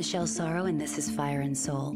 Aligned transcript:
Michelle 0.00 0.26
Sorro, 0.26 0.66
and 0.66 0.80
this 0.80 0.96
is 0.96 1.10
Fire 1.10 1.42
and 1.42 1.54
Soul, 1.54 1.90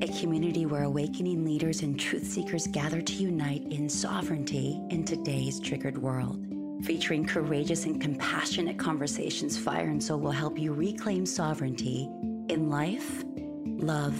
a 0.00 0.08
community 0.18 0.64
where 0.64 0.84
awakening 0.84 1.44
leaders 1.44 1.82
and 1.82 2.00
truth 2.00 2.24
seekers 2.24 2.66
gather 2.66 3.02
to 3.02 3.12
unite 3.12 3.64
in 3.70 3.86
sovereignty 3.86 4.80
in 4.88 5.04
today's 5.04 5.60
triggered 5.60 5.98
world. 5.98 6.42
Featuring 6.86 7.26
courageous 7.26 7.84
and 7.84 8.00
compassionate 8.00 8.78
conversations, 8.78 9.58
Fire 9.58 9.90
and 9.90 10.02
Soul 10.02 10.20
will 10.20 10.30
help 10.30 10.58
you 10.58 10.72
reclaim 10.72 11.26
sovereignty 11.26 12.08
in 12.48 12.70
life, 12.70 13.22
love, 13.66 14.18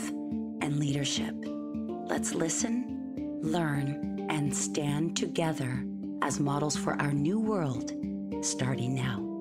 and 0.61 0.79
leadership. 0.79 1.34
Let's 2.06 2.34
listen, 2.34 3.41
learn, 3.43 4.27
and 4.29 4.54
stand 4.54 5.16
together 5.16 5.82
as 6.20 6.41
models 6.41 6.77
for 6.77 7.00
our 7.00 7.14
new 7.14 7.41
world 7.41 7.91
starting 8.42 8.95
now. 8.95 9.34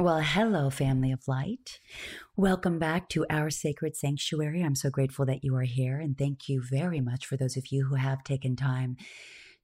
Well, 0.00 0.22
hello, 0.22 0.70
family 0.70 1.12
of 1.12 1.28
light. 1.28 1.78
Welcome 2.34 2.78
back 2.78 3.10
to 3.10 3.26
our 3.28 3.50
sacred 3.50 3.94
sanctuary. 3.96 4.62
I'm 4.62 4.74
so 4.74 4.88
grateful 4.88 5.26
that 5.26 5.44
you 5.44 5.54
are 5.56 5.64
here, 5.64 6.00
and 6.00 6.16
thank 6.16 6.48
you 6.48 6.62
very 6.62 7.02
much 7.02 7.26
for 7.26 7.36
those 7.36 7.58
of 7.58 7.66
you 7.70 7.84
who 7.84 7.96
have 7.96 8.24
taken 8.24 8.56
time 8.56 8.96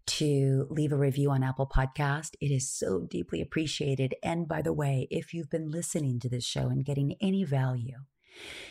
to 0.08 0.66
leave 0.68 0.92
a 0.92 0.96
review 0.98 1.30
on 1.30 1.42
Apple 1.42 1.66
Podcast. 1.66 2.34
It 2.38 2.50
is 2.50 2.70
so 2.70 3.06
deeply 3.10 3.40
appreciated. 3.40 4.14
And 4.22 4.46
by 4.46 4.60
the 4.60 4.74
way, 4.74 5.08
if 5.10 5.32
you've 5.32 5.48
been 5.48 5.70
listening 5.70 6.20
to 6.20 6.28
this 6.28 6.44
show 6.44 6.68
and 6.68 6.84
getting 6.84 7.16
any 7.18 7.42
value, 7.42 8.00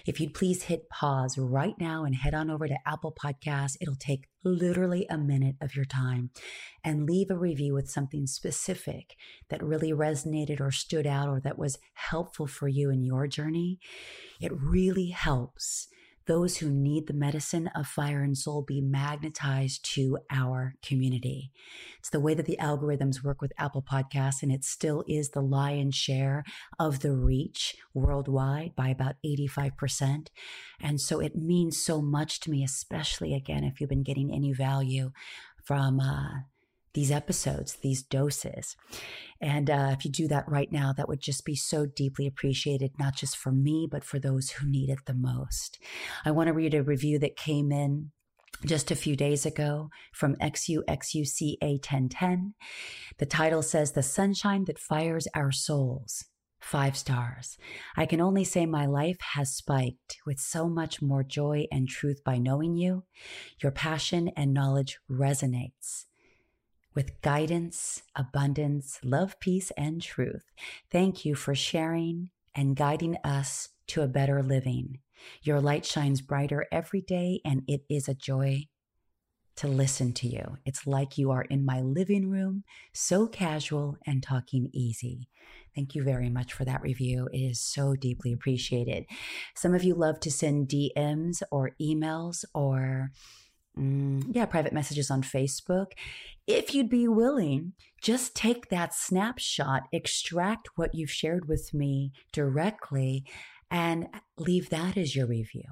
if 0.05 0.19
you'd 0.19 0.33
please 0.33 0.63
hit 0.63 0.89
pause 0.89 1.37
right 1.37 1.75
now 1.79 2.03
and 2.03 2.15
head 2.15 2.33
on 2.33 2.49
over 2.49 2.67
to 2.67 2.77
Apple 2.85 3.13
Podcasts, 3.13 3.77
it'll 3.81 3.95
take 3.95 4.27
literally 4.43 5.05
a 5.09 5.17
minute 5.17 5.55
of 5.61 5.75
your 5.75 5.85
time 5.85 6.29
and 6.83 7.05
leave 7.05 7.31
a 7.31 7.37
review 7.37 7.73
with 7.73 7.89
something 7.89 8.27
specific 8.27 9.15
that 9.49 9.63
really 9.63 9.91
resonated 9.91 10.61
or 10.61 10.71
stood 10.71 11.07
out 11.07 11.27
or 11.27 11.39
that 11.39 11.57
was 11.57 11.79
helpful 11.93 12.47
for 12.47 12.67
you 12.67 12.89
in 12.89 13.03
your 13.03 13.27
journey. 13.27 13.79
It 14.39 14.51
really 14.53 15.09
helps 15.09 15.87
those 16.27 16.57
who 16.57 16.69
need 16.69 17.07
the 17.07 17.13
medicine 17.13 17.67
of 17.75 17.87
fire 17.87 18.21
and 18.23 18.37
soul 18.37 18.61
be 18.61 18.81
magnetized 18.81 19.85
to 19.93 20.17
our 20.31 20.75
community. 20.81 21.51
It's 21.99 22.09
the 22.09 22.19
way 22.19 22.33
that 22.33 22.45
the 22.45 22.57
algorithms 22.59 23.23
work 23.23 23.41
with 23.41 23.53
Apple 23.57 23.83
Podcasts, 23.83 24.41
and 24.41 24.51
it 24.51 24.63
still 24.63 25.03
is 25.07 25.29
the 25.29 25.41
lion's 25.41 25.95
share 25.95 26.43
of 26.79 27.01
the 27.01 27.11
reach 27.11 27.75
worldwide 27.93 28.75
by 28.75 28.89
about 28.89 29.15
85%. 29.25 30.27
And 30.81 30.99
so 30.99 31.19
it 31.19 31.35
means 31.35 31.77
so 31.77 32.01
much 32.01 32.39
to 32.41 32.51
me, 32.51 32.63
especially 32.63 33.33
again, 33.33 33.63
if 33.63 33.79
you've 33.79 33.89
been 33.89 34.03
getting 34.03 34.33
any 34.33 34.51
value 34.51 35.11
from, 35.63 35.99
uh, 35.99 36.41
these 36.95 37.11
episodes, 37.11 37.75
these 37.75 38.01
doses. 38.01 38.75
And 39.39 39.69
uh, 39.69 39.89
if 39.91 40.05
you 40.05 40.11
do 40.11 40.27
that 40.29 40.49
right 40.49 40.71
now, 40.71 40.93
that 40.93 41.07
would 41.07 41.19
just 41.19 41.45
be 41.45 41.55
so 41.55 41.85
deeply 41.85 42.25
appreciated, 42.25 42.93
not 42.97 43.15
just 43.15 43.37
for 43.37 43.51
me, 43.51 43.87
but 43.89 44.03
for 44.03 44.17
those 44.17 44.51
who 44.51 44.67
need 44.67 44.89
it 44.89 44.99
the 45.05 45.13
most. 45.13 45.77
I 46.23 46.31
want 46.31 46.47
to 46.47 46.53
read 46.53 46.73
a 46.73 46.81
review 46.81 47.19
that 47.19 47.35
came 47.35 47.71
in 47.71 48.11
just 48.65 48.89
a 48.89 48.95
few 48.95 49.17
days 49.17 49.45
ago 49.45 49.89
from 50.13 50.37
XUXUCA 50.37 51.57
1010. 51.61 52.53
The 53.17 53.25
title 53.25 53.61
says, 53.61 53.91
The 53.91 54.01
Sunshine 54.01 54.63
That 54.65 54.79
Fires 54.79 55.27
Our 55.35 55.51
Souls. 55.51 56.23
Five 56.61 56.97
stars. 56.97 57.57
I 57.95 58.07
can 58.07 58.21
only 58.21 58.43
say 58.43 58.65
my 58.65 58.87
life 58.87 59.17
has 59.33 59.53
spiked 59.53 60.17
with 60.25 60.39
so 60.39 60.67
much 60.67 60.99
more 60.99 61.23
joy 61.23 61.67
and 61.71 61.87
truth 61.87 62.23
by 62.23 62.39
knowing 62.39 62.75
you. 62.75 63.03
Your 63.61 63.71
passion 63.71 64.31
and 64.35 64.51
knowledge 64.51 64.97
resonates 65.11 66.05
with 66.95 67.21
guidance, 67.21 68.01
abundance, 68.15 68.99
love, 69.03 69.39
peace, 69.39 69.71
and 69.77 70.01
truth. 70.01 70.45
Thank 70.91 71.25
you 71.25 71.35
for 71.35 71.53
sharing 71.53 72.31
and 72.55 72.75
guiding 72.75 73.17
us 73.23 73.69
to 73.87 74.01
a 74.01 74.07
better 74.07 74.41
living. 74.41 74.99
Your 75.43 75.59
light 75.59 75.85
shines 75.85 76.21
brighter 76.21 76.65
every 76.71 77.01
day, 77.01 77.41
and 77.45 77.63
it 77.67 77.83
is 77.89 78.07
a 78.07 78.13
joy 78.13 78.67
to 79.57 79.67
listen 79.67 80.11
to 80.13 80.27
you. 80.27 80.57
It's 80.65 80.85
like 80.85 81.17
you 81.17 81.31
are 81.31 81.43
in 81.43 81.65
my 81.65 81.81
living 81.81 82.29
room, 82.29 82.63
so 82.93 83.27
casual 83.27 83.97
and 84.05 84.21
talking 84.21 84.69
easy. 84.73 85.29
Thank 85.73 85.95
you 85.95 86.03
very 86.03 86.29
much 86.29 86.53
for 86.53 86.65
that 86.65 86.81
review. 86.81 87.29
It 87.31 87.39
is 87.39 87.59
so 87.59 87.95
deeply 87.95 88.33
appreciated. 88.33 89.05
Some 89.55 89.73
of 89.73 89.83
you 89.83 89.95
love 89.95 90.19
to 90.21 90.31
send 90.31 90.67
DMs 90.67 91.41
or 91.51 91.71
emails 91.81 92.43
or 92.53 93.11
Mm, 93.77 94.27
yeah, 94.31 94.45
private 94.45 94.73
messages 94.73 95.11
on 95.11 95.21
Facebook. 95.21 95.91
If 96.47 96.73
you'd 96.73 96.89
be 96.89 97.07
willing, 97.07 97.73
just 98.01 98.35
take 98.35 98.69
that 98.69 98.93
snapshot, 98.93 99.83
extract 99.91 100.69
what 100.75 100.95
you've 100.95 101.11
shared 101.11 101.47
with 101.47 101.73
me 101.73 102.11
directly, 102.31 103.25
and 103.69 104.07
leave 104.37 104.69
that 104.69 104.95
as 104.95 105.15
your 105.15 105.25
review. 105.25 105.63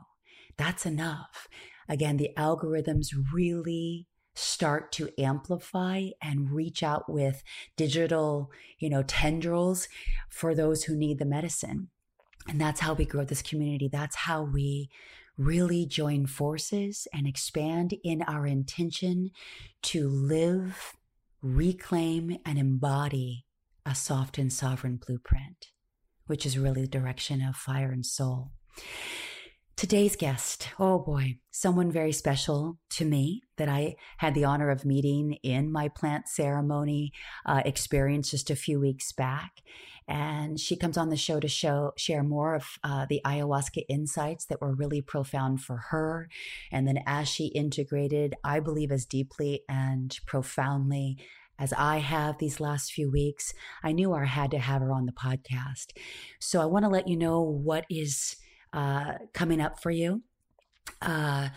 That's 0.58 0.86
enough. 0.86 1.48
Again, 1.88 2.18
the 2.18 2.32
algorithms 2.38 3.08
really 3.34 4.08
start 4.36 4.92
to 4.92 5.10
amplify 5.22 6.08
and 6.22 6.52
reach 6.52 6.82
out 6.82 7.08
with 7.08 7.44
digital, 7.78 8.52
you 8.80 8.90
know, 8.90 9.04
tendrils 9.04 9.88
for 10.30 10.56
those 10.56 10.84
who 10.84 10.96
need 10.96 11.20
the 11.20 11.26
medicine. 11.26 11.90
And 12.48 12.60
that's 12.60 12.82
how 12.82 12.94
we 12.94 13.06
grow 13.06 13.24
this 13.26 13.42
community. 13.42 13.88
That's 13.92 14.16
how 14.16 14.42
we 14.42 14.90
really 15.38 15.86
join 15.86 16.28
forces 16.28 17.08
and 17.14 17.28
expand 17.28 17.96
in 18.04 18.22
our 18.24 18.46
intention 18.46 19.32
to 19.82 20.08
live, 20.08 20.94
reclaim, 21.42 22.38
and 22.46 22.58
embody 22.58 23.46
a 23.86 23.96
soft 23.96 24.38
and 24.38 24.52
sovereign 24.52 25.00
blueprint, 25.06 25.68
which 26.28 26.46
is 26.46 26.58
really 26.58 26.82
the 26.82 26.88
direction 26.88 27.42
of 27.42 27.56
fire 27.56 27.92
and 27.92 28.06
soul. 28.06 28.52
Today's 29.76 30.16
guest, 30.16 30.70
oh 30.80 31.00
boy, 31.00 31.40
someone 31.52 31.92
very 31.92 32.12
special 32.12 32.78
to 32.92 33.06
me 33.06 33.42
that 33.58 33.68
I 33.68 33.96
had 34.18 34.36
the 34.36 34.46
honor 34.46 34.70
of 34.70 34.86
meeting 34.86 35.34
in 35.44 35.72
my 35.72 35.90
plant 35.90 36.28
ceremony 36.30 37.12
uh, 37.46 37.64
experience 37.66 38.32
just 38.32 38.50
a 38.50 38.56
few 38.56 38.80
weeks 38.80 39.12
back. 39.12 39.62
And 40.08 40.60
she 40.60 40.76
comes 40.76 40.96
on 40.96 41.10
the 41.10 41.18
show 41.18 41.40
to 41.40 41.48
show 41.48 41.94
share 41.98 42.24
more 42.24 42.56
of 42.56 42.66
uh, 42.84 43.08
the 43.10 43.20
ayahuasca 43.26 43.84
insights 43.90 44.46
that 44.46 44.62
were 44.62 44.76
really 44.76 45.02
profound 45.02 45.62
for 45.62 45.78
her. 45.90 46.30
And 46.72 46.88
then 46.88 47.00
as 47.08 47.28
she 47.28 47.48
integrated, 47.48 48.36
I 48.44 48.60
believe 48.60 48.92
as 48.92 49.06
deeply 49.06 49.64
and 49.68 50.18
profoundly 50.28 51.18
as 51.60 51.74
I 51.74 51.98
have 51.98 52.38
these 52.38 52.60
last 52.60 52.92
few 52.92 53.12
weeks, 53.12 53.54
I 53.84 53.92
knew 53.92 54.14
I 54.14 54.26
had 54.26 54.52
to 54.52 54.60
have 54.60 54.82
her 54.82 54.92
on 54.92 55.06
the 55.06 55.12
podcast. 55.12 55.98
So 56.40 56.62
I 56.62 56.66
want 56.66 56.84
to 56.84 56.90
let 56.90 57.08
you 57.08 57.18
know 57.18 57.42
what 57.42 57.86
is 57.90 58.36
uh, 58.74 59.14
coming 59.34 59.62
up 59.62 59.80
for 59.80 59.92
you. 59.92 60.24
Uh, 61.02 61.50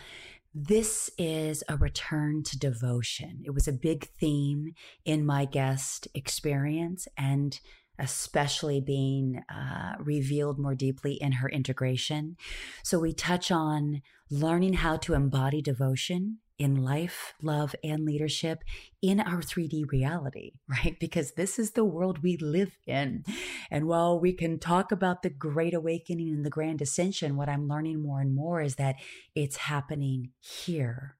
this 0.53 1.09
is 1.17 1.63
a 1.69 1.77
return 1.77 2.43
to 2.43 2.57
devotion. 2.57 3.41
It 3.45 3.51
was 3.51 3.67
a 3.67 3.73
big 3.73 4.07
theme 4.19 4.73
in 5.05 5.25
my 5.25 5.45
guest 5.45 6.07
experience 6.13 7.07
and 7.17 7.59
especially 7.99 8.79
being 8.79 9.43
uh, 9.49 9.95
revealed 9.99 10.59
more 10.59 10.75
deeply 10.75 11.13
in 11.13 11.33
her 11.33 11.49
integration. 11.49 12.37
So 12.83 12.99
we 12.99 13.13
touch 13.13 13.51
on 13.51 14.01
learning 14.29 14.73
how 14.73 14.97
to 14.97 15.13
embody 15.13 15.61
devotion 15.61 16.39
in 16.59 16.83
life, 16.83 17.33
love, 17.41 17.75
and 17.83 18.05
leadership 18.05 18.63
in 19.01 19.19
our 19.19 19.41
3D 19.41 19.91
reality, 19.91 20.53
right? 20.67 20.97
Because 20.99 21.33
this 21.33 21.59
is 21.59 21.71
the 21.71 21.85
world 21.85 22.23
we 22.23 22.37
live 22.37 22.77
in. 22.85 23.23
And 23.69 23.87
while 23.87 24.19
we 24.19 24.33
can 24.33 24.59
talk 24.59 24.91
about 24.91 25.21
the 25.21 25.29
great 25.29 25.73
awakening 25.73 26.29
and 26.29 26.45
the 26.45 26.49
grand 26.49 26.81
ascension, 26.81 27.37
what 27.37 27.49
I'm 27.49 27.67
learning 27.67 28.01
more 28.01 28.21
and 28.21 28.35
more 28.35 28.61
is 28.61 28.75
that 28.75 28.95
it's 29.35 29.57
happening 29.57 30.31
here 30.39 31.17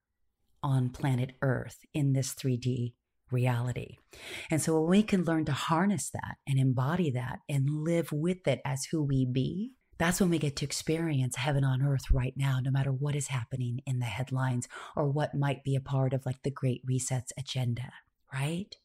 on 0.64 0.90
planet 0.90 1.34
Earth 1.42 1.80
in 1.94 2.14
this 2.14 2.34
3D 2.34 2.94
reality. 3.32 3.98
And 4.50 4.62
so 4.62 4.80
when 4.80 4.90
we 4.90 5.04
can 5.04 5.24
learn 5.24 5.46
to 5.46 5.52
harness 5.52 6.10
that 6.10 6.38
and 6.48 6.58
embody 6.58 7.12
that 7.12 7.40
and 7.50 7.84
live 7.84 8.12
with 8.12 8.48
it 8.48 8.62
as 8.66 8.86
who 8.86 9.04
we 9.04 9.26
be, 9.26 9.74
that's 9.98 10.20
when 10.20 10.30
we 10.30 10.38
get 10.40 10.56
to 10.58 10.66
experience 10.66 11.36
heaven 11.36 11.64
on 11.64 11.82
earth 11.82 12.12
right 12.12 12.34
now, 12.36 12.60
no 12.60 12.72
matter 12.72 12.92
what 12.92 13.16
is 13.16 13.28
happening 13.28 13.82
in 13.86 14.00
the 14.00 14.06
headlines 14.06 14.68
or 14.96 15.08
what 15.08 15.36
might 15.36 15.64
be 15.64 15.76
a 15.76 15.82
part 15.82 16.14
of 16.14 16.26
like 16.26 16.44
the 16.44 16.52
Great 16.52 16.86
Resets 16.86 17.32
agenda, 17.38 17.92
right? 18.34 18.76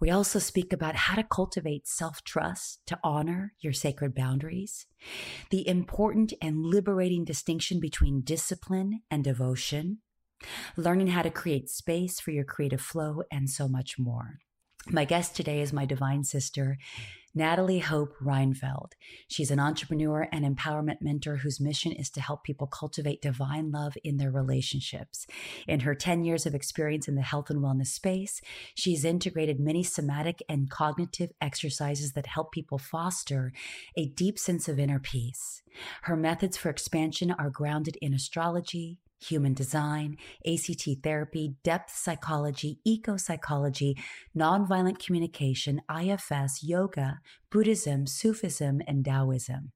We 0.00 0.10
also 0.10 0.38
speak 0.38 0.72
about 0.72 0.94
how 0.96 1.16
to 1.16 1.22
cultivate 1.22 1.86
self 1.86 2.24
trust 2.24 2.80
to 2.86 2.98
honor 3.04 3.52
your 3.60 3.72
sacred 3.72 4.14
boundaries, 4.14 4.86
the 5.50 5.66
important 5.66 6.32
and 6.40 6.64
liberating 6.64 7.24
distinction 7.24 7.80
between 7.80 8.22
discipline 8.22 9.02
and 9.10 9.22
devotion, 9.22 9.98
learning 10.76 11.08
how 11.08 11.22
to 11.22 11.30
create 11.30 11.68
space 11.70 12.18
for 12.18 12.30
your 12.30 12.44
creative 12.44 12.80
flow, 12.80 13.22
and 13.30 13.50
so 13.50 13.68
much 13.68 13.98
more. 13.98 14.38
My 14.88 15.04
guest 15.04 15.36
today 15.36 15.60
is 15.60 15.72
my 15.72 15.86
divine 15.86 16.24
sister, 16.24 16.76
Natalie 17.34 17.78
Hope 17.78 18.16
Reinfeld. 18.20 18.92
She's 19.28 19.52
an 19.52 19.60
entrepreneur 19.60 20.28
and 20.32 20.44
empowerment 20.44 21.00
mentor 21.00 21.36
whose 21.36 21.60
mission 21.60 21.92
is 21.92 22.10
to 22.10 22.20
help 22.20 22.42
people 22.42 22.66
cultivate 22.66 23.22
divine 23.22 23.70
love 23.70 23.96
in 24.02 24.16
their 24.16 24.32
relationships. 24.32 25.26
In 25.68 25.80
her 25.80 25.94
10 25.94 26.24
years 26.24 26.46
of 26.46 26.54
experience 26.54 27.06
in 27.06 27.14
the 27.14 27.22
health 27.22 27.48
and 27.48 27.60
wellness 27.60 27.86
space, 27.86 28.40
she's 28.74 29.04
integrated 29.04 29.60
many 29.60 29.84
somatic 29.84 30.42
and 30.48 30.68
cognitive 30.68 31.30
exercises 31.40 32.12
that 32.14 32.26
help 32.26 32.50
people 32.50 32.76
foster 32.76 33.52
a 33.96 34.06
deep 34.06 34.36
sense 34.36 34.68
of 34.68 34.80
inner 34.80 34.98
peace. 34.98 35.62
Her 36.02 36.16
methods 36.16 36.56
for 36.56 36.70
expansion 36.70 37.30
are 37.30 37.50
grounded 37.50 37.96
in 38.02 38.12
astrology, 38.12 38.98
human 39.22 39.54
design, 39.54 40.16
ACT 40.46 40.88
therapy, 41.02 41.56
depth 41.62 41.94
psychology, 41.94 42.80
eco 42.84 43.16
psychology, 43.16 43.96
nonviolent 44.36 44.98
communication, 44.98 45.80
IFS, 45.90 46.62
yoga, 46.62 47.20
Buddhism, 47.52 48.06
Sufism, 48.06 48.80
and 48.86 49.04
Taoism. 49.04 49.72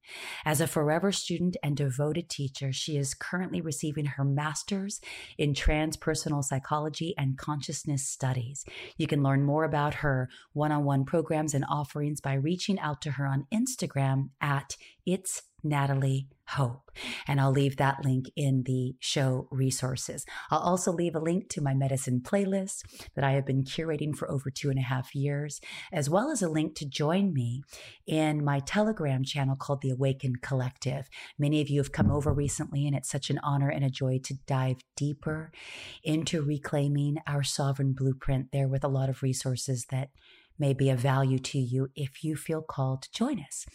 As 0.47 0.63
a 0.63 0.67
forever 0.67 1.13
student 1.13 1.59
and 1.63 1.77
devoted 1.77 2.31
teacher, 2.31 2.73
she 2.73 2.97
is 2.97 3.13
currently 3.13 3.61
receiving 3.61 4.07
her 4.07 4.25
master's 4.25 4.99
in 5.37 5.53
transpersonal 5.53 6.43
psychology 6.43 7.15
and 7.19 7.37
consciousness 7.37 8.09
studies. 8.09 8.65
You 8.97 9.07
can 9.07 9.23
learn 9.23 9.45
more 9.45 9.65
about 9.65 9.95
her 9.97 10.31
one 10.55 10.73
on 10.73 10.85
one 10.85 11.05
programs 11.05 11.53
and 11.53 11.67
offerings 11.69 12.23
by 12.23 12.33
reaching 12.33 12.79
out 12.79 13.03
to 13.03 13.13
her 13.13 13.27
on 13.27 13.47
Instagram 13.53 14.31
at 14.41 14.77
It's 15.05 15.43
Natalie 15.69 16.29
Hope. 16.51 16.93
And 17.27 17.41
I'll 17.41 17.51
leave 17.51 17.77
that 17.77 18.05
link 18.05 18.31
in 18.37 18.63
the 18.63 18.95
show 19.01 19.49
resources. 19.51 20.25
I'll 20.49 20.61
also 20.61 20.93
leave 20.93 21.17
a 21.17 21.21
link 21.21 21.49
to 21.51 21.61
my 21.61 21.75
medicine 21.75 22.21
playlist 22.21 22.83
that 23.17 23.25
I 23.25 23.33
have 23.33 23.45
been 23.45 23.65
curating 23.65 24.15
for 24.15 24.31
over 24.31 24.49
two 24.49 24.71
and 24.71 24.79
a 24.79 24.83
half 24.83 25.13
years, 25.15 25.61
as 25.93 26.09
well 26.09 26.31
as 26.31 26.43
a 26.43 26.49
link 26.49 26.77
to 26.77 26.89
join 26.89 27.33
me 27.33 27.63
in 28.07 28.45
my 28.45 28.61
Telegram 28.61 29.25
channel 29.25 29.57
called 29.57 29.83
the 29.83 29.91
Awakened 29.91 30.41
Collective. 30.41 31.09
Many 31.37 31.61
of 31.61 31.69
you 31.69 31.81
have 31.81 31.91
come 31.91 32.13
over 32.13 32.33
recently, 32.33 32.87
and 32.87 32.95
it's 32.95 33.11
such 33.11 33.29
an 33.29 33.41
honor 33.43 33.69
and 33.69 33.85
a 33.85 33.91
joy 33.91 34.21
to 34.23 34.35
dive 34.47 34.77
deeper 34.97 35.51
into 36.05 36.43
reclaiming 36.43 37.17
our 37.27 37.43
sovereign 37.43 37.93
blueprint 37.93 38.53
there 38.53 38.69
with 38.69 38.85
a 38.85 38.89
lot 38.89 39.09
of 39.09 39.23
resources 39.23 39.87
that 39.91 40.11
may 40.59 40.73
be 40.73 40.91
of 40.91 40.99
value 40.99 41.39
to 41.39 41.59
you 41.59 41.89
if 41.95 42.25
you 42.25 42.37
feel 42.37 42.63
called 42.63 43.03
to 43.03 43.13
join 43.13 43.41
us. 43.41 43.67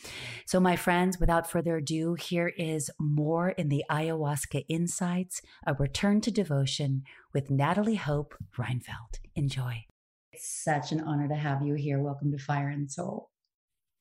So, 0.45 0.59
my 0.59 0.75
friends, 0.75 1.19
without 1.19 1.49
further 1.49 1.77
ado, 1.77 2.15
here 2.15 2.53
is 2.57 2.89
more 2.99 3.49
in 3.49 3.69
the 3.69 3.83
Ayahuasca 3.89 4.65
Insights, 4.67 5.41
a 5.65 5.73
return 5.73 6.21
to 6.21 6.31
devotion 6.31 7.03
with 7.33 7.49
Natalie 7.49 7.95
Hope 7.95 8.35
Reinfeld. 8.57 9.19
Enjoy. 9.35 9.85
It's 10.33 10.63
such 10.63 10.91
an 10.91 11.01
honor 11.01 11.27
to 11.27 11.35
have 11.35 11.61
you 11.61 11.75
here. 11.75 11.99
Welcome 11.99 12.31
to 12.31 12.37
Fire 12.37 12.69
and 12.69 12.91
Soul. 12.91 13.29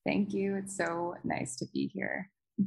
Thank 0.07 0.33
you. 0.33 0.57
It's 0.57 0.77
so 0.77 1.15
nice 1.25 1.57
to 1.57 1.67
be 1.73 1.91
here. 1.93 2.31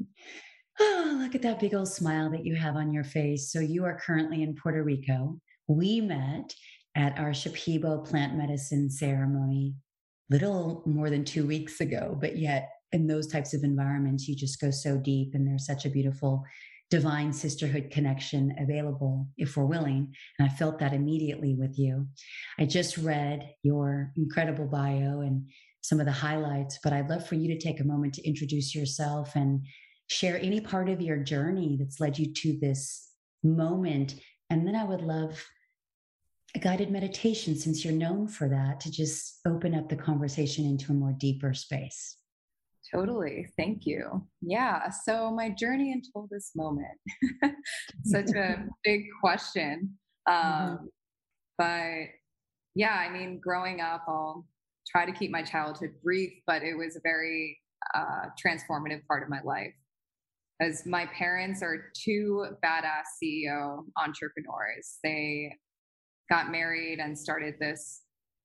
Oh, 0.80 1.20
look 1.22 1.36
at 1.36 1.44
that 1.44 1.60
big 1.60 1.76
old 1.76 1.88
smile 1.88 2.32
that 2.32 2.48
you 2.48 2.56
have 2.56 2.76
on 2.76 2.92
your 2.92 3.04
face. 3.04 3.52
So, 3.52 3.60
you 3.60 3.86
are 3.86 4.02
currently 4.04 4.42
in 4.42 4.56
Puerto 4.56 4.82
Rico. 4.84 5.40
We 5.68 6.02
met 6.02 6.52
at 6.96 7.18
our 7.20 7.30
Shipibo 7.30 8.04
plant 8.04 8.36
medicine 8.36 8.90
ceremony 8.90 9.76
little 10.30 10.84
more 10.86 11.10
than 11.10 11.26
two 11.26 11.46
weeks 11.46 11.82
ago, 11.82 12.18
but 12.20 12.38
yet 12.38 12.70
in 12.92 13.08
those 13.08 13.28
types 13.28 13.54
of 13.54 13.64
environments, 13.64 14.28
you 14.28 14.36
just 14.36 14.62
go 14.62 14.72
so 14.72 14.98
deep 14.98 15.34
and 15.34 15.48
there's 15.48 15.66
such 15.66 15.86
a 15.86 15.90
beautiful 15.90 16.44
divine 16.90 17.34
sisterhood 17.34 17.90
connection 17.92 18.56
available 18.60 19.28
if 19.38 19.58
we're 19.58 19.66
willing. 19.66 20.14
And 20.38 20.48
I 20.48 20.54
felt 20.54 20.78
that 20.80 20.94
immediately 20.94 21.56
with 21.56 21.78
you. 21.80 22.08
I 22.60 22.66
just 22.66 22.98
read 22.98 23.50
your 23.64 24.12
incredible 24.16 24.68
bio 24.68 25.22
and 25.22 25.50
some 25.82 26.00
of 26.00 26.06
the 26.06 26.12
highlights, 26.12 26.80
but 26.84 26.94
I'd 26.94 27.10
love 27.10 27.28
for 27.28 27.36
you 27.36 27.48
to 27.48 27.60
take 27.60 27.80
a 27.80 27.86
moment 27.86 28.14
to 28.14 28.28
introduce 28.28 28.76
yourself 28.76 29.36
and 29.36 29.66
share 30.08 30.40
any 30.40 30.62
part 30.62 30.88
of 30.88 31.02
your 31.02 31.18
journey 31.18 31.78
that's 31.80 32.00
led 32.00 32.18
you 32.20 32.32
to 32.32 32.60
this 32.62 33.10
moment. 33.44 34.16
And 34.50 34.68
then 34.68 34.76
I 34.76 34.84
would 34.84 35.02
love 35.02 35.44
a 36.56 36.60
guided 36.60 36.92
meditation 36.92 37.56
since 37.56 37.84
you're 37.84 37.94
known 37.94 38.28
for 38.28 38.48
that 38.48 38.80
to 38.82 38.92
just 38.92 39.40
open 39.48 39.74
up 39.74 39.90
the 39.90 39.96
conversation 39.96 40.66
into 40.66 40.92
a 40.92 40.96
more 40.96 41.14
deeper 41.18 41.54
space. 41.54 42.18
Totally. 42.94 43.48
Thank 43.58 43.86
you. 43.86 44.28
Yeah. 44.42 44.90
So, 44.90 45.32
my 45.32 45.50
journey 45.50 45.94
until 45.94 46.28
this 46.30 46.52
moment, 46.56 46.98
such 48.04 48.30
a 48.36 48.66
big 48.84 49.06
question. 49.20 49.98
Um, 50.28 50.36
mm-hmm. 50.36 50.86
But 51.58 52.10
yeah, 52.76 52.94
I 52.94 53.10
mean, 53.10 53.40
growing 53.40 53.82
up, 53.82 54.04
I'll 54.08 54.46
try 54.88 55.06
to 55.06 55.12
keep 55.12 55.32
my 55.32 55.42
childhood 55.42 55.94
brief, 56.04 56.34
but 56.46 56.62
it 56.62 56.78
was 56.78 56.96
a 56.96 57.00
very 57.02 57.58
uh, 57.96 58.28
transformative 58.44 59.06
part 59.08 59.24
of 59.24 59.30
my 59.30 59.42
life. 59.44 59.74
As 60.62 60.86
my 60.86 61.08
parents 61.08 61.64
are 61.64 61.92
two 61.96 62.46
badass 62.64 63.06
CEO 63.22 63.86
entrepreneurs, 63.98 64.98
they 65.04 65.56
got 66.30 66.52
married 66.52 67.00
and 67.00 67.18
started 67.18 67.56
this 67.60 68.02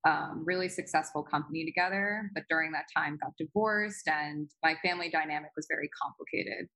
um, 0.07 0.43
really 0.45 0.69
successful 0.69 1.23
company 1.23 1.65
together. 1.65 2.31
But 2.35 2.45
during 2.49 2.73
that 2.73 2.87
time, 2.97 3.19
got 3.23 3.33
divorced, 3.39 4.09
and 4.09 4.49
my 4.63 4.77
family 4.83 5.11
dynamic 5.11 5.51
was 5.57 5.67
very 5.71 5.89
complicated. 6.03 6.69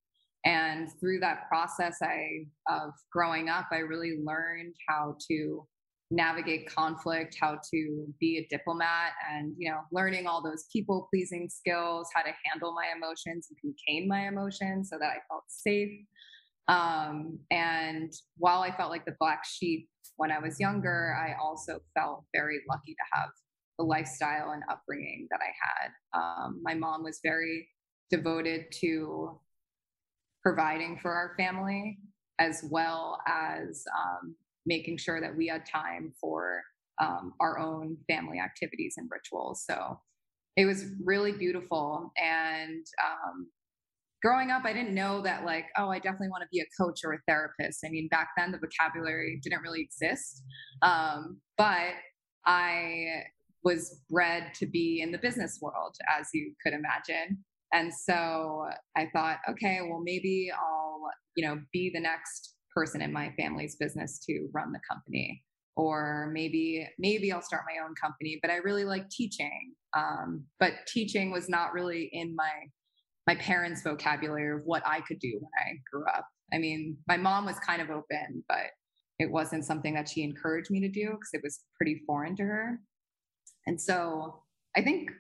And 0.45 0.89
through 0.99 1.21
that 1.21 1.49
process, 1.49 1.99
I 2.03 2.47
of 2.69 2.91
growing 3.13 3.49
up, 3.49 3.67
I 3.71 3.79
really 3.79 4.19
learned 4.25 4.75
how 4.89 5.17
to 5.31 5.67
navigate 6.11 6.67
conflict, 6.67 7.37
how 7.41 7.59
to 7.73 8.07
be 8.21 8.39
a 8.39 8.47
diplomat, 8.55 9.13
and 9.31 9.55
you 9.57 9.71
know, 9.71 9.81
learning 9.93 10.27
all 10.27 10.43
those 10.43 10.67
people 10.73 11.09
pleasing 11.13 11.49
skills, 11.49 12.09
how 12.15 12.23
to 12.23 12.33
handle 12.45 12.75
my 12.75 12.89
emotions 12.95 13.49
and 13.51 13.59
contain 13.59 14.09
my 14.09 14.27
emotions 14.27 14.91
so 14.91 14.99
that 14.99 15.11
I 15.11 15.19
felt 15.29 15.45
safe. 15.49 16.05
Um, 16.69 17.39
and 17.51 18.13
while 18.37 18.63
I 18.63 18.77
felt 18.77 18.91
like 18.91 19.05
the 19.05 19.17
black 19.19 19.45
sheep 19.45 19.89
when 20.23 20.31
I 20.31 20.39
was 20.39 20.61
younger, 20.61 21.17
I 21.19 21.35
also 21.43 21.81
felt 21.99 22.23
very 22.33 22.61
lucky 22.71 22.93
to 22.95 23.19
have 23.19 23.31
the 23.77 23.85
lifestyle 23.85 24.53
and 24.53 24.63
upbringing 24.71 25.27
that 25.33 25.41
I 25.43 25.51
had. 25.67 25.91
Um, 26.17 26.61
my 26.63 26.75
mom 26.75 27.03
was 27.03 27.19
very 27.25 27.69
devoted 28.09 28.67
to 28.83 29.41
providing 30.41 30.97
for 31.03 31.11
our 31.11 31.35
family 31.37 31.99
as 32.39 32.65
well 32.71 33.21
as 33.27 33.85
um, 34.01 34.37
making 34.65 34.99
sure 34.99 35.21
that 35.21 35.37
we 35.37 35.49
had 35.49 35.67
time 35.67 36.13
for 36.21 36.63
um, 37.01 37.33
our 37.41 37.59
own 37.59 37.97
family 38.09 38.39
activities 38.39 38.95
and 38.99 39.11
rituals. 39.11 39.65
So 39.67 39.99
it 40.57 40.67
was 40.67 40.85
really 41.05 41.33
beautiful. 41.33 42.13
And 42.17 42.87
um, 43.05 43.49
growing 44.23 44.51
up, 44.51 44.65
I 44.65 44.73
didn't 44.73 44.95
know 44.95 45.21
that, 45.23 45.45
like, 45.45 45.67
oh, 45.77 45.89
I 45.89 45.99
definitely 45.99 46.29
want 46.29 46.43
to 46.43 46.49
be 46.53 46.61
a 46.61 46.83
coach 46.83 47.01
or 47.05 47.13
a 47.15 47.19
therapist. 47.27 47.81
I 47.85 47.91
mean, 47.91 48.09
back 48.09 48.29
then 48.37 48.53
the 48.53 48.59
vocabulary 48.59 49.41
didn't 49.43 49.63
really 49.63 49.81
exist. 49.81 50.43
Um, 50.81 51.41
but 51.59 51.95
I 52.47 53.25
was 53.65 54.01
bred 54.11 54.55
to 54.55 54.67
be 54.67 55.01
in 55.03 55.13
the 55.13 55.19
business 55.19 55.59
world, 55.61 55.97
as 56.19 56.29
you 56.33 56.55
could 56.63 56.73
imagine. 56.73 57.45
And 57.73 57.93
so 57.93 58.67
I 58.97 59.09
thought, 59.13 59.39
okay, 59.51 59.81
well, 59.83 60.03
maybe 60.05 60.51
I'll, 60.53 61.01
you 61.37 61.47
know, 61.47 61.61
be 61.73 61.91
the 61.93 62.01
next 62.01 62.55
person 62.75 63.03
in 63.03 63.13
my 63.13 63.33
family's 63.39 63.77
business 63.77 64.19
to 64.27 64.49
run 64.53 64.73
the 64.73 64.81
company. 64.89 65.43
Or 65.75 66.31
maybe, 66.35 66.87
maybe 66.99 67.33
I'll 67.33 67.41
start 67.41 67.63
my 67.67 67.83
own 67.83 67.95
company, 68.01 68.39
but 68.43 68.51
I 68.51 68.57
really 68.57 68.85
like 68.85 69.09
teaching. 69.09 69.73
Um, 69.97 70.45
but 70.61 70.73
teaching 70.87 71.31
was 71.31 71.49
not 71.49 71.73
really 71.73 72.11
in 72.13 72.37
my 72.37 72.51
my 73.27 73.35
parents' 73.37 73.83
vocabulary 73.83 74.57
of 74.57 74.65
what 74.65 74.83
I 74.87 75.01
could 75.01 75.19
do 75.21 75.33
when 75.35 75.51
I 75.67 75.79
grew 75.91 76.05
up. 76.07 76.27
I 76.53 76.59
mean, 76.59 76.97
my 77.09 77.17
mom 77.17 77.47
was 77.47 77.59
kind 77.61 77.81
of 77.81 77.91
open, 77.91 78.45
but 78.49 78.67
it 79.19 79.31
wasn't 79.31 79.65
something 79.65 79.95
that 79.95 80.09
she 80.09 80.23
encouraged 80.23 80.71
me 80.71 80.81
to 80.81 80.89
do 80.89 81.11
because 81.11 81.31
it 81.33 81.41
was 81.43 81.61
pretty 81.77 82.03
foreign 82.07 82.37
to 82.37 82.43
her. 82.43 82.81
And 83.67 83.81
so 83.81 84.43
I 84.77 84.83
think 84.83 85.11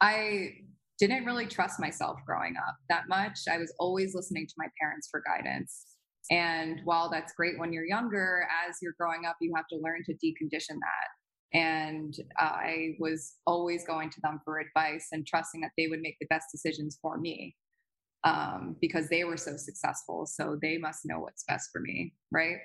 I 0.00 0.50
didn't 0.98 1.24
really 1.24 1.46
trust 1.46 1.80
myself 1.80 2.18
growing 2.24 2.54
up 2.56 2.76
that 2.88 3.08
much. 3.08 3.40
I 3.50 3.58
was 3.58 3.72
always 3.78 4.14
listening 4.14 4.46
to 4.46 4.54
my 4.56 4.66
parents 4.80 5.08
for 5.10 5.22
guidance. 5.26 5.84
And 6.30 6.80
while 6.84 7.10
that's 7.10 7.32
great 7.34 7.58
when 7.58 7.72
you're 7.72 7.86
younger, 7.86 8.46
as 8.66 8.76
you're 8.80 8.94
growing 8.98 9.26
up, 9.26 9.36
you 9.40 9.52
have 9.54 9.66
to 9.68 9.76
learn 9.76 10.02
to 10.06 10.12
decondition 10.14 10.78
that 10.80 11.08
and 11.52 12.16
I 12.38 12.96
was 12.98 13.34
always 13.46 13.86
going 13.86 14.10
to 14.10 14.20
them 14.22 14.40
for 14.44 14.58
advice 14.58 15.08
and 15.12 15.26
trusting 15.26 15.60
that 15.60 15.70
they 15.78 15.86
would 15.88 16.00
make 16.00 16.16
the 16.20 16.26
best 16.28 16.46
decisions 16.52 16.98
for 17.00 17.18
me 17.18 17.54
um, 18.24 18.76
because 18.80 19.08
they 19.08 19.24
were 19.24 19.36
so 19.36 19.56
successful. 19.56 20.26
So 20.26 20.58
they 20.60 20.78
must 20.78 21.00
know 21.04 21.20
what's 21.20 21.44
best 21.44 21.70
for 21.72 21.80
me, 21.80 22.12
right? 22.32 22.56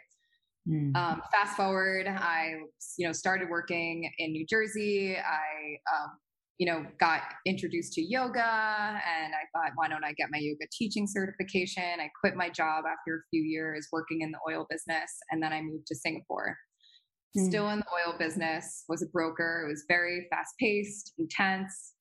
Mm. 0.68 0.96
Um, 0.96 1.22
fast 1.32 1.56
forward, 1.56 2.08
I 2.08 2.54
you 2.98 3.08
know 3.08 3.14
started 3.14 3.50
working 3.50 4.12
in 4.20 4.32
New 4.32 4.46
Jersey. 4.46 5.16
I 5.18 5.78
um, 5.92 6.12
you 6.60 6.68
know 6.68 6.86
got 7.00 7.22
introduced 7.48 7.94
to 7.94 8.02
yoga, 8.02 8.44
and 8.44 9.34
I 9.34 9.46
thought, 9.54 9.72
why 9.76 9.88
don't 9.88 10.04
I 10.04 10.14
get 10.14 10.30
my 10.32 10.38
yoga 10.38 10.66
teaching 10.72 11.08
certification? 11.08 12.00
I 12.00 12.12
quit 12.20 12.36
my 12.36 12.50
job 12.50 12.84
after 12.86 13.16
a 13.16 13.24
few 13.32 13.42
years 13.42 13.88
working 13.92 14.22
in 14.22 14.32
the 14.32 14.38
oil 14.48 14.68
business, 14.70 15.12
and 15.32 15.42
then 15.42 15.52
I 15.52 15.62
moved 15.62 15.88
to 15.88 15.96
Singapore 15.96 16.56
mm. 17.38 17.48
still 17.48 17.70
in 17.70 17.80
the 17.80 17.86
oil 17.94 18.18
business, 18.18 18.84
was 18.90 19.02
a 19.02 19.08
broker. 19.08 19.64
It 19.66 19.70
was 19.70 19.86
very 19.88 20.28
fast 20.30 20.56
paced, 20.60 21.14
intense. 21.18 21.94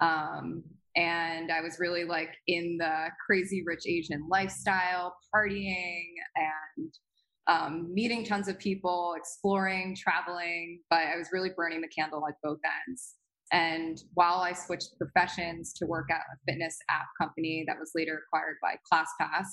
Um, 0.00 0.62
and 0.96 1.52
I 1.52 1.60
was 1.60 1.78
really 1.78 2.04
like 2.04 2.34
in 2.46 2.76
the 2.78 3.08
crazy 3.24 3.62
rich 3.64 3.86
Asian 3.86 4.26
lifestyle, 4.28 5.14
partying 5.34 6.06
and 6.36 6.92
um, 7.46 7.94
meeting 7.94 8.24
tons 8.24 8.48
of 8.48 8.58
people, 8.58 9.14
exploring, 9.16 9.96
traveling. 9.96 10.80
But 10.90 11.06
I 11.06 11.16
was 11.16 11.28
really 11.32 11.50
burning 11.56 11.80
the 11.80 11.88
candle 11.88 12.26
at 12.28 12.34
both 12.42 12.58
ends. 12.88 13.14
And 13.52 13.98
while 14.14 14.40
I 14.40 14.52
switched 14.52 14.98
professions 14.98 15.72
to 15.74 15.86
work 15.86 16.10
at 16.10 16.20
a 16.20 16.36
fitness 16.46 16.76
app 16.90 17.06
company 17.18 17.64
that 17.66 17.78
was 17.78 17.92
later 17.94 18.22
acquired 18.26 18.56
by 18.60 18.76
ClassPass, 18.92 19.46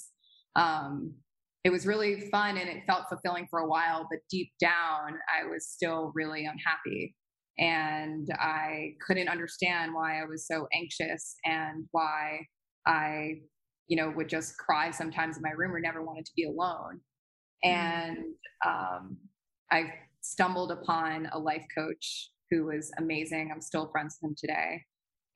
um, 0.56 1.14
it 1.66 1.72
was 1.72 1.88
really 1.88 2.22
fun 2.30 2.58
and 2.58 2.70
it 2.70 2.84
felt 2.86 3.10
fulfilling 3.10 3.48
for 3.50 3.60
a 3.60 3.68
while. 3.68 4.08
But 4.10 4.20
deep 4.30 4.52
down, 4.62 5.18
I 5.28 5.50
was 5.50 5.68
still 5.68 6.12
really 6.14 6.46
unhappy. 6.46 7.16
And 7.58 8.28
I 8.40 8.92
couldn't 9.06 9.30
understand 9.30 9.96
why 9.96 10.22
I 10.22 10.26
was 10.26 10.46
so 10.46 10.68
anxious 10.74 11.36
and 11.44 11.86
why 11.90 12.42
I, 12.86 13.40
you 13.88 13.98
know, 13.98 14.14
would 14.16 14.30
just 14.30 14.58
cry 14.58 14.92
sometimes 14.92 15.38
in 15.38 15.42
my 15.42 15.54
room 15.58 15.74
or 15.74 15.80
never 15.80 16.04
wanted 16.04 16.26
to 16.26 16.32
be 16.36 16.44
alone. 16.44 17.02
Mm. 17.66 17.70
And 17.72 18.18
um, 18.64 19.18
I 19.72 19.92
stumbled 20.22 20.72
upon 20.72 21.30
a 21.32 21.40
life 21.40 21.66
coach 21.76 22.30
who 22.52 22.66
was 22.66 22.92
amazing. 23.00 23.50
I'm 23.52 23.62
still 23.62 23.90
friends 23.92 24.20
with 24.22 24.30
him 24.30 24.36
today. 24.38 24.84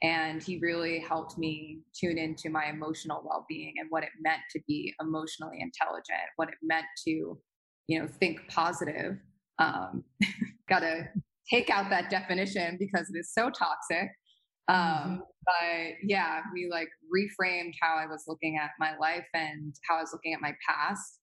And 0.01 0.41
he 0.41 0.59
really 0.59 0.99
helped 0.99 1.37
me 1.37 1.79
tune 1.93 2.17
into 2.17 2.49
my 2.49 2.67
emotional 2.69 3.21
well 3.25 3.45
being 3.49 3.73
and 3.77 3.87
what 3.89 4.03
it 4.03 4.09
meant 4.21 4.41
to 4.51 4.61
be 4.67 4.93
emotionally 5.01 5.57
intelligent, 5.59 6.29
what 6.37 6.47
it 6.47 6.55
meant 6.61 6.85
to, 7.05 7.37
you 7.87 7.99
know, 7.99 8.07
think 8.07 8.39
positive. 8.47 9.17
Um, 9.59 10.03
Got 10.69 10.81
to 10.81 11.09
take 11.49 11.69
out 11.69 11.89
that 11.89 12.09
definition 12.09 12.77
because 12.79 13.09
it 13.13 13.17
is 13.17 13.33
so 13.33 13.49
toxic. 13.49 14.09
Um, 14.69 14.77
mm-hmm. 14.77 15.15
But 15.45 15.95
yeah, 16.03 16.41
we 16.53 16.69
like 16.71 16.89
reframed 17.13 17.73
how 17.81 17.95
I 17.95 18.05
was 18.05 18.25
looking 18.27 18.57
at 18.61 18.71
my 18.79 18.95
life 18.97 19.25
and 19.33 19.73
how 19.87 19.97
I 19.97 20.01
was 20.01 20.11
looking 20.13 20.33
at 20.33 20.41
my 20.41 20.53
past. 20.67 21.19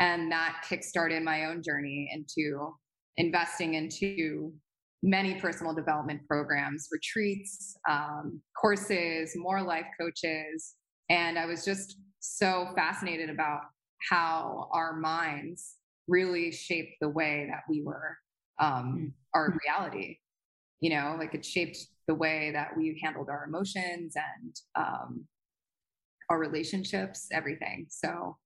And 0.00 0.32
that 0.32 0.64
kickstarted 0.68 1.22
my 1.22 1.44
own 1.44 1.62
journey 1.62 2.10
into 2.12 2.72
investing 3.16 3.74
into 3.74 4.52
many 5.02 5.34
personal 5.34 5.74
development 5.74 6.26
programs, 6.26 6.88
retreats, 6.92 7.76
um, 7.88 8.40
courses, 8.60 9.32
more 9.36 9.62
life 9.62 9.86
coaches. 9.98 10.74
And 11.08 11.38
I 11.38 11.46
was 11.46 11.64
just 11.64 11.98
so 12.20 12.68
fascinated 12.76 13.30
about 13.30 13.62
how 14.10 14.68
our 14.72 14.94
minds 14.94 15.76
really 16.06 16.50
shaped 16.50 16.96
the 17.00 17.08
way 17.08 17.46
that 17.50 17.62
we 17.68 17.82
were, 17.82 18.16
um, 18.58 18.98
mm. 18.98 19.12
our 19.34 19.56
reality. 19.64 20.18
You 20.80 20.90
know, 20.90 21.16
like 21.18 21.34
it 21.34 21.44
shaped 21.44 21.78
the 22.06 22.14
way 22.14 22.50
that 22.52 22.76
we 22.76 22.98
handled 23.02 23.28
our 23.28 23.44
emotions 23.44 24.14
and 24.16 24.56
um, 24.74 25.26
our 26.30 26.38
relationships, 26.38 27.28
everything. 27.32 27.86
So, 27.90 28.36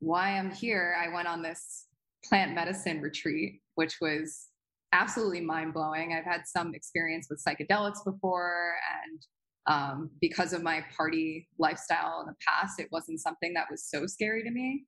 why 0.00 0.30
I'm 0.30 0.50
here, 0.50 0.96
I 1.00 1.14
went 1.14 1.28
on 1.28 1.42
this 1.42 1.86
plant 2.24 2.54
medicine 2.54 3.00
retreat, 3.00 3.60
which 3.76 3.98
was 4.00 4.48
absolutely 4.94 5.40
mind 5.40 5.74
blowing. 5.74 6.14
I've 6.14 6.24
had 6.24 6.42
some 6.46 6.74
experience 6.74 7.26
with 7.28 7.42
psychedelics 7.46 8.04
before, 8.04 8.74
and 9.04 9.20
um, 9.66 10.10
because 10.20 10.52
of 10.52 10.62
my 10.62 10.84
party 10.96 11.48
lifestyle 11.58 12.20
in 12.20 12.26
the 12.26 12.36
past, 12.46 12.78
it 12.78 12.88
wasn't 12.92 13.20
something 13.20 13.52
that 13.54 13.66
was 13.70 13.84
so 13.84 14.06
scary 14.06 14.42
to 14.44 14.50
me. 14.50 14.84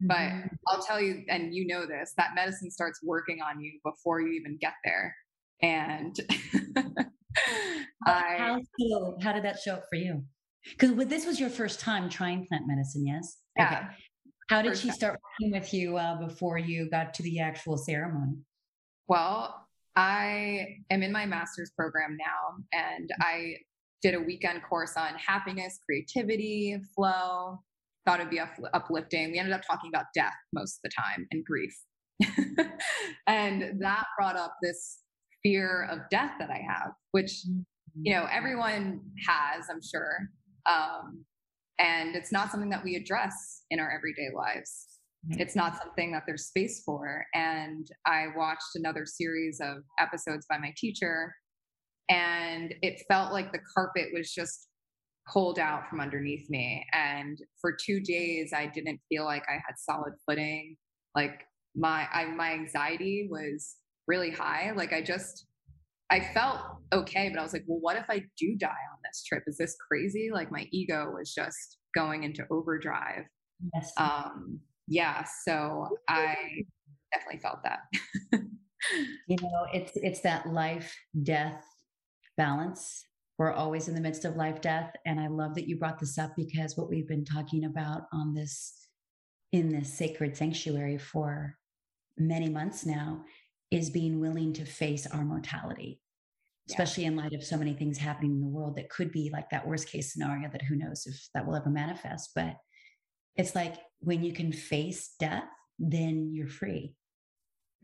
But 0.00 0.16
mm-hmm. 0.16 0.46
I'll 0.68 0.82
tell 0.82 1.00
you, 1.00 1.24
and 1.28 1.54
you 1.54 1.66
know 1.66 1.86
this, 1.86 2.12
that 2.16 2.30
medicine 2.34 2.70
starts 2.70 3.00
working 3.02 3.38
on 3.40 3.60
you 3.60 3.78
before 3.84 4.20
you 4.20 4.32
even 4.32 4.58
get 4.60 4.74
there. 4.84 5.14
And 5.62 6.18
I, 8.06 8.34
how, 8.36 8.60
so, 8.78 9.16
how 9.22 9.32
did 9.32 9.44
that 9.44 9.58
show 9.64 9.74
up 9.74 9.84
for 9.88 9.96
you? 9.96 10.24
Because 10.68 10.96
this 11.06 11.26
was 11.26 11.38
your 11.38 11.50
first 11.50 11.80
time 11.80 12.08
trying 12.08 12.46
plant 12.46 12.64
medicine, 12.66 13.06
yes? 13.06 13.38
Yeah. 13.56 13.66
Okay. 13.66 13.96
How 14.48 14.62
did 14.62 14.76
she 14.76 14.90
start 14.90 15.18
working 15.40 15.58
with 15.58 15.72
you 15.72 15.96
uh, 15.96 16.18
before 16.18 16.58
you 16.58 16.90
got 16.90 17.14
to 17.14 17.22
the 17.22 17.40
actual 17.40 17.78
ceremony? 17.78 18.36
Well, 19.08 19.66
I 19.96 20.78
am 20.90 21.02
in 21.02 21.12
my 21.12 21.26
master's 21.26 21.70
program 21.76 22.16
now, 22.18 22.64
and 22.72 23.10
I 23.20 23.56
did 24.02 24.14
a 24.14 24.20
weekend 24.20 24.62
course 24.68 24.96
on 24.96 25.14
happiness, 25.14 25.78
creativity, 25.84 26.76
flow. 26.94 27.60
Thought 28.06 28.20
it'd 28.20 28.30
be 28.30 28.40
uplifting. 28.74 29.32
We 29.32 29.38
ended 29.38 29.54
up 29.54 29.62
talking 29.66 29.90
about 29.90 30.06
death 30.14 30.34
most 30.52 30.78
of 30.78 30.82
the 30.84 30.90
time 30.90 31.26
and 31.30 31.44
grief. 31.44 31.74
and 33.26 33.80
that 33.80 34.04
brought 34.18 34.36
up 34.36 34.56
this 34.62 34.98
fear 35.42 35.88
of 35.90 36.00
death 36.10 36.32
that 36.38 36.50
I 36.50 36.62
have, 36.68 36.92
which, 37.12 37.44
you 38.00 38.14
know, 38.14 38.26
everyone 38.30 39.00
has, 39.26 39.66
I'm 39.70 39.80
sure. 39.82 40.28
Um, 40.70 41.24
and 41.78 42.14
it's 42.14 42.32
not 42.32 42.50
something 42.50 42.70
that 42.70 42.84
we 42.84 42.94
address 42.94 43.62
in 43.70 43.80
our 43.80 43.90
everyday 43.90 44.28
lives 44.34 44.93
it's 45.30 45.56
not 45.56 45.76
something 45.82 46.12
that 46.12 46.24
there's 46.26 46.46
space 46.46 46.82
for. 46.84 47.24
And 47.34 47.86
I 48.06 48.26
watched 48.36 48.74
another 48.74 49.06
series 49.06 49.60
of 49.60 49.78
episodes 49.98 50.46
by 50.48 50.58
my 50.58 50.72
teacher, 50.76 51.34
and 52.08 52.74
it 52.82 53.02
felt 53.08 53.32
like 53.32 53.52
the 53.52 53.60
carpet 53.74 54.08
was 54.12 54.32
just 54.32 54.68
pulled 55.32 55.58
out 55.58 55.88
from 55.88 56.00
underneath 56.00 56.48
me. 56.50 56.84
And 56.92 57.38
for 57.60 57.72
two 57.72 58.00
days, 58.00 58.52
I 58.54 58.66
didn't 58.66 59.00
feel 59.08 59.24
like 59.24 59.44
I 59.48 59.54
had 59.54 59.78
solid 59.78 60.12
footing. 60.28 60.76
Like 61.14 61.46
my 61.74 62.06
I, 62.12 62.26
my 62.26 62.52
anxiety 62.52 63.28
was 63.30 63.76
really 64.06 64.30
high. 64.30 64.72
Like 64.76 64.92
I 64.92 65.00
just 65.00 65.46
I 66.10 66.20
felt 66.20 66.60
okay, 66.92 67.30
but 67.30 67.40
I 67.40 67.42
was 67.42 67.52
like, 67.52 67.64
well, 67.66 67.80
what 67.80 67.96
if 67.96 68.04
I 68.10 68.24
do 68.38 68.56
die 68.56 68.68
on 68.68 68.98
this 69.04 69.24
trip? 69.24 69.44
Is 69.46 69.56
this 69.56 69.76
crazy? 69.88 70.30
Like 70.32 70.52
my 70.52 70.68
ego 70.70 71.10
was 71.16 71.32
just 71.32 71.78
going 71.94 72.24
into 72.24 72.44
overdrive. 72.50 73.24
Yes. 73.74 73.92
Um, 73.96 74.60
yeah, 74.86 75.24
so 75.46 75.88
I 76.08 76.36
definitely 77.12 77.40
felt 77.40 77.62
that. 77.64 77.80
you 79.28 79.36
know, 79.40 79.66
it's 79.72 79.92
it's 79.94 80.20
that 80.20 80.48
life 80.48 80.94
death 81.22 81.64
balance. 82.36 83.04
We're 83.38 83.52
always 83.52 83.88
in 83.88 83.94
the 83.94 84.00
midst 84.00 84.24
of 84.24 84.36
life 84.36 84.60
death, 84.60 84.92
and 85.06 85.18
I 85.18 85.26
love 85.28 85.54
that 85.54 85.68
you 85.68 85.76
brought 85.76 85.98
this 85.98 86.18
up 86.18 86.36
because 86.36 86.76
what 86.76 86.88
we've 86.88 87.08
been 87.08 87.24
talking 87.24 87.64
about 87.64 88.02
on 88.12 88.34
this 88.34 88.72
in 89.52 89.70
this 89.70 89.92
sacred 89.92 90.36
sanctuary 90.36 90.98
for 90.98 91.56
many 92.18 92.48
months 92.48 92.84
now 92.84 93.24
is 93.70 93.90
being 93.90 94.20
willing 94.20 94.52
to 94.52 94.64
face 94.64 95.06
our 95.06 95.24
mortality 95.24 96.00
especially 96.68 97.04
yeah. 97.04 97.10
in 97.10 97.16
light 97.16 97.32
of 97.32 97.44
so 97.44 97.56
many 97.56 97.74
things 97.74 97.98
happening 97.98 98.32
in 98.32 98.40
the 98.40 98.46
world 98.46 98.76
that 98.76 98.88
could 98.88 99.12
be 99.12 99.30
like 99.32 99.48
that 99.50 99.66
worst 99.66 99.88
case 99.88 100.12
scenario 100.12 100.48
that 100.50 100.62
who 100.62 100.76
knows 100.76 101.06
if 101.06 101.28
that 101.34 101.46
will 101.46 101.56
ever 101.56 101.70
manifest 101.70 102.30
but 102.34 102.56
it's 103.36 103.54
like 103.54 103.76
when 104.00 104.22
you 104.22 104.32
can 104.32 104.52
face 104.52 105.14
death, 105.18 105.44
then 105.78 106.30
you're 106.32 106.48
free. 106.48 106.94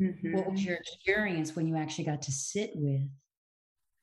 Mm-hmm. 0.01 0.35
What 0.35 0.51
was 0.51 0.61
mm-hmm. 0.61 0.69
your 0.69 0.79
experience 0.79 1.55
when 1.55 1.67
you 1.67 1.77
actually 1.77 2.05
got 2.05 2.23
to 2.23 2.33
sit 2.33 2.73
with 2.75 3.09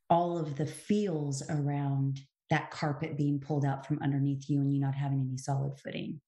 all 0.09 0.37
of 0.37 0.55
the 0.55 0.65
feels 0.65 1.43
around 1.49 2.21
that 2.49 2.71
carpet 2.71 3.17
being 3.17 3.39
pulled 3.39 3.65
out 3.65 3.85
from 3.85 3.99
underneath 4.01 4.49
you 4.49 4.61
and 4.61 4.71
you 4.73 4.79
not 4.79 4.95
having 4.95 5.21
any 5.21 5.37
solid 5.37 5.77
footing? 5.79 6.21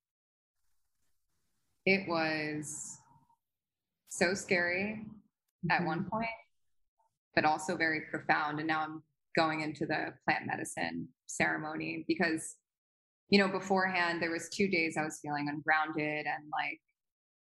It 1.85 2.07
was 2.07 2.97
so 4.09 4.33
scary 4.33 5.01
mm-hmm. 5.65 5.71
at 5.71 5.85
one 5.85 6.05
point, 6.05 6.27
but 7.35 7.45
also 7.45 7.77
very 7.77 8.01
profound. 8.09 8.59
And 8.59 8.67
now 8.67 8.81
I'm 8.81 9.03
going 9.35 9.61
into 9.61 9.85
the 9.85 10.13
plant 10.25 10.45
medicine 10.47 11.07
ceremony 11.27 12.03
because 12.07 12.55
you 13.29 13.39
know, 13.39 13.47
beforehand, 13.47 14.21
there 14.21 14.31
was 14.31 14.49
two 14.49 14.67
days 14.67 14.95
I 14.97 15.03
was 15.03 15.19
feeling 15.21 15.47
ungrounded 15.49 16.25
and 16.25 16.43
like 16.51 16.79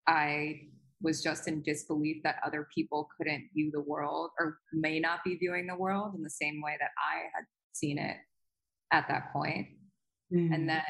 I 0.07 0.61
was 1.01 1.21
just 1.21 1.47
in 1.47 1.61
disbelief 1.61 2.23
that 2.23 2.37
other 2.45 2.67
people 2.73 3.07
couldn't 3.17 3.49
view 3.53 3.69
the 3.71 3.81
world 3.81 4.31
or 4.39 4.57
may 4.73 4.99
not 4.99 5.23
be 5.23 5.35
viewing 5.35 5.67
the 5.67 5.75
world 5.75 6.15
in 6.15 6.23
the 6.23 6.29
same 6.29 6.61
way 6.63 6.75
that 6.79 6.91
I 6.97 7.23
had 7.35 7.45
seen 7.73 7.99
it 7.99 8.17
at 8.91 9.07
that 9.09 9.31
point. 9.31 9.67
Mm-hmm. 10.33 10.53
And 10.53 10.69
then 10.69 10.83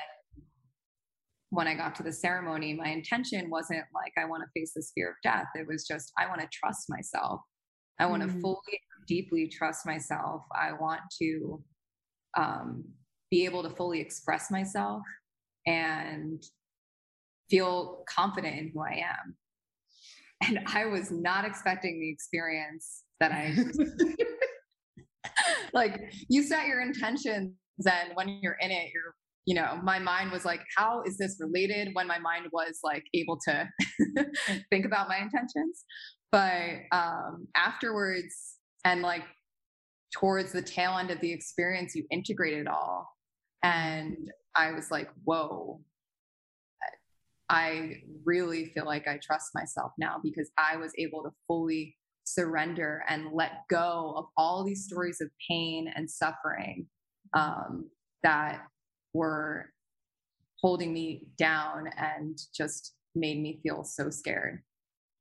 when 1.49 1.67
I 1.67 1.73
got 1.73 1.95
to 1.95 2.03
the 2.03 2.13
ceremony, 2.13 2.73
my 2.73 2.89
intention 2.89 3.49
wasn't 3.49 3.83
like, 3.93 4.13
I 4.17 4.25
want 4.25 4.43
to 4.43 4.59
face 4.59 4.73
this 4.75 4.91
fear 4.95 5.09
of 5.09 5.15
death. 5.23 5.47
It 5.55 5.67
was 5.67 5.85
just, 5.85 6.11
I 6.17 6.27
want 6.27 6.41
to 6.41 6.47
trust 6.51 6.85
myself. 6.89 7.41
I 7.99 8.05
want 8.05 8.23
mm-hmm. 8.23 8.35
to 8.35 8.41
fully, 8.41 8.79
deeply 9.07 9.47
trust 9.47 9.85
myself. 9.85 10.43
I 10.53 10.73
want 10.73 11.01
to 11.21 11.63
um, 12.37 12.83
be 13.31 13.45
able 13.45 13.63
to 13.63 13.69
fully 13.69 13.99
express 13.99 14.51
myself 14.51 15.01
and 15.65 16.43
feel 17.49 18.03
confident 18.09 18.57
in 18.57 18.71
who 18.73 18.81
I 18.81 19.03
am. 19.09 19.35
And 20.47 20.59
I 20.67 20.85
was 20.85 21.11
not 21.11 21.45
expecting 21.45 21.99
the 21.99 22.09
experience 22.09 23.03
that 23.19 23.31
I 23.31 23.55
like 25.73 25.99
you 26.29 26.43
set 26.43 26.67
your 26.67 26.81
intentions 26.81 27.53
and 27.85 28.11
when 28.15 28.39
you're 28.41 28.57
in 28.59 28.71
it, 28.71 28.91
you're 28.93 29.15
you 29.47 29.53
know, 29.53 29.79
my 29.83 29.99
mind 29.99 30.31
was 30.31 30.43
like, 30.43 30.61
how 30.75 31.03
is 31.05 31.17
this 31.17 31.37
related 31.39 31.89
when 31.93 32.07
my 32.07 32.17
mind 32.17 32.47
was 32.51 32.79
like 32.83 33.03
able 33.13 33.37
to 33.47 33.69
think 34.71 34.87
about 34.87 35.07
my 35.07 35.17
intentions? 35.17 35.85
but 36.35 36.81
um, 36.91 37.47
afterwards, 37.55 38.57
and 38.83 39.01
like 39.01 39.23
towards 40.13 40.51
the 40.51 40.61
tail 40.61 40.97
end 40.97 41.09
of 41.09 41.21
the 41.21 41.31
experience, 41.31 41.95
you 41.95 42.05
integrate 42.11 42.57
it 42.57 42.67
all. 42.67 43.07
And 43.63 44.31
I 44.55 44.71
was 44.71 44.91
like, 44.91 45.09
whoa, 45.23 45.81
I 47.49 47.97
really 48.23 48.67
feel 48.73 48.85
like 48.85 49.07
I 49.07 49.19
trust 49.21 49.51
myself 49.53 49.91
now 49.97 50.19
because 50.23 50.49
I 50.57 50.77
was 50.77 50.91
able 50.97 51.23
to 51.23 51.31
fully 51.47 51.95
surrender 52.23 53.03
and 53.07 53.31
let 53.33 53.67
go 53.69 54.13
of 54.17 54.25
all 54.35 54.63
these 54.63 54.85
stories 54.85 55.21
of 55.21 55.29
pain 55.47 55.91
and 55.95 56.09
suffering 56.09 56.87
um, 57.33 57.89
that 58.23 58.61
were 59.13 59.71
holding 60.61 60.93
me 60.93 61.27
down 61.37 61.89
and 61.97 62.39
just 62.55 62.95
made 63.13 63.41
me 63.41 63.59
feel 63.61 63.83
so 63.83 64.09
scared. 64.09 64.61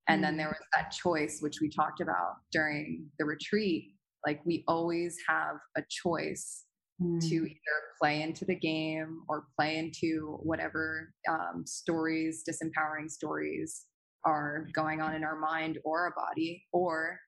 And 0.08 0.22
then 0.22 0.36
there 0.36 0.48
mm. 0.48 0.52
was 0.52 0.66
that 0.74 0.90
choice, 0.90 1.40
which 1.40 1.60
we 1.60 1.68
talked 1.68 2.00
about 2.00 2.36
during 2.52 3.06
the 3.18 3.24
retreat. 3.24 3.92
Like 4.26 4.40
we 4.44 4.64
always 4.68 5.16
have 5.28 5.56
a 5.76 5.82
choice 5.90 6.63
mm. 7.00 7.20
to 7.28 7.34
either 7.34 7.78
play 8.00 8.22
into 8.22 8.44
the 8.44 8.54
game 8.54 9.22
or 9.28 9.46
play 9.56 9.76
into 9.78 10.38
whatever 10.42 11.12
um, 11.28 11.64
stories, 11.66 12.44
disempowering 12.48 13.10
stories 13.10 13.84
are 14.24 14.68
going 14.72 15.00
on 15.00 15.14
in 15.14 15.24
our 15.24 15.38
mind 15.38 15.78
or 15.84 16.00
our 16.00 16.14
body, 16.16 16.64
or 16.72 17.18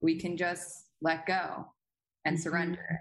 we 0.00 0.18
can 0.18 0.36
just 0.36 0.90
let 1.02 1.26
go 1.26 1.66
and 2.24 2.36
mm-hmm. 2.36 2.42
surrender. 2.42 3.00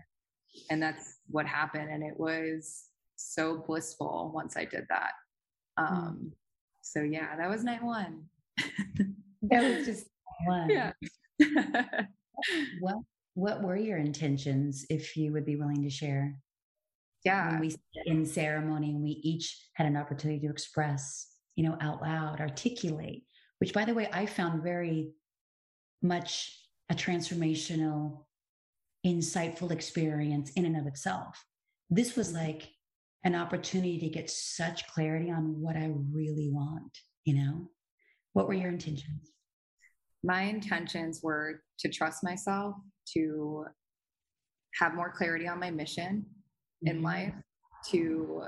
And 0.69 0.81
that's 0.81 1.17
what 1.27 1.45
happened. 1.45 1.89
And 1.91 2.03
it 2.03 2.17
was 2.17 2.85
so 3.15 3.63
blissful 3.67 4.31
once 4.33 4.57
I 4.57 4.65
did 4.65 4.85
that. 4.89 5.11
Mm. 5.79 5.91
Um. 5.91 6.31
So, 6.81 7.01
yeah, 7.01 7.35
that 7.35 7.49
was 7.49 7.63
night 7.63 7.83
one. 7.83 8.25
that 9.43 9.77
was 9.77 9.85
just 9.85 10.07
one. 10.45 10.69
Yeah. 10.69 10.91
what 12.79 12.95
what 13.35 13.61
were 13.61 13.77
your 13.77 13.97
intentions 13.97 14.85
if 14.89 15.15
you 15.15 15.31
would 15.33 15.45
be 15.45 15.57
willing 15.57 15.83
to 15.83 15.89
share? 15.89 16.35
Yeah. 17.23 17.51
When 17.51 17.59
we 17.59 17.75
in 18.05 18.25
ceremony 18.25 18.91
and 18.91 19.03
we 19.03 19.11
each 19.23 19.67
had 19.75 19.87
an 19.87 19.97
opportunity 19.97 20.39
to 20.45 20.51
express, 20.51 21.27
you 21.55 21.63
know, 21.63 21.77
out 21.81 22.01
loud, 22.01 22.39
articulate, 22.39 23.23
which 23.59 23.73
by 23.73 23.85
the 23.85 23.93
way, 23.93 24.09
I 24.11 24.25
found 24.25 24.63
very 24.63 25.11
much 26.01 26.57
a 26.89 26.95
transformational, 26.95 28.25
insightful 29.05 29.71
experience 29.71 30.51
in 30.51 30.65
and 30.65 30.77
of 30.77 30.87
itself. 30.87 31.43
This 31.89 32.15
was 32.15 32.29
mm-hmm. 32.29 32.47
like 32.47 32.69
an 33.23 33.35
opportunity 33.35 33.99
to 33.99 34.09
get 34.09 34.29
such 34.29 34.87
clarity 34.87 35.31
on 35.31 35.59
what 35.59 35.75
I 35.75 35.91
really 36.11 36.49
want, 36.51 36.97
you 37.25 37.35
know? 37.35 37.69
What 38.33 38.47
were 38.47 38.53
your 38.53 38.69
intentions? 38.69 39.31
My 40.23 40.43
intentions 40.43 41.21
were 41.23 41.61
to 41.79 41.89
trust 41.89 42.23
myself, 42.23 42.75
to 43.13 43.65
have 44.79 44.93
more 44.93 45.11
clarity 45.11 45.47
on 45.47 45.59
my 45.59 45.71
mission 45.71 46.25
mm-hmm. 46.85 46.95
in 46.95 47.01
life, 47.01 47.33
to 47.91 48.43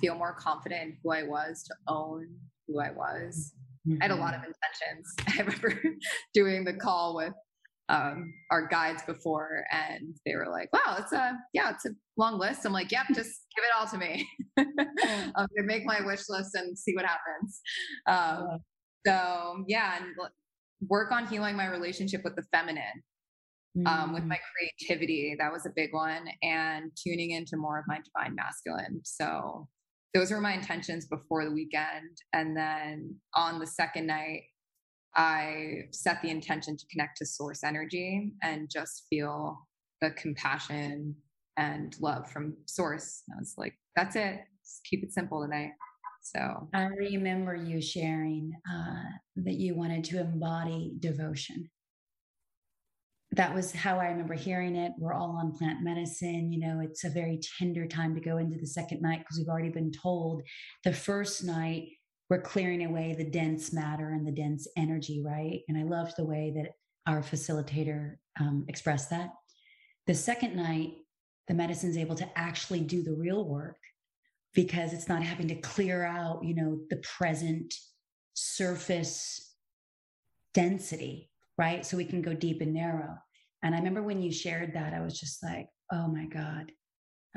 feel 0.00 0.14
more 0.14 0.34
confident 0.34 0.82
in 0.82 0.96
who 1.02 1.12
I 1.12 1.22
was, 1.22 1.62
to 1.64 1.74
own 1.88 2.28
who 2.66 2.80
I 2.80 2.90
was. 2.90 3.52
Mm-hmm. 3.86 3.98
I 4.00 4.04
had 4.04 4.10
a 4.10 4.16
lot 4.16 4.34
of 4.34 4.40
mm-hmm. 4.40 4.50
intentions. 4.50 5.14
I 5.28 5.42
remember 5.42 5.82
doing 6.34 6.64
the 6.64 6.74
call 6.74 7.16
with 7.16 7.32
um, 7.88 8.32
our 8.50 8.68
guides 8.68 9.02
before, 9.02 9.64
and 9.72 10.14
they 10.24 10.36
were 10.36 10.48
like, 10.48 10.72
"Wow, 10.72 10.96
it's 10.98 11.12
a 11.12 11.36
yeah, 11.52 11.70
it's 11.70 11.84
a 11.86 11.90
long 12.16 12.38
list." 12.38 12.64
I'm 12.64 12.72
like, 12.72 12.92
"Yep, 12.92 13.06
just 13.14 13.40
give 13.56 13.64
it 13.64 13.76
all 13.76 13.86
to 13.88 13.98
me. 13.98 14.28
I'm 14.58 15.46
gonna 15.56 15.66
make 15.66 15.84
my 15.84 16.00
wish 16.04 16.22
list 16.28 16.54
and 16.54 16.78
see 16.78 16.94
what 16.94 17.04
happens." 17.04 17.60
Um, 18.06 18.60
so 19.06 19.64
yeah, 19.66 19.96
and 19.98 20.14
work 20.88 21.10
on 21.10 21.26
healing 21.26 21.56
my 21.56 21.66
relationship 21.66 22.22
with 22.22 22.36
the 22.36 22.44
feminine 22.52 23.02
mm. 23.76 23.86
um, 23.86 24.12
with 24.12 24.24
my 24.24 24.36
mm. 24.36 24.86
creativity. 24.86 25.36
That 25.38 25.52
was 25.52 25.66
a 25.66 25.72
big 25.74 25.92
one. 25.92 26.28
And 26.42 26.90
tuning 26.96 27.30
into 27.30 27.56
more 27.56 27.78
of 27.78 27.84
my 27.86 27.98
divine 27.98 28.34
masculine. 28.34 29.00
So 29.04 29.68
those 30.14 30.30
were 30.30 30.40
my 30.40 30.54
intentions 30.54 31.06
before 31.06 31.44
the 31.44 31.52
weekend. 31.52 32.18
And 32.32 32.56
then 32.56 33.16
on 33.34 33.58
the 33.58 33.66
second 33.66 34.06
night, 34.06 34.42
I 35.14 35.82
set 35.92 36.22
the 36.22 36.30
intention 36.30 36.76
to 36.76 36.86
connect 36.90 37.18
to 37.18 37.26
source 37.26 37.64
energy 37.64 38.32
and 38.42 38.70
just 38.70 39.06
feel 39.10 39.66
the 40.00 40.10
compassion 40.12 41.16
and 41.56 41.94
love 42.00 42.30
from 42.30 42.56
source. 42.66 43.22
I 43.32 43.38
was 43.38 43.54
like, 43.56 43.74
that's 43.96 44.16
it. 44.16 44.40
Just 44.64 44.84
keep 44.84 45.02
it 45.02 45.12
simple 45.12 45.42
tonight. 45.42 45.72
So 46.22 46.68
I 46.74 46.84
remember 46.84 47.54
you 47.54 47.80
sharing 47.80 48.52
uh, 48.70 49.02
that 49.36 49.54
you 49.54 49.74
wanted 49.74 50.04
to 50.04 50.20
embody 50.20 50.92
devotion 51.00 51.68
that 53.32 53.54
was 53.54 53.72
how 53.72 53.98
I 53.98 54.06
remember 54.06 54.34
hearing 54.34 54.74
it. 54.74 54.92
We're 54.98 55.12
all 55.12 55.38
on 55.40 55.52
plant 55.52 55.82
medicine. 55.82 56.52
You 56.52 56.58
know, 56.60 56.80
it's 56.80 57.04
a 57.04 57.10
very 57.10 57.38
tender 57.58 57.86
time 57.86 58.14
to 58.14 58.20
go 58.20 58.38
into 58.38 58.58
the 58.58 58.66
second 58.66 59.02
night 59.02 59.20
because 59.20 59.38
we've 59.38 59.48
already 59.48 59.68
been 59.68 59.92
told 59.92 60.42
the 60.82 60.92
first 60.92 61.44
night 61.44 61.88
we're 62.28 62.40
clearing 62.40 62.84
away 62.84 63.14
the 63.16 63.28
dense 63.28 63.72
matter 63.72 64.10
and 64.10 64.26
the 64.26 64.32
dense 64.32 64.66
energy, 64.76 65.22
right? 65.24 65.60
And 65.68 65.78
I 65.78 65.82
loved 65.82 66.14
the 66.16 66.24
way 66.24 66.52
that 66.56 66.72
our 67.06 67.22
facilitator 67.22 68.16
um, 68.38 68.64
expressed 68.68 69.10
that. 69.10 69.30
The 70.06 70.14
second 70.14 70.56
night, 70.56 70.94
the 71.48 71.54
medicine's 71.54 71.96
able 71.96 72.16
to 72.16 72.38
actually 72.38 72.80
do 72.80 73.02
the 73.02 73.14
real 73.14 73.44
work 73.44 73.78
because 74.54 74.92
it's 74.92 75.08
not 75.08 75.22
having 75.22 75.48
to 75.48 75.54
clear 75.56 76.04
out, 76.04 76.44
you 76.44 76.54
know, 76.54 76.78
the 76.90 77.02
present 77.18 77.74
surface 78.34 79.54
density 80.54 81.29
right? 81.60 81.84
So 81.84 81.98
we 81.98 82.06
can 82.06 82.22
go 82.22 82.32
deep 82.32 82.62
and 82.62 82.72
narrow. 82.72 83.18
And 83.62 83.74
I 83.74 83.78
remember 83.78 84.02
when 84.02 84.22
you 84.22 84.32
shared 84.32 84.72
that, 84.72 84.94
I 84.94 85.02
was 85.02 85.20
just 85.20 85.42
like, 85.42 85.68
oh 85.92 86.08
my 86.08 86.24
God, 86.24 86.72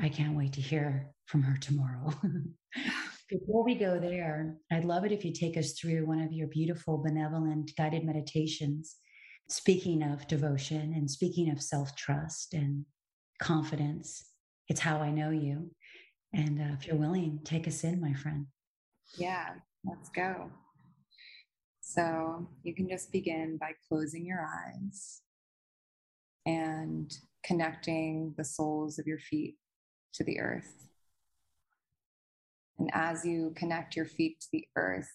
I 0.00 0.08
can't 0.08 0.34
wait 0.34 0.54
to 0.54 0.62
hear 0.62 1.12
from 1.26 1.42
her 1.42 1.58
tomorrow. 1.58 2.10
Before 3.28 3.62
we 3.62 3.74
go 3.74 3.98
there, 4.00 4.56
I'd 4.72 4.86
love 4.86 5.04
it 5.04 5.12
if 5.12 5.26
you 5.26 5.32
take 5.34 5.58
us 5.58 5.72
through 5.72 6.06
one 6.06 6.22
of 6.22 6.32
your 6.32 6.46
beautiful, 6.46 7.02
benevolent, 7.02 7.72
guided 7.76 8.02
meditations, 8.04 8.96
speaking 9.50 10.02
of 10.02 10.26
devotion 10.26 10.94
and 10.96 11.10
speaking 11.10 11.50
of 11.50 11.60
self 11.60 11.94
trust 11.94 12.54
and 12.54 12.86
confidence. 13.42 14.24
It's 14.68 14.80
how 14.80 15.00
I 15.00 15.10
know 15.10 15.30
you. 15.30 15.70
And 16.32 16.62
uh, 16.62 16.76
if 16.78 16.86
you're 16.86 16.96
willing, 16.96 17.40
take 17.44 17.68
us 17.68 17.84
in, 17.84 18.00
my 18.00 18.14
friend. 18.14 18.46
Yeah, 19.18 19.50
let's 19.84 20.08
go. 20.08 20.50
So 21.86 22.48
you 22.62 22.74
can 22.74 22.88
just 22.88 23.12
begin 23.12 23.58
by 23.58 23.72
closing 23.88 24.24
your 24.24 24.40
eyes 24.40 25.20
and 26.46 27.14
connecting 27.44 28.34
the 28.38 28.44
soles 28.44 28.98
of 28.98 29.06
your 29.06 29.18
feet 29.18 29.56
to 30.14 30.24
the 30.24 30.40
earth. 30.40 30.88
And 32.78 32.90
as 32.94 33.26
you 33.26 33.52
connect 33.54 33.96
your 33.96 34.06
feet 34.06 34.40
to 34.40 34.46
the 34.50 34.66
earth, 34.76 35.12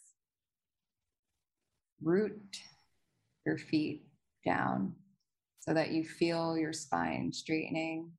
root 2.03 2.57
your 3.47 3.57
feet 3.57 4.05
down 4.45 4.93
so 5.59 5.73
that 5.73 5.89
you 5.89 6.05
feel 6.05 6.55
your 6.55 6.71
spine 6.71 7.33
straightening, 7.33 8.11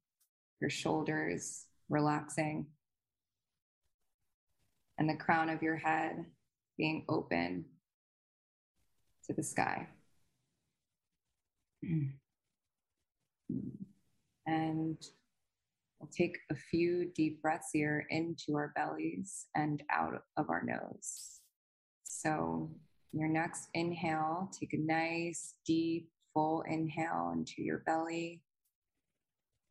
your 0.60 0.70
shoulders 0.70 1.66
relaxing, 1.88 2.66
and 4.98 5.08
the 5.08 5.16
crown 5.16 5.48
of 5.48 5.62
your 5.62 5.76
head 5.76 6.26
being 6.76 7.04
open 7.08 7.64
to 9.30 9.36
the 9.36 9.42
sky. 9.42 9.86
And 14.46 14.96
we'll 15.98 16.10
take 16.12 16.38
a 16.50 16.54
few 16.54 17.10
deep 17.14 17.40
breaths 17.40 17.68
here 17.72 18.06
into 18.10 18.56
our 18.56 18.72
bellies 18.74 19.46
and 19.54 19.82
out 19.90 20.14
of 20.36 20.50
our 20.50 20.62
nose. 20.64 21.40
So, 22.02 22.70
your 23.12 23.28
next 23.28 23.68
inhale, 23.74 24.50
take 24.58 24.72
a 24.72 24.78
nice, 24.78 25.54
deep, 25.64 26.08
full 26.34 26.62
inhale 26.62 27.32
into 27.32 27.62
your 27.62 27.78
belly, 27.86 28.42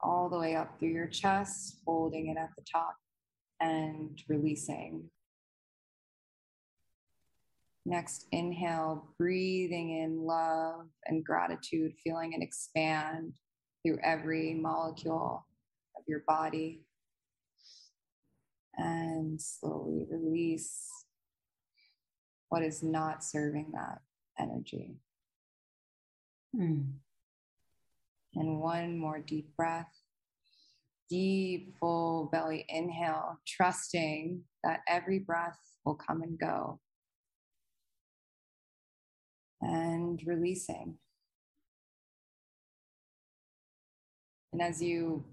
all 0.02 0.30
the 0.30 0.40
way 0.40 0.56
up 0.56 0.80
through 0.80 0.90
your 0.90 1.08
chest, 1.08 1.80
holding 1.86 2.28
it 2.28 2.38
at 2.38 2.52
the 2.58 2.64
top 2.72 2.96
and 3.60 4.22
releasing 4.30 5.10
Next 7.90 8.28
inhale, 8.32 9.16
breathing 9.18 9.98
in 10.04 10.22
love 10.22 10.86
and 11.08 11.26
gratitude, 11.26 11.92
feeling 12.04 12.34
it 12.34 12.44
expand 12.44 13.34
through 13.82 13.98
every 14.04 14.54
molecule 14.54 15.48
of 15.98 16.04
your 16.08 16.24
body. 16.28 16.84
And 18.78 19.42
slowly 19.42 20.06
release 20.08 20.88
what 22.50 22.62
is 22.62 22.84
not 22.84 23.24
serving 23.24 23.72
that 23.74 24.02
energy. 24.38 25.00
Mm. 26.56 26.92
And 28.36 28.60
one 28.60 29.00
more 29.00 29.18
deep 29.18 29.56
breath. 29.58 29.92
Deep, 31.10 31.74
full 31.80 32.30
belly 32.32 32.66
inhale, 32.70 33.40
trusting 33.48 34.44
that 34.64 34.82
every 34.88 35.18
breath 35.18 35.58
will 35.86 35.96
come 35.96 36.22
and 36.22 36.38
go 36.38 36.80
and 39.62 40.22
releasing. 40.26 40.96
And 44.54 44.62
as 44.62 44.82
you 44.82 45.24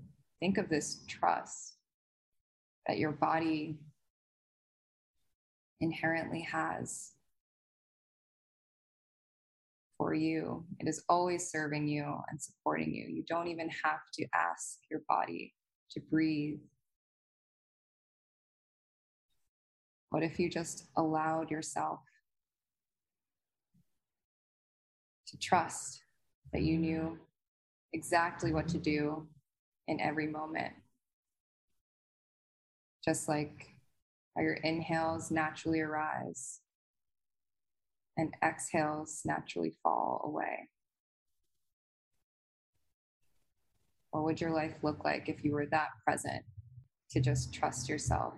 think 0.41 0.59
of 0.59 0.69
this 0.69 1.01
trust 1.09 1.75
that 2.87 2.99
your 2.99 3.13
body 3.13 3.79
inherently 5.81 6.41
has 6.41 7.13
for 9.97 10.13
you, 10.13 10.65
it 10.79 10.89
is 10.89 11.03
always 11.09 11.51
serving 11.51 11.89
you 11.89 12.05
and 12.29 12.41
supporting 12.41 12.95
you. 12.95 13.07
You 13.07 13.25
don't 13.27 13.49
even 13.49 13.71
have 13.85 14.01
to 14.15 14.27
ask 14.35 14.79
your 14.91 15.01
body 15.09 15.55
to 15.93 16.01
breathe. 16.01 16.59
What 20.11 20.23
if 20.23 20.39
you 20.39 20.51
just 20.51 20.85
allowed 20.97 21.51
yourself 21.51 22.01
to 25.27 25.39
trust 25.39 26.03
that 26.53 26.63
you 26.63 26.79
knew 26.79 27.19
exactly 27.93 28.53
what 28.53 28.69
to 28.69 28.79
do 28.79 29.27
in 29.89 30.01
every 30.01 30.27
moment. 30.27 30.73
Just 33.05 33.29
like 33.29 33.69
how 34.37 34.43
your 34.43 34.55
inhales 34.55 35.31
naturally 35.31 35.81
arise 35.81 36.61
and 38.17 38.35
exhales 38.43 39.23
naturally 39.25 39.75
fall 39.83 40.23
away. 40.25 40.69
What 44.11 44.25
would 44.25 44.41
your 44.41 44.51
life 44.51 44.75
look 44.83 45.05
like 45.05 45.29
if 45.29 45.45
you 45.45 45.53
were 45.53 45.67
that 45.67 45.89
present 46.05 46.43
to 47.11 47.21
just 47.21 47.53
trust 47.53 47.89
yourself 47.89 48.35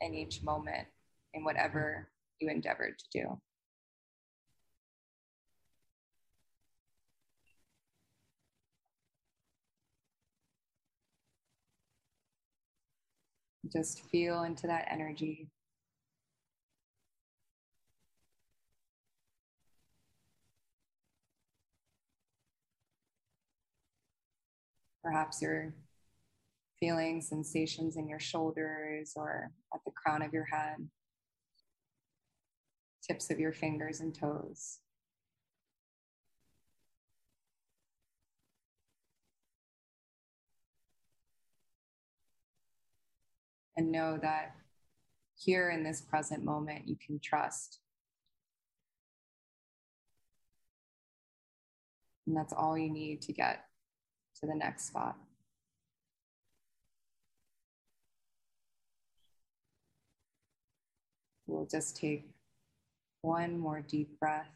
in 0.00 0.14
each 0.14 0.42
moment 0.42 0.86
in 1.34 1.44
whatever 1.44 2.08
you 2.40 2.48
endeavored 2.48 2.98
to 2.98 3.20
do? 3.20 3.40
Just 13.72 14.04
feel 14.10 14.42
into 14.42 14.66
that 14.66 14.86
energy. 14.90 15.48
Perhaps 25.02 25.40
you're 25.40 25.72
feeling 26.78 27.22
sensations 27.22 27.96
in 27.96 28.08
your 28.08 28.20
shoulders 28.20 29.12
or 29.16 29.50
at 29.74 29.80
the 29.86 29.92
crown 29.92 30.20
of 30.20 30.32
your 30.32 30.44
head, 30.44 30.88
tips 33.02 33.30
of 33.30 33.40
your 33.40 33.52
fingers 33.52 34.00
and 34.00 34.14
toes. 34.14 34.80
And 43.76 43.90
know 43.90 44.18
that 44.20 44.54
here 45.34 45.70
in 45.70 45.82
this 45.82 46.00
present 46.00 46.44
moment, 46.44 46.86
you 46.86 46.96
can 47.04 47.18
trust. 47.18 47.78
And 52.26 52.36
that's 52.36 52.52
all 52.52 52.78
you 52.78 52.90
need 52.90 53.22
to 53.22 53.32
get 53.32 53.64
to 54.40 54.46
the 54.46 54.54
next 54.54 54.86
spot. 54.86 55.16
We'll 61.46 61.66
just 61.66 61.96
take 61.96 62.30
one 63.20 63.58
more 63.58 63.82
deep 63.86 64.18
breath. 64.18 64.48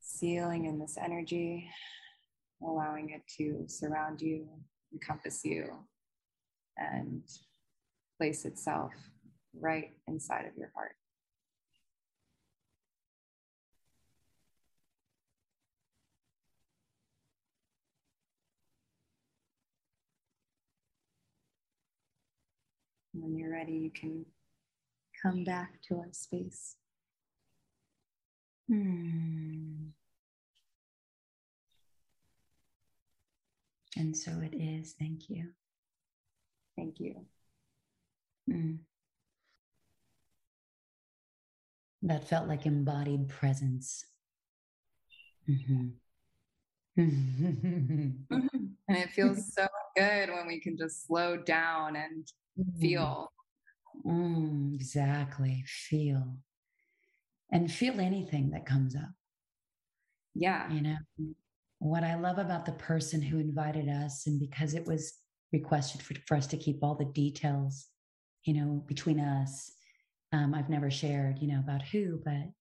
Sealing 0.00 0.66
in 0.66 0.78
this 0.78 0.98
energy 1.02 1.70
allowing 2.62 3.10
it 3.10 3.22
to 3.38 3.64
surround 3.66 4.20
you, 4.20 4.46
encompass 4.92 5.44
you, 5.44 5.72
and 6.76 7.22
place 8.18 8.44
itself 8.44 8.92
right 9.58 9.92
inside 10.06 10.46
of 10.46 10.56
your 10.56 10.70
heart. 10.74 10.94
When 23.12 23.36
you're 23.36 23.52
ready, 23.52 23.72
you 23.72 23.90
can 23.90 24.24
come 25.22 25.44
back 25.44 25.80
to 25.88 25.96
our 25.96 26.08
space. 26.12 26.76
Hmm. 28.68 29.79
And 33.96 34.16
so 34.16 34.32
it 34.40 34.54
is. 34.56 34.94
Thank 34.98 35.28
you. 35.28 35.48
Thank 36.76 37.00
you. 37.00 37.14
Mm. 38.48 38.78
That 42.02 42.28
felt 42.28 42.48
like 42.48 42.66
embodied 42.66 43.28
presence. 43.28 44.04
Mm-hmm. 45.48 45.88
and 46.96 48.26
it 48.88 49.10
feels 49.10 49.52
so 49.54 49.66
good 49.96 50.30
when 50.30 50.46
we 50.46 50.60
can 50.60 50.76
just 50.76 51.06
slow 51.06 51.36
down 51.36 51.96
and 51.96 52.26
mm-hmm. 52.58 52.80
feel. 52.80 53.32
Mm, 54.06 54.74
exactly. 54.74 55.64
Feel. 55.66 56.36
And 57.50 57.70
feel 57.70 58.00
anything 58.00 58.50
that 58.50 58.66
comes 58.66 58.94
up. 58.94 59.10
Yeah. 60.34 60.70
You 60.72 60.80
know, 60.82 60.96
what 61.80 62.04
I 62.04 62.14
love 62.14 62.38
about 62.38 62.66
the 62.66 62.72
person 62.72 63.20
who 63.22 63.38
invited 63.38 63.88
us, 63.88 64.26
and 64.26 64.38
because 64.38 64.74
it 64.74 64.86
was 64.86 65.14
requested 65.52 66.02
for, 66.02 66.14
for 66.26 66.36
us 66.36 66.46
to 66.48 66.56
keep 66.56 66.82
all 66.82 66.94
the 66.94 67.06
details, 67.06 67.86
you 68.44 68.54
know, 68.54 68.84
between 68.86 69.18
us, 69.18 69.72
um, 70.32 70.54
I've 70.54 70.68
never 70.68 70.90
shared, 70.90 71.40
you 71.40 71.48
know, 71.48 71.58
about 71.58 71.82
who, 71.82 72.20
but 72.24 72.52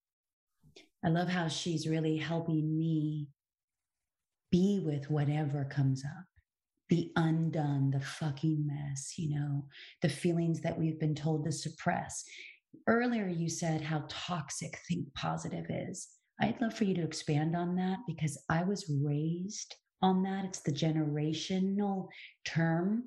I 1.04 1.10
love 1.10 1.28
how 1.28 1.50
she's 1.50 1.88
really 1.88 2.18
helping 2.18 2.78
me 2.78 3.28
be 4.52 4.82
with 4.84 5.10
whatever 5.12 5.66
comes 5.66 6.04
up, 6.04 6.26
be 6.88 7.12
undone, 7.16 7.92
the 7.92 8.00
fucking 8.00 8.66
mess, 8.66 9.14
you 9.18 9.38
know, 9.38 9.66
the 10.02 10.10
feelings 10.10 10.62
that 10.62 10.80
we've 10.80 11.00
been 11.00 11.14
told 11.14 11.44
to 11.44 11.52
suppress. 11.52 12.24
Earlier, 12.88 13.28
you 13.28 13.50
said 13.50 13.82
how 13.82 14.06
toxic 14.08 14.80
think 14.88 15.14
positive 15.14 15.66
is. 15.70 16.08
I'd 16.42 16.62
love 16.62 16.74
for 16.74 16.86
you 16.86 16.96
to 16.96 17.04
expand 17.04 17.56
on 17.56 17.76
that 17.76 18.00
because 18.08 18.42
I 18.50 18.64
was 18.64 18.92
raised 19.04 19.76
on 20.02 20.24
that. 20.24 20.46
It's 20.46 20.62
the 20.62 20.72
generational 20.72 22.08
term. 22.46 23.04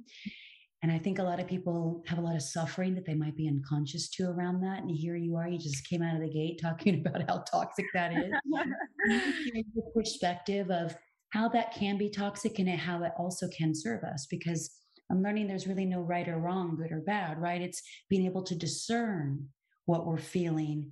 And 0.83 0.91
I 0.91 0.99
think 0.99 1.19
a 1.19 1.23
lot 1.23 1.39
of 1.39 1.47
people 1.47 2.03
have 2.07 2.19
a 2.19 2.23
lot 2.23 2.35
of 2.35 2.43
suffering 2.43 2.95
that 2.97 3.07
they 3.07 3.15
might 3.15 3.37
be 3.37 3.49
unconscious 3.49 4.11
to 4.11 4.25
around 4.25 4.61
that. 4.63 4.81
And 4.81 4.91
here 4.91 5.17
you 5.17 5.37
are, 5.37 5.49
you 5.49 5.59
just 5.59 5.89
came 5.89 6.03
out 6.03 6.17
of 6.17 6.23
the 6.23 6.29
gate 6.29 6.61
talking 6.61 7.01
about 7.07 7.29
how 7.29 7.45
toxic 7.51 7.87
that 7.95 8.13
is. 8.13 8.33
the 9.07 9.83
perspective 9.95 10.71
of 10.71 10.95
how 11.31 11.49
that 11.49 11.73
can 11.73 11.97
be 11.97 12.11
toxic 12.11 12.59
and 12.59 12.69
how 12.69 13.03
it 13.05 13.13
also 13.17 13.49
can 13.57 13.75
serve 13.75 14.03
us 14.05 14.27
because 14.29 14.71
I'm 15.11 15.23
learning 15.23 15.47
there's 15.47 15.67
really 15.67 15.85
no 15.85 16.01
right 16.01 16.29
or 16.29 16.39
wrong, 16.39 16.77
good 16.77 16.93
or 16.93 17.01
bad, 17.01 17.41
right? 17.41 17.63
It's 17.63 17.83
being 18.11 18.27
able 18.27 18.43
to 18.45 18.55
discern 18.55 19.49
what 19.87 20.07
we're 20.07 20.19
feeling 20.19 20.91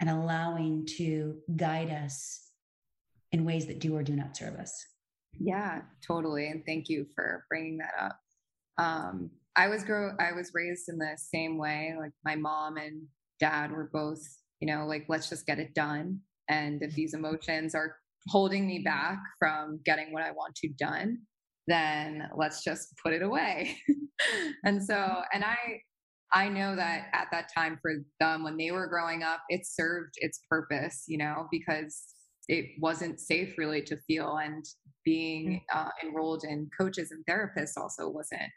and 0.00 0.10
allowing 0.10 0.86
to 0.98 1.36
guide 1.56 1.90
us 1.90 2.50
in 3.32 3.44
ways 3.44 3.66
that 3.66 3.80
do 3.80 3.96
or 3.96 4.02
do 4.02 4.14
not 4.14 4.36
serve 4.36 4.56
us. 4.56 4.84
Yeah, 5.38 5.82
totally. 6.06 6.48
And 6.48 6.64
thank 6.64 6.88
you 6.88 7.06
for 7.14 7.44
bringing 7.48 7.78
that 7.78 7.92
up. 8.00 8.18
Um, 8.78 9.30
I 9.56 9.68
was 9.68 9.84
grow 9.84 10.12
I 10.20 10.32
was 10.32 10.50
raised 10.54 10.88
in 10.88 10.98
the 10.98 11.16
same 11.16 11.58
way. 11.58 11.94
Like 11.98 12.12
my 12.24 12.36
mom 12.36 12.76
and 12.76 13.02
dad 13.40 13.70
were 13.70 13.90
both, 13.92 14.20
you 14.60 14.66
know, 14.66 14.86
like 14.86 15.06
let's 15.08 15.28
just 15.28 15.46
get 15.46 15.58
it 15.58 15.74
done. 15.74 16.20
And 16.48 16.82
if 16.82 16.94
these 16.94 17.14
emotions 17.14 17.74
are 17.74 17.96
holding 18.28 18.66
me 18.66 18.80
back 18.80 19.18
from 19.38 19.80
getting 19.84 20.12
what 20.12 20.22
I 20.22 20.32
want 20.32 20.54
to 20.56 20.68
done, 20.68 21.18
then 21.66 22.28
let's 22.36 22.62
just 22.62 22.94
put 23.02 23.12
it 23.12 23.22
away. 23.22 23.76
and 24.64 24.82
so, 24.82 25.22
and 25.32 25.44
I 25.44 25.56
I 26.32 26.48
know 26.48 26.74
that 26.76 27.06
at 27.12 27.28
that 27.32 27.48
time 27.54 27.78
for 27.80 27.92
them 28.20 28.42
when 28.42 28.56
they 28.56 28.70
were 28.70 28.86
growing 28.86 29.22
up, 29.22 29.40
it 29.48 29.66
served 29.66 30.14
its 30.16 30.40
purpose, 30.50 31.04
you 31.06 31.18
know, 31.18 31.46
because 31.50 32.02
it 32.48 32.66
wasn't 32.80 33.20
safe 33.20 33.54
really 33.58 33.82
to 33.82 33.96
feel 34.06 34.36
and 34.36 34.64
being 35.04 35.62
mm. 35.72 35.78
uh, 35.78 35.90
enrolled 36.04 36.44
in 36.44 36.68
coaches 36.78 37.12
and 37.12 37.24
therapists 37.26 37.76
also 37.76 38.08
wasn't 38.08 38.50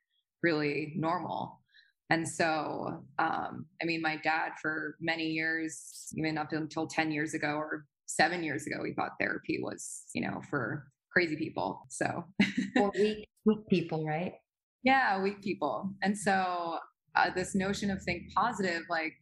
really 0.43 0.93
normal. 0.95 1.59
And 2.11 2.27
so, 2.27 3.03
um, 3.19 3.65
I 3.81 3.85
mean, 3.85 4.01
my 4.01 4.17
dad 4.17 4.53
for 4.61 4.95
many 4.99 5.25
years, 5.25 6.07
even 6.15 6.37
up 6.37 6.51
until 6.51 6.87
10 6.87 7.11
years 7.11 7.35
ago 7.35 7.55
or 7.55 7.85
seven 8.07 8.43
years 8.43 8.65
ago, 8.65 8.83
he 8.83 8.93
thought 8.93 9.11
therapy 9.19 9.59
was, 9.61 10.05
you 10.15 10.23
know, 10.23 10.41
for 10.49 10.87
crazy 11.11 11.35
people. 11.35 11.81
So, 11.89 12.25
or 12.77 12.91
weak, 12.99 13.27
weak 13.45 13.67
people, 13.69 14.05
right? 14.05 14.33
Yeah, 14.83 15.21
weak 15.21 15.41
people. 15.43 15.91
And 16.01 16.17
so 16.17 16.79
uh, 17.19 17.29
this 17.33 17.55
notion 17.55 17.91
of 17.91 18.01
think 18.03 18.23
positive, 18.35 18.83
like 18.89 19.13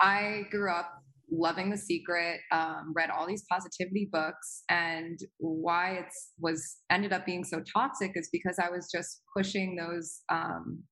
I 0.00 0.42
grew 0.50 0.70
up 0.70 0.92
loving 1.30 1.70
The 1.70 1.76
Secret, 1.76 2.40
um, 2.52 2.92
read 2.94 3.10
all 3.10 3.26
these 3.26 3.44
positivity 3.50 4.08
books, 4.12 4.62
and 4.68 5.18
why 5.38 5.94
it 5.94 6.12
was 6.38 6.76
ended 6.90 7.12
up 7.12 7.26
being 7.26 7.44
so 7.44 7.60
toxic 7.60 8.12
is 8.14 8.28
because 8.32 8.58
I 8.62 8.70
was 8.70 8.88
just 8.94 9.22
pushing 9.36 9.76
those 9.76 10.20
um, 10.30 10.82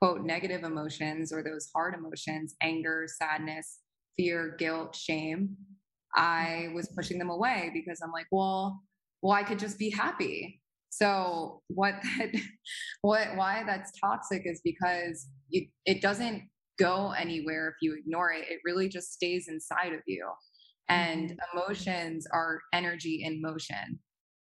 quote 0.00 0.22
negative 0.22 0.64
emotions 0.64 1.32
or 1.32 1.42
those 1.42 1.68
hard 1.74 1.94
emotions, 1.94 2.54
anger, 2.62 3.06
sadness, 3.06 3.80
fear, 4.16 4.56
guilt, 4.58 4.96
shame. 4.96 5.56
I 6.14 6.68
was 6.74 6.92
pushing 6.96 7.18
them 7.18 7.30
away 7.30 7.70
because 7.72 8.00
I'm 8.02 8.12
like, 8.12 8.26
well, 8.32 8.82
well, 9.22 9.32
I 9.32 9.42
could 9.42 9.58
just 9.58 9.78
be 9.78 9.90
happy. 9.90 10.61
So 10.92 11.62
what 11.68 11.94
that, 12.02 12.32
what, 13.00 13.34
why 13.34 13.64
that's 13.66 13.90
toxic 13.98 14.42
is 14.44 14.60
because 14.62 15.26
you, 15.48 15.66
it 15.86 16.02
doesn't 16.02 16.42
go 16.78 17.12
anywhere 17.12 17.68
if 17.68 17.76
you 17.80 17.96
ignore 17.98 18.30
it. 18.32 18.44
It 18.48 18.60
really 18.62 18.90
just 18.90 19.12
stays 19.12 19.48
inside 19.48 19.94
of 19.94 20.00
you. 20.06 20.28
And 20.90 21.30
mm-hmm. 21.30 21.58
emotions 21.58 22.26
are 22.30 22.60
energy 22.74 23.22
in 23.24 23.40
motion. 23.40 24.00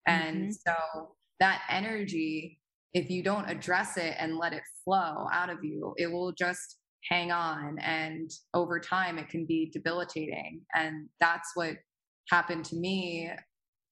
And 0.07 0.43
mm-hmm. 0.43 0.51
so 0.51 1.15
that 1.41 1.63
energy, 1.69 2.60
if 2.93 3.10
you 3.10 3.23
don't 3.23 3.49
address 3.49 3.97
it 3.97 4.15
and 4.17 4.38
let 4.38 4.53
it 4.53 4.63
flow 4.86 5.27
out 5.33 5.49
of 5.49 5.57
you, 5.63 5.93
it 5.97 6.10
will 6.10 6.31
just 6.31 6.77
hang 7.10 7.29
on. 7.29 7.77
And 7.79 8.31
over 8.53 8.79
time, 8.79 9.17
it 9.17 9.27
can 9.27 9.45
be 9.45 9.69
debilitating. 9.73 10.62
And 10.73 11.10
that's 11.19 11.49
what 11.55 11.75
happened 12.29 12.63
to 12.65 12.77
me 12.77 13.31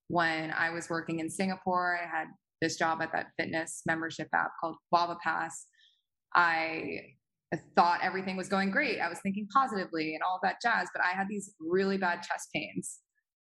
when 0.08 0.52
I 0.52 0.70
was 0.70 0.90
working 0.90 1.20
in 1.20 1.30
Singapore. 1.30 2.00
I 2.02 2.08
had 2.18 2.28
this 2.66 2.78
job 2.78 3.00
at 3.02 3.12
that 3.14 3.28
fitness 3.38 3.84
membership 3.86 4.28
app 4.34 4.52
called 4.60 4.76
GuavaPass. 4.94 5.54
I 6.34 7.02
thought 7.76 8.00
everything 8.02 8.36
was 8.36 8.50
going 8.50 8.72
great. 8.72 9.00
I 9.00 9.08
was 9.08 9.20
thinking 9.20 9.48
positively 9.54 10.16
and 10.16 10.24
all 10.24 10.40
that 10.42 10.58
jazz, 10.62 10.88
but 10.94 11.04
I 11.06 11.16
had 11.16 11.28
these 11.30 11.54
really 11.60 11.98
bad 11.98 12.24
chest 12.24 12.50
pains. 12.54 13.00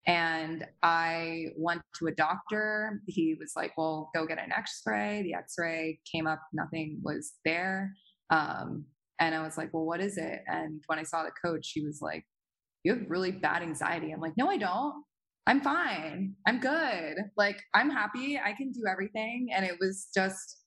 And 0.06 0.64
I 0.82 1.46
went 1.56 1.82
to 1.98 2.06
a 2.06 2.12
doctor. 2.12 3.02
He 3.06 3.36
was 3.38 3.52
like, 3.56 3.72
Well, 3.76 4.10
go 4.14 4.24
get 4.24 4.38
an 4.38 4.52
x 4.52 4.80
ray. 4.86 5.22
The 5.22 5.34
x 5.34 5.56
ray 5.58 5.98
came 6.10 6.26
up, 6.26 6.40
nothing 6.52 7.00
was 7.02 7.32
there. 7.44 7.92
Um, 8.30 8.86
and 9.20 9.34
I 9.34 9.42
was 9.42 9.58
like, 9.58 9.74
Well, 9.74 9.84
what 9.84 10.00
is 10.00 10.16
it? 10.16 10.40
And 10.46 10.80
when 10.86 10.98
I 10.98 11.02
saw 11.02 11.24
the 11.24 11.32
coach, 11.44 11.66
she 11.66 11.84
was 11.84 11.98
like, 12.00 12.24
You 12.84 12.94
have 12.94 13.10
really 13.10 13.32
bad 13.32 13.62
anxiety. 13.62 14.12
I'm 14.12 14.20
like, 14.20 14.36
No, 14.36 14.48
I 14.48 14.56
don't. 14.56 15.02
I'm 15.48 15.60
fine. 15.62 16.34
I'm 16.46 16.60
good. 16.60 17.16
Like, 17.36 17.60
I'm 17.74 17.90
happy. 17.90 18.38
I 18.38 18.52
can 18.52 18.70
do 18.70 18.82
everything. 18.88 19.48
And 19.54 19.64
it 19.64 19.76
was 19.80 20.08
just, 20.14 20.58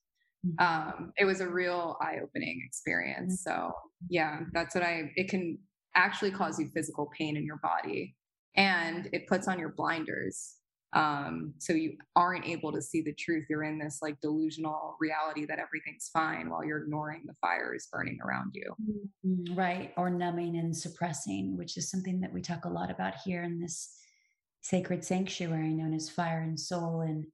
Mm-hmm. 0.44 0.64
um, 0.64 1.12
it 1.16 1.24
was 1.24 1.40
a 1.40 1.48
real 1.48 1.96
eye-opening 2.00 2.64
experience 2.66 3.44
mm-hmm. 3.46 3.60
so 3.60 3.72
yeah 4.10 4.40
that's 4.52 4.74
what 4.74 4.82
i 4.82 5.08
it 5.14 5.28
can 5.28 5.56
actually 5.94 6.32
cause 6.32 6.58
you 6.58 6.68
physical 6.74 7.08
pain 7.16 7.36
in 7.36 7.46
your 7.46 7.60
body 7.62 8.16
and 8.56 9.08
it 9.12 9.28
puts 9.28 9.46
on 9.46 9.60
your 9.60 9.68
blinders 9.68 10.56
um, 10.94 11.54
so 11.58 11.72
you 11.72 11.96
aren't 12.16 12.44
able 12.44 12.72
to 12.72 12.82
see 12.82 13.02
the 13.02 13.14
truth 13.14 13.46
you're 13.48 13.62
in 13.62 13.78
this 13.78 14.00
like 14.02 14.20
delusional 14.20 14.96
reality 14.98 15.46
that 15.46 15.60
everything's 15.60 16.10
fine 16.12 16.50
while 16.50 16.64
you're 16.64 16.82
ignoring 16.82 17.22
the 17.24 17.34
fires 17.40 17.86
burning 17.92 18.18
around 18.26 18.52
you 18.52 18.74
mm-hmm. 19.24 19.54
right 19.54 19.92
or 19.96 20.10
numbing 20.10 20.56
and 20.56 20.76
suppressing 20.76 21.56
which 21.56 21.76
is 21.76 21.88
something 21.88 22.20
that 22.20 22.32
we 22.32 22.42
talk 22.42 22.64
a 22.64 22.68
lot 22.68 22.90
about 22.90 23.14
here 23.24 23.44
in 23.44 23.60
this 23.60 23.94
sacred 24.62 25.04
sanctuary 25.04 25.74
known 25.74 25.92
as 25.92 26.08
fire 26.08 26.40
and 26.40 26.58
soul 26.58 27.02
and 27.02 27.26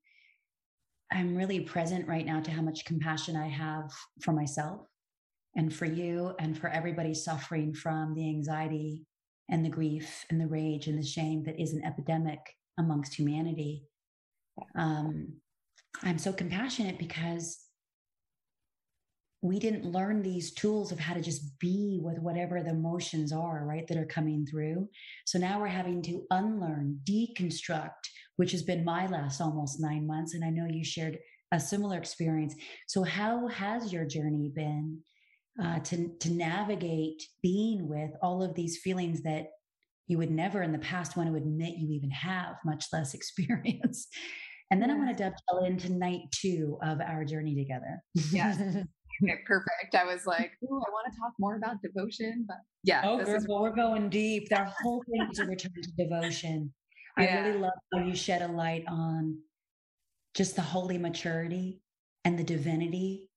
I'm 1.11 1.37
really 1.37 1.61
present 1.61 2.07
right 2.07 2.27
now 2.27 2.41
to 2.41 2.51
how 2.51 2.61
much 2.61 2.85
compassion 2.85 3.35
I 3.37 3.49
have 3.49 3.91
for 4.21 4.33
myself 4.33 4.83
and 5.57 5.75
for 5.75 5.87
you 5.87 6.35
and 6.39 6.59
for 6.59 6.69
everybody 6.69 7.15
suffering 7.15 7.73
from 7.73 8.15
the 8.15 8.29
anxiety 8.29 9.07
and 9.51 9.65
the 9.65 9.71
grief 9.71 10.25
and 10.29 10.41
the 10.41 10.47
rage 10.47 10.87
and 10.87 10.99
the 10.99 11.07
shame 11.07 11.45
that 11.45 11.61
is 11.61 11.73
an 11.73 11.83
epidemic 11.85 12.41
amongst 12.79 13.15
humanity. 13.15 13.85
Um, 14.77 15.41
I'm 16.03 16.19
so 16.19 16.33
compassionate 16.33 16.99
because 16.99 17.59
we 19.41 19.59
didn't 19.59 19.91
learn 19.91 20.23
these 20.23 20.53
tools 20.53 20.91
of 20.91 20.99
how 20.99 21.15
to 21.15 21.21
just 21.21 21.59
be 21.61 22.01
with 22.03 22.19
whatever 22.19 22.63
the 22.63 22.71
emotions 22.71 23.33
are, 23.33 23.65
right, 23.65 23.87
that 23.87 23.97
are 23.97 24.07
coming 24.07 24.45
through. 24.45 24.89
So 25.27 25.39
now 25.39 25.61
we're 25.61 25.69
having 25.69 26.03
to 26.03 26.25
unlearn, 26.31 27.01
deconstruct, 27.05 28.09
which 28.37 28.51
has 28.53 28.63
been 28.63 28.85
my 28.85 29.07
last 29.07 29.41
almost 29.41 29.81
nine 29.81 30.07
months. 30.07 30.35
And 30.35 30.45
I 30.45 30.51
know 30.51 30.67
you 30.69 30.85
shared 30.85 31.19
a 31.53 31.61
similar 31.61 31.99
experience. 31.99 32.55
So, 32.89 33.05
how 33.05 33.47
has 33.49 33.93
your 33.93 34.05
journey 34.05 34.51
been 34.55 34.99
uh, 35.63 35.79
to, 35.81 36.09
to 36.21 36.31
navigate 36.31 37.23
being 37.43 37.89
with 37.89 38.11
all 38.23 38.43
of 38.43 38.55
these 38.55 38.79
feelings 38.79 39.23
that 39.23 39.47
you 40.09 40.19
would 40.19 40.31
never 40.31 40.63
in 40.63 40.73
the 40.73 40.79
past 40.79 41.17
want 41.17 41.29
to 41.29 41.37
admit 41.37 41.79
you 41.79 41.91
even 41.93 42.11
have, 42.11 42.57
much 42.65 42.87
less 42.93 43.15
experience? 43.15 44.09
And 44.71 44.83
then 44.83 44.91
I 44.91 44.95
want 44.97 45.17
to 45.17 45.23
dovetail 45.23 45.65
into 45.65 45.93
night 45.93 46.23
two 46.31 46.79
of 46.83 47.01
our 47.01 47.25
journey 47.25 47.55
together. 47.55 48.03
Yes. 48.33 48.61
okay, 49.25 49.37
perfect. 49.47 49.95
I 49.95 50.05
was 50.05 50.27
like, 50.27 50.53
oh, 50.65 50.83
I 50.87 50.91
want 50.91 51.13
to 51.13 51.19
talk 51.19 51.33
more 51.39 51.57
about 51.57 51.77
devotion, 51.83 52.45
but 52.47 52.59
yeah. 52.85 53.03
Oh, 53.05 53.25
girl, 53.25 53.37
is- 53.37 53.47
we're 53.49 53.75
going 53.75 54.09
deep. 54.09 54.49
Our 54.53 54.73
whole 54.83 55.03
thing 55.11 55.29
is 55.31 55.39
a 55.39 55.47
return 55.47 55.73
to 55.83 56.05
devotion. 56.05 56.73
I 57.17 57.27
really 57.27 57.59
love 57.59 57.73
how 57.93 58.01
you 58.01 58.15
shed 58.15 58.43
a 58.43 58.49
light 58.49 58.85
on 58.89 59.39
just 60.35 60.55
the 60.55 60.63
holy 60.63 60.99
maturity 60.99 61.81
and 62.25 62.39
the 62.39 62.45
divinity 62.45 63.29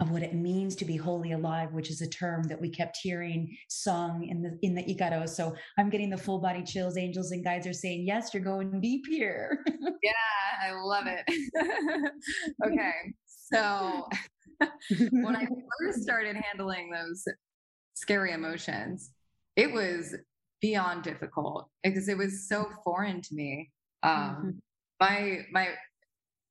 of 0.00 0.10
what 0.10 0.22
it 0.22 0.34
means 0.34 0.76
to 0.76 0.84
be 0.84 0.96
wholly 0.96 1.32
alive, 1.32 1.72
which 1.72 1.90
is 1.90 2.02
a 2.02 2.08
term 2.08 2.42
that 2.44 2.60
we 2.60 2.68
kept 2.68 2.98
hearing 3.02 3.56
sung 3.68 4.24
in 4.24 4.42
the 4.42 4.58
in 4.60 4.74
the 4.74 4.82
icaros. 4.82 5.30
So 5.30 5.54
I'm 5.78 5.88
getting 5.88 6.10
the 6.10 6.18
full 6.18 6.38
body 6.38 6.62
chills. 6.62 6.98
Angels 6.98 7.30
and 7.30 7.42
guides 7.42 7.66
are 7.66 7.72
saying, 7.72 8.06
"Yes, 8.06 8.34
you're 8.34 8.42
going 8.42 8.80
deep 8.80 9.04
here." 9.08 9.64
yeah, 10.02 10.12
I 10.62 10.72
love 10.72 11.06
it. 11.06 11.24
okay, 12.66 12.92
so 13.26 14.06
when 15.10 15.36
I 15.36 15.46
first 15.80 15.98
started 16.02 16.36
handling 16.36 16.90
those 16.90 17.24
scary 17.94 18.32
emotions, 18.32 19.10
it 19.56 19.72
was 19.72 20.14
beyond 20.60 21.02
difficult 21.02 21.68
because 21.82 22.08
it 22.08 22.16
was 22.16 22.48
so 22.48 22.66
foreign 22.84 23.20
to 23.22 23.34
me. 23.34 23.70
Um, 24.02 24.12
mm-hmm. 24.12 24.50
My 25.00 25.40
my 25.52 25.68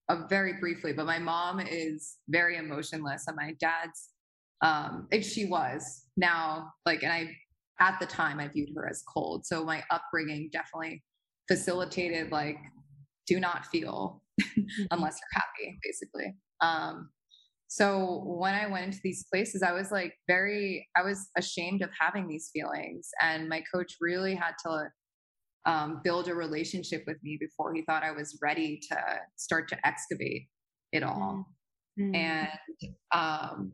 uh, 0.08 0.28
very 0.28 0.54
briefly, 0.60 0.94
but 0.94 1.06
my 1.06 1.20
mom 1.20 1.60
is 1.60 2.18
very 2.30 2.58
emotionless, 2.58 3.26
and 3.28 3.36
my 3.36 3.54
dad's 3.60 4.10
um, 4.62 5.08
if 5.12 5.26
she 5.26 5.46
was 5.46 6.06
now 6.18 6.72
like, 6.86 7.04
and 7.04 7.12
I 7.12 7.36
at 7.80 8.00
the 8.00 8.06
time 8.06 8.40
I 8.40 8.48
viewed 8.48 8.70
her 8.76 8.88
as 8.88 9.04
cold. 9.08 9.46
So 9.46 9.64
my 9.64 9.84
upbringing 9.92 10.50
definitely 10.52 11.04
facilitated 11.48 12.32
like 12.32 12.58
do 13.28 13.40
not 13.40 13.66
feel 13.68 14.22
mm-hmm. 14.42 14.84
unless 14.92 15.20
you're 15.20 15.42
happy, 15.42 15.78
basically. 15.84 16.36
Um, 16.62 17.10
so 17.68 18.24
when 18.26 18.54
I 18.54 18.68
went 18.68 18.86
into 18.86 19.00
these 19.04 19.26
places, 19.32 19.64
I 19.64 19.72
was 19.72 19.92
like 19.92 20.14
very, 20.28 20.88
I 20.96 21.02
was 21.02 21.30
ashamed 21.38 21.82
of 21.82 21.90
having 22.00 22.28
these 22.28 22.50
feelings. 22.54 23.10
And 23.22 23.50
my 23.50 23.64
coach 23.74 23.96
really 24.00 24.36
had 24.36 24.54
to 24.66 24.90
um, 25.66 26.02
build 26.04 26.28
a 26.28 26.36
relationship 26.36 27.04
with 27.08 27.18
me 27.24 27.38
before 27.40 27.74
he 27.74 27.82
thought 27.82 28.04
I 28.04 28.12
was 28.12 28.38
ready 28.42 28.80
to 28.90 28.98
start 29.36 29.68
to 29.70 29.88
excavate 29.88 30.48
it 30.92 31.04
all. 31.04 31.48
Mm-hmm. 32.00 32.16
And, 32.16 32.50
um, 33.12 33.72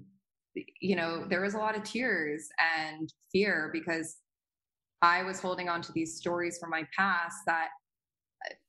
you 0.80 0.96
know, 0.96 1.26
there 1.28 1.42
was 1.42 1.54
a 1.54 1.58
lot 1.58 1.76
of 1.76 1.84
tears 1.84 2.48
and 2.86 3.12
fear 3.32 3.70
because 3.74 4.18
I 5.02 5.24
was 5.24 5.40
holding 5.40 5.68
on 5.68 5.82
to 5.82 5.92
these 5.92 6.18
stories 6.18 6.58
from 6.60 6.70
my 6.70 6.84
past 6.98 7.38
that 7.46 7.70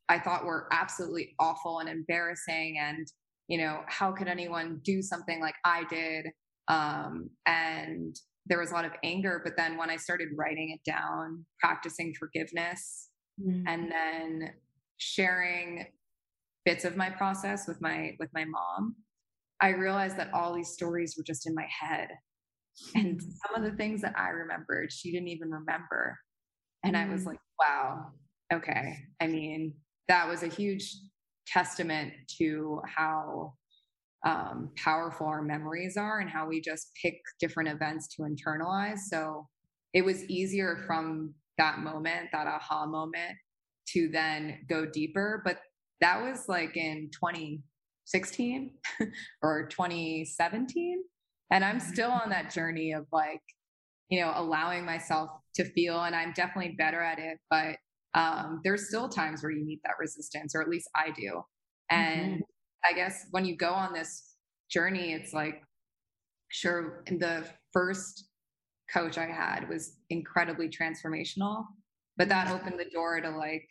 I 0.09 0.19
thought 0.19 0.45
were 0.45 0.69
absolutely 0.73 1.35
awful 1.39 1.79
and 1.79 1.89
embarrassing. 1.89 2.79
And 2.81 3.07
you 3.53 3.59
know, 3.59 3.83
how 3.87 4.13
could 4.13 4.29
anyone 4.29 4.81
do 4.83 5.03
something 5.03 5.39
like 5.39 5.57
I 5.63 5.85
did? 5.91 6.25
Um, 6.69 7.29
and 7.45 8.17
there 8.47 8.59
was 8.59 8.71
a 8.71 8.75
lot 8.75 8.87
of 8.87 8.93
anger. 9.05 9.43
But 9.45 9.59
then 9.59 9.77
when 9.77 9.91
I 9.91 9.99
started 9.99 10.29
writing 10.35 10.71
it 10.71 10.91
down, 10.91 11.45
practicing 11.61 12.15
forgiveness, 12.19 13.11
mm-hmm. 13.39 13.69
and 13.69 13.93
then 13.93 14.55
sharing 14.97 15.85
bits 16.65 16.87
of 16.87 16.97
my 16.97 17.11
process 17.11 17.69
with 17.69 17.79
my 17.83 18.13
with 18.19 18.31
my 18.33 18.47
mom, 18.47 18.97
I 19.61 19.69
realized 19.69 20.17
that 20.17 20.33
all 20.33 20.55
these 20.55 20.73
stories 20.73 21.15
were 21.19 21.25
just 21.25 21.47
in 21.47 21.55
my 21.55 21.69
head. 21.69 22.09
And 22.95 23.19
mm-hmm. 23.19 23.31
some 23.45 23.63
of 23.63 23.71
the 23.71 23.77
things 23.77 24.01
that 24.01 24.15
I 24.19 24.31
remembered, 24.31 24.91
she 24.91 25.13
didn't 25.13 25.29
even 25.29 25.51
remember. 25.51 26.19
And 26.83 26.97
mm-hmm. 26.97 27.11
I 27.11 27.13
was 27.13 27.25
mm. 27.25 27.27
like, 27.27 27.39
wow, 27.61 28.13
okay. 28.51 28.97
I 29.21 29.27
mean, 29.27 29.75
that 30.09 30.27
was 30.27 30.43
a 30.43 30.49
huge 30.49 30.97
testament 31.47 32.13
to 32.39 32.81
how 32.87 33.55
um, 34.25 34.71
powerful 34.77 35.27
our 35.27 35.43
memories 35.43 35.97
are 35.97 36.21
and 36.21 36.31
how 36.31 36.47
we 36.47 36.61
just 36.61 36.91
pick 37.01 37.21
different 37.41 37.69
events 37.69 38.09
to 38.17 38.23
internalize. 38.23 38.99
So 39.11 39.49
it 39.93 40.05
was 40.05 40.25
easier 40.25 40.85
from 40.87 41.35
that 41.59 41.81
moment, 41.81 42.29
that 42.33 42.47
aha 42.47 42.87
moment, 42.87 43.37
to 43.89 44.09
then 44.09 44.59
go 44.69 44.87
deeper. 44.87 45.43
But 45.45 45.59
that 46.01 46.23
was 46.23 46.49
like 46.49 46.77
in 46.77 47.11
2016 47.13 48.75
or 49.43 49.67
2017. 49.69 51.03
And 51.51 51.65
I'm 51.65 51.81
still 51.81 52.11
on 52.11 52.31
that 52.31 52.53
journey 52.53 52.93
of 52.93 53.07
like, 53.13 53.43
you 54.09 54.21
know, 54.21 54.33
allowing 54.35 54.85
myself 54.85 55.31
to 55.57 55.65
feel. 55.65 56.03
And 56.03 56.15
I'm 56.15 56.33
definitely 56.33 56.75
better 56.79 57.01
at 57.01 57.19
it, 57.19 57.39
but 57.51 57.77
um, 58.15 58.61
there's 58.65 58.89
still 58.89 59.09
times 59.09 59.43
where 59.43 59.53
you 59.53 59.65
meet 59.65 59.81
that 59.85 59.95
resistance, 59.99 60.55
or 60.55 60.63
at 60.63 60.69
least 60.69 60.89
I 60.95 61.11
do. 61.11 61.43
And 61.91 62.35
mm-hmm. 62.35 62.91
I 62.91 62.95
guess 62.95 63.27
when 63.31 63.45
you 63.45 63.57
go 63.57 63.73
on 63.73 63.93
this 63.93 64.35
journey, 64.71 65.13
it's 65.13 65.33
like, 65.33 65.63
sure, 66.49 67.05
the 67.07 67.45
first 67.73 68.29
coach 68.93 69.19
I 69.19 69.27
had 69.27 69.69
was 69.69 69.97
incredibly 70.11 70.69
transformational, 70.69 71.65
but 72.17 72.29
that 72.29 72.47
mm-hmm. 72.47 72.57
opened 72.57 72.79
the 72.79 72.91
door 72.93 73.21
to 73.21 73.31
like 73.31 73.69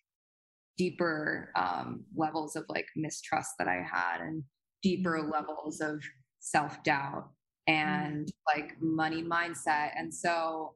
deeper 0.78 1.52
um, 1.56 2.04
levels 2.16 2.56
of 2.56 2.66
like 2.68 2.88
mistrust 2.96 3.52
that 3.60 3.68
I 3.68 3.86
had 3.90 4.22
and 4.22 4.44
deeper 4.82 5.20
mm-hmm. 5.20 5.32
levels 5.32 5.80
of 5.82 6.04
self 6.40 6.84
doubt 6.84 7.30
and 7.68 8.28
like 8.54 8.74
money 8.82 9.24
mindset. 9.24 9.92
And 9.96 10.14
so 10.14 10.76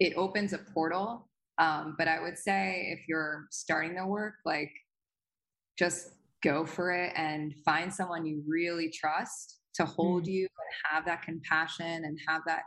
it 0.00 0.14
opens 0.16 0.52
a 0.52 0.58
portal. 0.58 1.28
Um, 1.58 1.94
but 1.98 2.08
I 2.08 2.20
would 2.20 2.38
say 2.38 2.88
if 2.96 3.06
you're 3.08 3.46
starting 3.50 3.94
the 3.94 4.06
work, 4.06 4.34
like 4.44 4.70
just 5.78 6.08
go 6.42 6.66
for 6.66 6.92
it 6.92 7.12
and 7.16 7.54
find 7.64 7.92
someone 7.92 8.26
you 8.26 8.42
really 8.46 8.90
trust 8.90 9.60
to 9.74 9.84
hold 9.84 10.24
mm. 10.24 10.32
you 10.32 10.40
and 10.42 10.92
have 10.92 11.04
that 11.04 11.22
compassion 11.22 12.04
and 12.04 12.18
have 12.28 12.42
that 12.46 12.62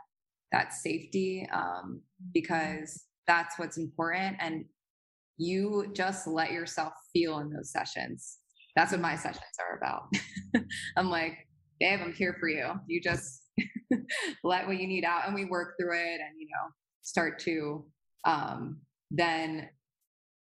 that 0.52 0.72
safety 0.72 1.46
um, 1.52 2.00
because 2.32 3.04
that's 3.26 3.58
what's 3.58 3.78
important 3.78 4.36
and 4.38 4.64
you 5.38 5.90
just 5.92 6.26
let 6.26 6.52
yourself 6.52 6.92
feel 7.12 7.38
in 7.40 7.50
those 7.50 7.72
sessions. 7.72 8.38
That's 8.76 8.92
what 8.92 9.00
my 9.00 9.16
sessions 9.16 9.42
are 9.60 9.76
about. 9.76 10.04
I'm 10.96 11.10
like 11.10 11.46
babe 11.80 12.00
i'm 12.02 12.12
here 12.12 12.36
for 12.38 12.48
you. 12.48 12.72
You 12.86 13.00
just 13.00 13.42
let 14.44 14.66
what 14.66 14.78
you 14.78 14.86
need 14.86 15.04
out 15.04 15.26
and 15.26 15.34
we 15.34 15.44
work 15.44 15.74
through 15.78 15.94
it 15.94 16.20
and 16.20 16.38
you 16.38 16.46
know 16.46 16.70
start 17.02 17.38
to 17.40 17.84
um, 18.24 18.80
then 19.10 19.68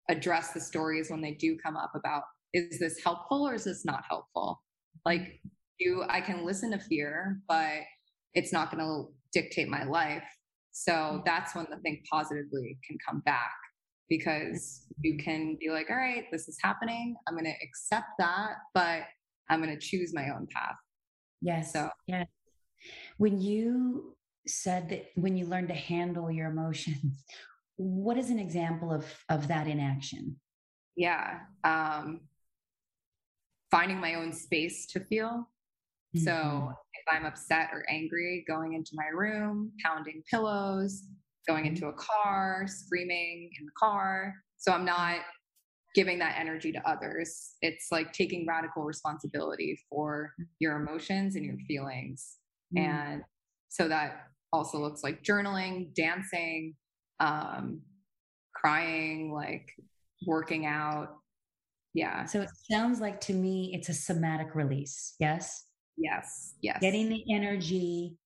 address 0.09 0.53
the 0.53 0.59
stories 0.59 1.09
when 1.09 1.21
they 1.21 1.33
do 1.33 1.57
come 1.57 1.75
up 1.75 1.91
about 1.95 2.23
is 2.53 2.79
this 2.79 2.99
helpful 3.03 3.47
or 3.47 3.55
is 3.55 3.65
this 3.65 3.85
not 3.85 4.03
helpful? 4.09 4.61
Like 5.05 5.41
you 5.79 6.03
i 6.09 6.19
can 6.19 6.43
listen 6.43 6.71
to 6.71 6.79
fear 6.79 7.39
but 7.47 7.81
it's 8.33 8.51
not 8.51 8.71
going 8.71 8.83
to 8.83 9.11
dictate 9.31 9.67
my 9.67 9.83
life. 9.83 10.23
So 10.71 10.91
mm. 10.91 11.25
that's 11.25 11.55
when 11.55 11.67
the 11.69 11.77
thing 11.77 12.01
positively 12.11 12.77
can 12.87 12.97
come 13.07 13.21
back 13.21 13.53
because 14.09 14.85
you 15.01 15.17
can 15.17 15.57
be 15.59 15.69
like 15.69 15.89
all 15.89 15.97
right 15.97 16.25
this 16.31 16.47
is 16.47 16.57
happening. 16.61 17.15
I'm 17.27 17.35
going 17.35 17.45
to 17.45 17.65
accept 17.65 18.09
that 18.19 18.51
but 18.73 19.03
i'm 19.49 19.61
going 19.61 19.77
to 19.77 19.79
choose 19.79 20.13
my 20.13 20.29
own 20.29 20.47
path. 20.53 20.75
Yes 21.41 21.73
so 21.73 21.89
yeah 22.07 22.25
when 23.17 23.41
you 23.41 24.15
said 24.47 24.89
that 24.89 25.07
when 25.15 25.35
you 25.35 25.45
learn 25.45 25.67
to 25.67 25.73
handle 25.73 26.31
your 26.31 26.47
emotions 26.47 27.23
what 27.77 28.17
is 28.17 28.29
an 28.29 28.39
example 28.39 28.91
of 28.91 29.05
of 29.29 29.47
that 29.47 29.67
in 29.67 29.79
action 29.79 30.35
yeah 30.95 31.39
um 31.63 32.21
finding 33.71 33.99
my 33.99 34.15
own 34.15 34.33
space 34.33 34.85
to 34.87 34.99
feel. 34.99 35.49
Mm-hmm. 36.15 36.19
So 36.19 36.71
if 36.93 37.13
I'm 37.13 37.25
upset 37.25 37.69
or 37.73 37.85
angry, 37.89 38.43
going 38.47 38.73
into 38.73 38.91
my 38.93 39.07
room, 39.13 39.71
pounding 39.83 40.23
pillows, 40.29 41.03
going 41.47 41.65
mm-hmm. 41.65 41.75
into 41.75 41.87
a 41.87 41.93
car, 41.93 42.65
screaming 42.67 43.49
in 43.59 43.65
the 43.65 43.71
car. 43.77 44.33
So 44.57 44.71
I'm 44.71 44.85
not 44.85 45.19
giving 45.95 46.19
that 46.19 46.35
energy 46.39 46.71
to 46.71 46.89
others. 46.89 47.55
It's 47.61 47.87
like 47.91 48.13
taking 48.13 48.45
radical 48.47 48.83
responsibility 48.83 49.79
for 49.89 50.33
your 50.59 50.77
emotions 50.77 51.35
and 51.35 51.43
your 51.43 51.57
feelings. 51.67 52.37
Mm-hmm. 52.75 52.89
And 52.89 53.21
so 53.69 53.87
that 53.87 54.27
also 54.53 54.79
looks 54.79 55.03
like 55.03 55.23
journaling, 55.23 55.93
dancing, 55.93 56.75
um, 57.19 57.81
crying, 58.53 59.31
like 59.33 59.71
working 60.25 60.65
out, 60.65 61.17
yeah. 61.97 62.25
So 62.25 62.41
it 62.41 62.49
sounds 62.69 63.01
like 63.01 63.19
to 63.21 63.33
me 63.33 63.71
it's 63.73 63.89
a 63.89 63.93
somatic 63.93 64.53
release. 64.53 65.15
Yes. 65.19 65.65
Yes. 65.97 66.53
Yes. 66.61 66.77
Getting 66.79 67.09
the 67.09 67.23
energy 67.33 68.17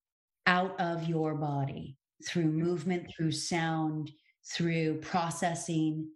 out 0.45 0.77
of 0.79 1.07
your 1.07 1.35
body 1.35 1.97
through 2.27 2.47
mm-hmm. 2.47 2.63
movement, 2.63 3.07
through 3.15 3.31
sound, 3.31 4.11
through 4.53 4.99
processing. 4.99 6.09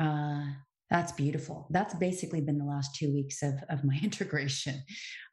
Uh, 0.00 0.46
that's 0.90 1.12
beautiful. 1.12 1.68
That's 1.70 1.94
basically 1.94 2.40
been 2.40 2.58
the 2.58 2.64
last 2.64 2.96
two 2.96 3.12
weeks 3.12 3.40
of, 3.44 3.54
of 3.68 3.84
my 3.84 3.98
integration. 4.02 4.82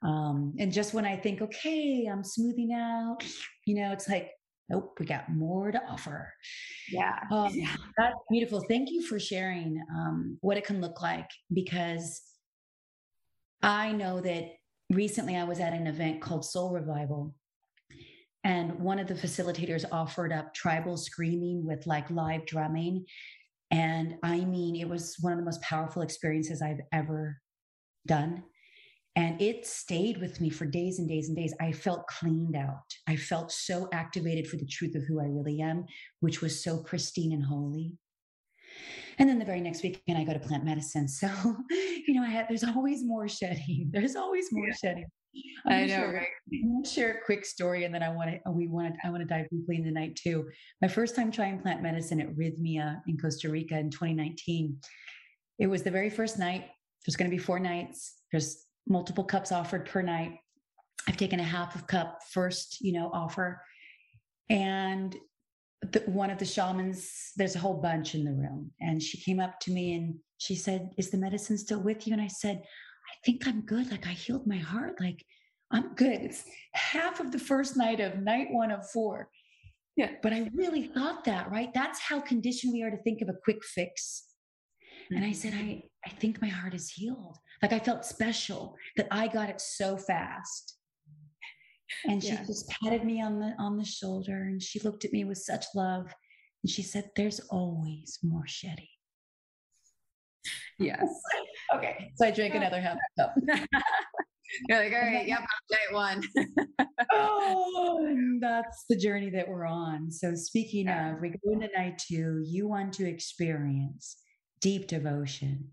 Um, 0.04 0.54
and 0.60 0.72
just 0.72 0.94
when 0.94 1.06
I 1.06 1.16
think, 1.16 1.42
okay, 1.42 2.06
I'm 2.06 2.24
smoothing 2.24 2.74
out, 2.74 3.24
you 3.66 3.76
know, 3.76 3.92
it's 3.92 4.08
like, 4.08 4.30
nope, 4.70 4.98
we 5.00 5.06
got 5.06 5.30
more 5.30 5.72
to 5.72 5.82
offer. 5.90 6.34
Yeah. 6.90 7.20
Um, 7.32 7.54
that's 7.98 8.16
beautiful. 8.30 8.64
Thank 8.68 8.90
you 8.92 9.06
for 9.06 9.20
sharing 9.20 9.82
um, 9.96 10.38
what 10.42 10.58
it 10.58 10.66
can 10.66 10.82
look 10.82 11.02
like 11.02 11.30
because 11.52 12.22
I 13.62 13.92
know 13.92 14.20
that 14.22 14.52
recently 14.90 15.36
I 15.36 15.44
was 15.44 15.60
at 15.60 15.74
an 15.74 15.88
event 15.88 16.22
called 16.22 16.46
Soul 16.46 16.72
Revival. 16.72 17.36
And 18.44 18.80
one 18.80 19.00
of 19.00 19.08
the 19.08 19.14
facilitators 19.14 19.86
offered 19.92 20.34
up 20.34 20.54
tribal 20.54 20.98
screaming 20.98 21.66
with 21.66 21.88
like 21.88 22.10
live 22.10 22.46
drumming. 22.46 23.06
And 23.72 24.16
I 24.22 24.42
mean, 24.42 24.76
it 24.76 24.88
was 24.88 25.16
one 25.22 25.32
of 25.32 25.40
the 25.40 25.46
most 25.46 25.62
powerful 25.62 26.02
experiences 26.02 26.62
I've 26.62 26.82
ever 26.92 27.38
done. 28.06 28.44
And 29.16 29.40
it 29.40 29.68
stayed 29.68 30.20
with 30.20 30.42
me 30.42 30.50
for 30.50 30.66
days 30.66 30.98
and 30.98 31.08
days 31.08 31.28
and 31.28 31.38
days. 31.38 31.54
I 31.62 31.72
felt 31.72 32.08
cleaned 32.08 32.56
out. 32.56 32.84
I 33.08 33.16
felt 33.16 33.52
so 33.52 33.88
activated 33.94 34.48
for 34.48 34.58
the 34.58 34.66
truth 34.66 34.96
of 34.96 35.04
who 35.04 35.22
I 35.22 35.26
really 35.26 35.62
am, 35.62 35.86
which 36.22 36.42
was 36.42 36.64
so 36.64 36.82
pristine 36.82 37.32
and 37.32 37.44
holy. 37.44 37.94
And 39.20 39.30
then 39.30 39.38
the 39.38 39.46
very 39.46 39.62
next 39.62 39.84
weekend, 39.84 40.18
I 40.18 40.24
go 40.24 40.34
to 40.34 40.40
plant 40.40 40.66
medicine. 40.66 41.08
So, 41.08 41.28
you 41.70 42.16
know, 42.16 42.24
I 42.24 42.30
had, 42.30 42.48
there's 42.50 42.64
always 42.64 43.04
more 43.04 43.28
shedding. 43.28 43.90
There's 43.94 44.16
always 44.16 44.52
more 44.52 44.68
yeah. 44.68 44.74
shedding. 44.74 45.06
I'm 45.66 45.74
i 45.74 45.82
know, 45.82 45.88
share, 45.88 46.14
right? 46.14 46.28
I'm 46.54 46.84
share 46.84 47.12
a 47.12 47.26
quick 47.26 47.46
story, 47.46 47.86
and 47.86 47.94
then 47.94 48.04
I 48.04 48.10
want 48.10 48.30
to. 48.30 48.38
Uh, 48.48 48.52
we 48.52 48.68
want 48.68 48.94
to. 48.94 49.08
I 49.08 49.10
want 49.10 49.22
to 49.22 49.28
dive 49.28 49.48
deeply 49.50 49.78
into 49.78 49.90
the 49.90 49.94
night 49.94 50.16
too. 50.16 50.48
My 50.82 50.88
first 50.88 51.16
time 51.16 51.32
trying 51.32 51.60
plant 51.60 51.82
medicine 51.82 52.22
at 52.22 52.36
Rythmia 52.36 53.02
in 53.08 53.18
Costa 53.18 53.50
Rica 53.50 53.78
in 53.80 53.90
2019. 53.90 54.78
It 55.58 55.68
was 55.68 55.82
the 55.82 55.90
very 55.90 56.12
first 56.12 56.38
night. 56.38 56.66
There's 57.06 57.16
going 57.16 57.32
to 57.32 57.36
be 57.36 57.42
four 57.42 57.60
nights. 57.60 58.22
There's 58.32 58.64
multiple 58.88 59.24
cups 59.24 59.52
offered 59.52 59.86
per 59.86 60.02
night. 60.02 60.40
I've 61.08 61.18
taken 61.18 61.40
a 61.40 61.44
half 61.44 61.76
of 61.76 61.88
cup 61.88 62.20
first, 62.32 62.80
you 62.82 62.94
know, 62.94 63.10
offer. 63.14 63.62
And 64.50 65.16
the, 65.92 66.00
one 66.06 66.30
of 66.30 66.38
the 66.38 66.46
shamans, 66.46 67.32
there's 67.36 67.56
a 67.56 67.60
whole 67.60 67.82
bunch 67.82 68.16
in 68.16 68.24
the 68.24 68.32
room. 68.32 68.72
And 68.80 69.02
she 69.02 69.18
came 69.18 69.40
up 69.40 69.60
to 69.62 69.72
me 69.72 69.96
and 69.96 70.16
she 70.38 70.56
said, 70.56 70.92
Is 70.98 71.10
the 71.10 71.18
medicine 71.18 71.58
still 71.58 71.82
with 71.82 72.08
you? 72.08 72.14
And 72.14 72.22
I 72.22 72.28
said, 72.28 72.58
I 72.58 73.14
think 73.26 73.48
I'm 73.48 73.62
good. 73.62 73.92
Like 73.92 74.08
I 74.08 74.12
healed 74.12 74.48
my 74.48 74.58
heart. 74.58 74.96
Like 75.00 75.24
I'm 75.72 75.94
good. 75.96 76.22
It's 76.22 76.46
half 76.74 77.20
of 77.20 77.32
the 77.32 77.40
first 77.40 77.76
night 77.76 78.00
of 78.00 78.20
night 78.20 78.48
one 78.52 78.72
of 78.72 78.90
four. 78.92 79.30
Yeah. 79.96 80.12
But 80.22 80.34
I 80.34 80.50
really 80.56 80.88
thought 80.88 81.26
that, 81.26 81.52
right? 81.52 81.74
That's 81.74 82.00
how 82.00 82.20
conditioned 82.20 82.74
we 82.74 82.84
are 82.84 82.92
to 82.92 82.98
think 82.98 83.22
of 83.22 83.30
a 83.30 83.38
quick 83.44 83.64
fix. 83.64 84.24
Mm-hmm. 85.06 85.16
And 85.18 85.26
I 85.26 85.32
said. 85.32 85.54
I, 85.54 85.84
I 86.06 86.10
think 86.10 86.42
my 86.42 86.50
heart 86.50 86.74
is 86.74 86.90
healed. 86.90 87.38
Like 87.64 87.74
I 87.74 87.80
felt 87.80 88.06
special 88.06 88.76
that 88.98 89.08
I 89.10 89.28
got 89.28 89.50
it 89.50 89.62
so 89.62 89.98
fast. 89.98 90.76
And 92.06 92.22
she 92.22 92.30
yes. 92.30 92.48
just 92.48 92.70
patted 92.70 93.06
me 93.06 93.22
on 93.22 93.40
the 93.40 93.54
on 93.58 93.78
the 93.78 93.86
shoulder 93.86 94.44
and 94.44 94.62
she 94.62 94.80
looked 94.82 95.06
at 95.06 95.14
me 95.14 95.24
with 95.24 95.38
such 95.38 95.66
love 95.74 96.14
and 96.62 96.70
she 96.70 96.82
said, 96.82 97.10
There's 97.16 97.40
always 97.50 98.20
more 98.22 98.46
shedding. 98.46 98.88
Yes. 100.78 101.08
okay. 101.76 102.12
So 102.16 102.28
I 102.28 102.32
drank 102.32 102.54
another 102.54 102.82
half 102.82 102.98
cup. 103.18 103.34
You're 104.70 104.84
like, 104.84 104.94
all 104.94 105.00
right, 105.00 105.28
yep, 105.28 105.40
night 105.72 105.94
one. 105.94 106.22
oh, 107.14 108.38
that's 108.40 108.86
the 108.88 108.96
journey 108.96 109.32
that 109.32 109.48
we're 109.48 109.66
on. 109.66 110.12
So 110.12 110.36
speaking 110.36 110.86
yeah. 110.86 111.16
of, 111.16 111.22
we 111.22 111.30
go 111.30 111.54
into 111.54 111.70
night 111.76 111.98
two, 111.98 112.44
you 112.46 112.68
want 112.68 112.94
to 112.94 113.10
experience 113.10 114.18
deep 114.62 114.88
devotion. 114.88 115.70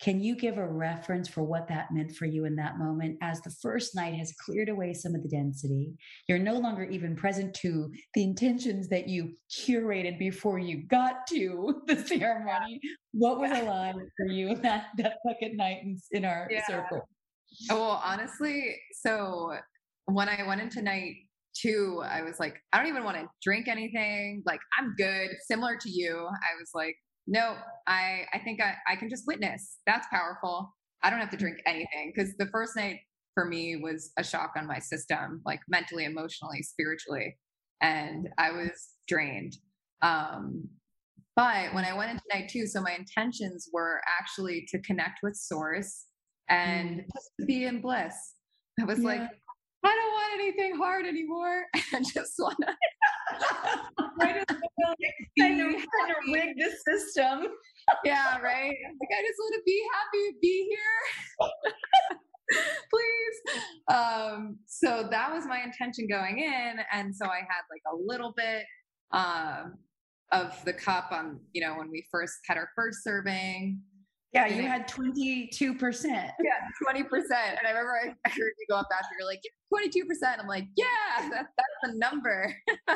Can 0.00 0.20
you 0.20 0.36
give 0.36 0.58
a 0.58 0.66
reference 0.66 1.28
for 1.28 1.42
what 1.42 1.66
that 1.68 1.92
meant 1.92 2.14
for 2.14 2.26
you 2.26 2.44
in 2.44 2.54
that 2.56 2.78
moment 2.78 3.18
as 3.20 3.40
the 3.40 3.50
first 3.50 3.96
night 3.96 4.14
has 4.14 4.32
cleared 4.44 4.68
away 4.68 4.94
some 4.94 5.14
of 5.14 5.22
the 5.22 5.28
density? 5.28 5.92
You're 6.28 6.38
no 6.38 6.58
longer 6.58 6.84
even 6.84 7.16
present 7.16 7.52
to 7.54 7.90
the 8.14 8.22
intentions 8.22 8.88
that 8.88 9.08
you 9.08 9.34
curated 9.50 10.18
before 10.18 10.58
you 10.58 10.86
got 10.86 11.26
to 11.28 11.82
the 11.86 11.96
ceremony. 12.06 12.80
What 13.12 13.40
was 13.40 13.50
alive 13.50 13.96
for 14.16 14.26
you 14.26 14.54
that, 14.56 14.86
that 14.98 15.16
second 15.26 15.56
night 15.56 15.78
in, 15.82 15.98
in 16.12 16.24
our 16.24 16.48
yeah. 16.50 16.66
circle? 16.66 17.08
Oh, 17.70 17.76
well, 17.76 18.02
honestly, 18.04 18.76
so 18.92 19.56
when 20.04 20.28
I 20.28 20.46
went 20.46 20.60
into 20.60 20.80
night 20.80 21.14
two, 21.60 22.02
I 22.04 22.22
was 22.22 22.38
like, 22.38 22.62
I 22.72 22.78
don't 22.78 22.86
even 22.86 23.04
want 23.04 23.16
to 23.16 23.26
drink 23.42 23.68
anything. 23.68 24.42
Like, 24.46 24.60
I'm 24.78 24.94
good. 24.96 25.30
Similar 25.46 25.76
to 25.76 25.90
you, 25.90 26.26
I 26.26 26.58
was 26.58 26.70
like, 26.74 26.96
no, 27.28 27.56
I, 27.86 28.22
I 28.32 28.38
think 28.38 28.60
I, 28.60 28.74
I 28.90 28.96
can 28.96 29.08
just 29.08 29.24
witness. 29.26 29.76
That's 29.86 30.06
powerful. 30.10 30.74
I 31.02 31.10
don't 31.10 31.20
have 31.20 31.30
to 31.30 31.36
mm. 31.36 31.40
drink 31.40 31.58
anything 31.66 32.12
because 32.14 32.34
the 32.38 32.46
first 32.46 32.74
night 32.74 33.00
for 33.34 33.44
me 33.44 33.76
was 33.76 34.10
a 34.18 34.24
shock 34.24 34.52
on 34.56 34.66
my 34.66 34.78
system, 34.78 35.42
like 35.44 35.60
mentally, 35.68 36.04
emotionally, 36.06 36.62
spiritually. 36.62 37.36
and 37.80 38.28
I 38.38 38.50
was 38.50 38.88
drained. 39.06 39.56
Um, 40.02 40.68
but 41.36 41.72
when 41.72 41.84
I 41.84 41.96
went 41.96 42.10
into 42.10 42.22
night 42.32 42.48
two, 42.48 42.66
so 42.66 42.80
my 42.80 42.94
intentions 42.98 43.68
were 43.72 44.00
actually 44.18 44.66
to 44.70 44.80
connect 44.80 45.20
with 45.22 45.36
source 45.36 46.06
and 46.48 47.00
mm. 47.00 47.04
just 47.14 47.46
be 47.46 47.64
in 47.64 47.80
bliss. 47.80 48.14
I 48.80 48.84
was 48.84 48.98
yeah. 48.98 49.04
like, 49.04 49.20
I 49.84 49.94
don't 49.94 50.12
want 50.12 50.40
anything 50.40 50.76
hard 50.76 51.06
anymore. 51.06 51.64
I 51.74 52.00
just 52.00 52.34
want 52.38 52.56
to. 52.60 52.68
I 54.20 54.32
just 54.32 54.60
want 54.78 54.98
to 55.00 55.40
kind 55.40 55.60
of, 55.60 55.66
kind 55.74 56.10
of 56.10 56.32
rig 56.32 56.56
the 56.56 56.70
system. 56.92 57.46
yeah, 58.04 58.38
right. 58.40 58.74
Like 58.74 59.10
I 59.16 59.22
just 59.22 59.38
want 59.38 59.54
to 59.54 59.62
be 59.64 59.82
happy 59.94 60.38
be 60.42 60.68
here. 60.68 61.48
Please. 62.90 63.62
Um, 63.94 64.58
so 64.66 65.06
that 65.10 65.32
was 65.32 65.44
my 65.46 65.62
intention 65.62 66.08
going 66.08 66.38
in, 66.38 66.76
and 66.92 67.14
so 67.14 67.26
I 67.26 67.38
had 67.38 67.62
like 67.70 67.82
a 67.92 67.96
little 67.96 68.32
bit 68.36 68.64
um, 69.12 69.74
of 70.32 70.64
the 70.64 70.72
cup 70.72 71.12
on, 71.12 71.40
you 71.52 71.60
know, 71.60 71.74
when 71.76 71.90
we 71.90 72.06
first 72.10 72.34
had 72.46 72.56
our 72.56 72.70
first 72.74 73.04
serving. 73.04 73.80
Yeah, 74.32 74.46
you 74.46 74.62
had 74.62 74.86
22%. 74.86 75.50
Yeah, 75.52 76.32
20%. 76.86 77.02
And 77.02 77.66
I 77.66 77.70
remember 77.70 78.14
I, 78.26 78.28
heard 78.28 78.52
you 78.58 78.66
go 78.68 78.76
up 78.76 78.86
after, 78.92 79.08
you're 79.18 79.26
like, 79.26 79.40
22%. 79.72 80.38
I'm 80.38 80.46
like, 80.46 80.66
yeah, 80.76 81.30
that, 81.30 81.46
that's 81.56 81.92
the 81.92 81.94
number. 81.98 82.54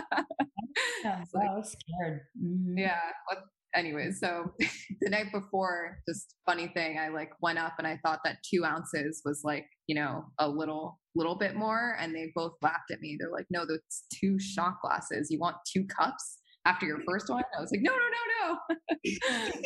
yeah, 1.05 1.25
so 1.25 1.41
I 1.41 1.55
was 1.55 1.73
scared. 1.73 2.21
Mm-hmm. 2.39 2.77
Yeah. 2.77 3.01
Well, 3.31 3.45
anyways, 3.75 4.21
so 4.21 4.53
the 5.01 5.09
night 5.09 5.33
before, 5.33 5.99
just 6.07 6.35
funny 6.45 6.69
thing, 6.69 6.99
I 6.99 7.09
like 7.09 7.31
went 7.41 7.59
up 7.59 7.75
and 7.79 7.87
I 7.87 7.99
thought 8.05 8.21
that 8.25 8.39
two 8.43 8.65
ounces 8.65 9.23
was 9.25 9.41
like, 9.43 9.67
you 9.87 9.95
know, 9.95 10.27
a 10.39 10.49
little, 10.49 11.01
little 11.15 11.37
bit 11.37 11.55
more. 11.57 11.97
And 11.99 12.15
they 12.15 12.31
both 12.35 12.53
laughed 12.61 12.91
at 12.93 13.01
me. 13.01 13.17
They're 13.19 13.33
like, 13.33 13.47
no, 13.51 13.65
that's 13.67 14.05
two 14.13 14.39
shot 14.39 14.75
glasses. 14.83 15.31
You 15.31 15.39
want 15.39 15.57
two 15.67 15.87
cups 15.87 16.39
after 16.67 16.85
your 16.85 17.01
first 17.09 17.31
one? 17.31 17.43
I 17.57 17.61
was 17.61 17.71
like, 17.73 17.83
no, 17.83 17.93
no, 17.93 17.99
no, 17.99 18.59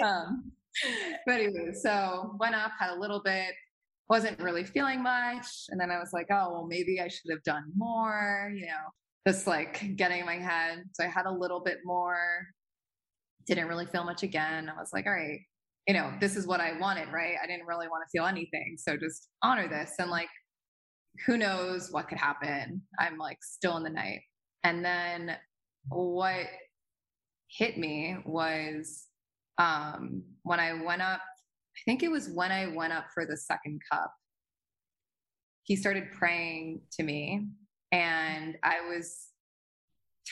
no. 0.00 0.06
um, 0.06 0.52
but 1.26 1.34
anyway, 1.34 1.72
so 1.72 2.36
went 2.38 2.54
up, 2.54 2.72
had 2.78 2.90
a 2.90 2.98
little 2.98 3.22
bit, 3.22 3.54
wasn't 4.08 4.40
really 4.40 4.64
feeling 4.64 5.02
much. 5.02 5.46
And 5.68 5.80
then 5.80 5.90
I 5.90 5.98
was 5.98 6.10
like, 6.12 6.26
oh, 6.30 6.52
well, 6.52 6.66
maybe 6.68 7.00
I 7.00 7.08
should 7.08 7.30
have 7.30 7.42
done 7.42 7.64
more, 7.76 8.52
you 8.54 8.66
know, 8.66 8.90
just 9.26 9.46
like 9.46 9.96
getting 9.96 10.20
in 10.20 10.26
my 10.26 10.38
head. 10.38 10.84
So 10.92 11.04
I 11.04 11.08
had 11.08 11.26
a 11.26 11.32
little 11.32 11.60
bit 11.60 11.78
more, 11.84 12.46
didn't 13.46 13.68
really 13.68 13.86
feel 13.86 14.04
much 14.04 14.22
again. 14.22 14.68
I 14.68 14.78
was 14.78 14.90
like, 14.92 15.06
all 15.06 15.12
right, 15.12 15.40
you 15.86 15.94
know, 15.94 16.12
this 16.20 16.36
is 16.36 16.46
what 16.46 16.60
I 16.60 16.78
wanted, 16.78 17.08
right? 17.12 17.36
I 17.42 17.46
didn't 17.46 17.66
really 17.66 17.88
want 17.88 18.04
to 18.06 18.10
feel 18.10 18.26
anything. 18.26 18.76
So 18.78 18.96
just 18.96 19.28
honor 19.42 19.68
this. 19.68 19.94
And 19.98 20.10
like, 20.10 20.28
who 21.24 21.36
knows 21.36 21.90
what 21.90 22.08
could 22.08 22.18
happen? 22.18 22.82
I'm 22.98 23.18
like 23.18 23.38
still 23.42 23.76
in 23.76 23.82
the 23.82 23.90
night. 23.90 24.20
And 24.64 24.84
then 24.84 25.36
what 25.88 26.46
hit 27.48 27.78
me 27.78 28.16
was 28.24 29.06
um, 29.58 30.22
when 30.42 30.60
I 30.60 30.74
went 30.82 31.02
up, 31.02 31.20
I 31.20 31.80
think 31.84 32.02
it 32.02 32.10
was 32.10 32.28
when 32.28 32.52
I 32.52 32.68
went 32.68 32.92
up 32.92 33.06
for 33.12 33.26
the 33.26 33.36
second 33.36 33.80
cup, 33.90 34.12
he 35.64 35.76
started 35.76 36.12
praying 36.12 36.80
to 36.92 37.02
me 37.02 37.48
and 37.92 38.56
I 38.62 38.80
was 38.88 39.28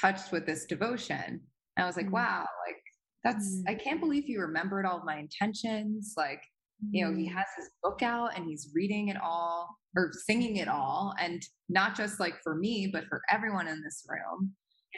touched 0.00 0.32
with 0.32 0.46
this 0.46 0.64
devotion. 0.64 1.40
I 1.76 1.86
was 1.86 1.96
like, 1.96 2.06
mm-hmm. 2.06 2.14
wow, 2.14 2.46
like 2.66 2.76
that's, 3.24 3.56
mm-hmm. 3.56 3.68
I 3.68 3.74
can't 3.74 4.00
believe 4.00 4.24
he 4.24 4.36
remembered 4.36 4.86
all 4.86 5.02
my 5.04 5.16
intentions. 5.16 6.14
Like, 6.16 6.42
you 6.90 7.04
know, 7.04 7.12
he 7.12 7.26
mm-hmm. 7.26 7.36
has 7.36 7.46
his 7.56 7.70
book 7.82 8.02
out 8.02 8.36
and 8.36 8.46
he's 8.46 8.70
reading 8.74 9.08
it 9.08 9.16
all 9.20 9.76
or 9.96 10.12
singing 10.12 10.56
it 10.56 10.68
all. 10.68 11.14
And 11.20 11.42
not 11.68 11.96
just 11.96 12.20
like 12.20 12.34
for 12.42 12.54
me, 12.54 12.88
but 12.92 13.06
for 13.08 13.22
everyone 13.30 13.66
in 13.66 13.82
this 13.82 14.06
room. 14.08 14.52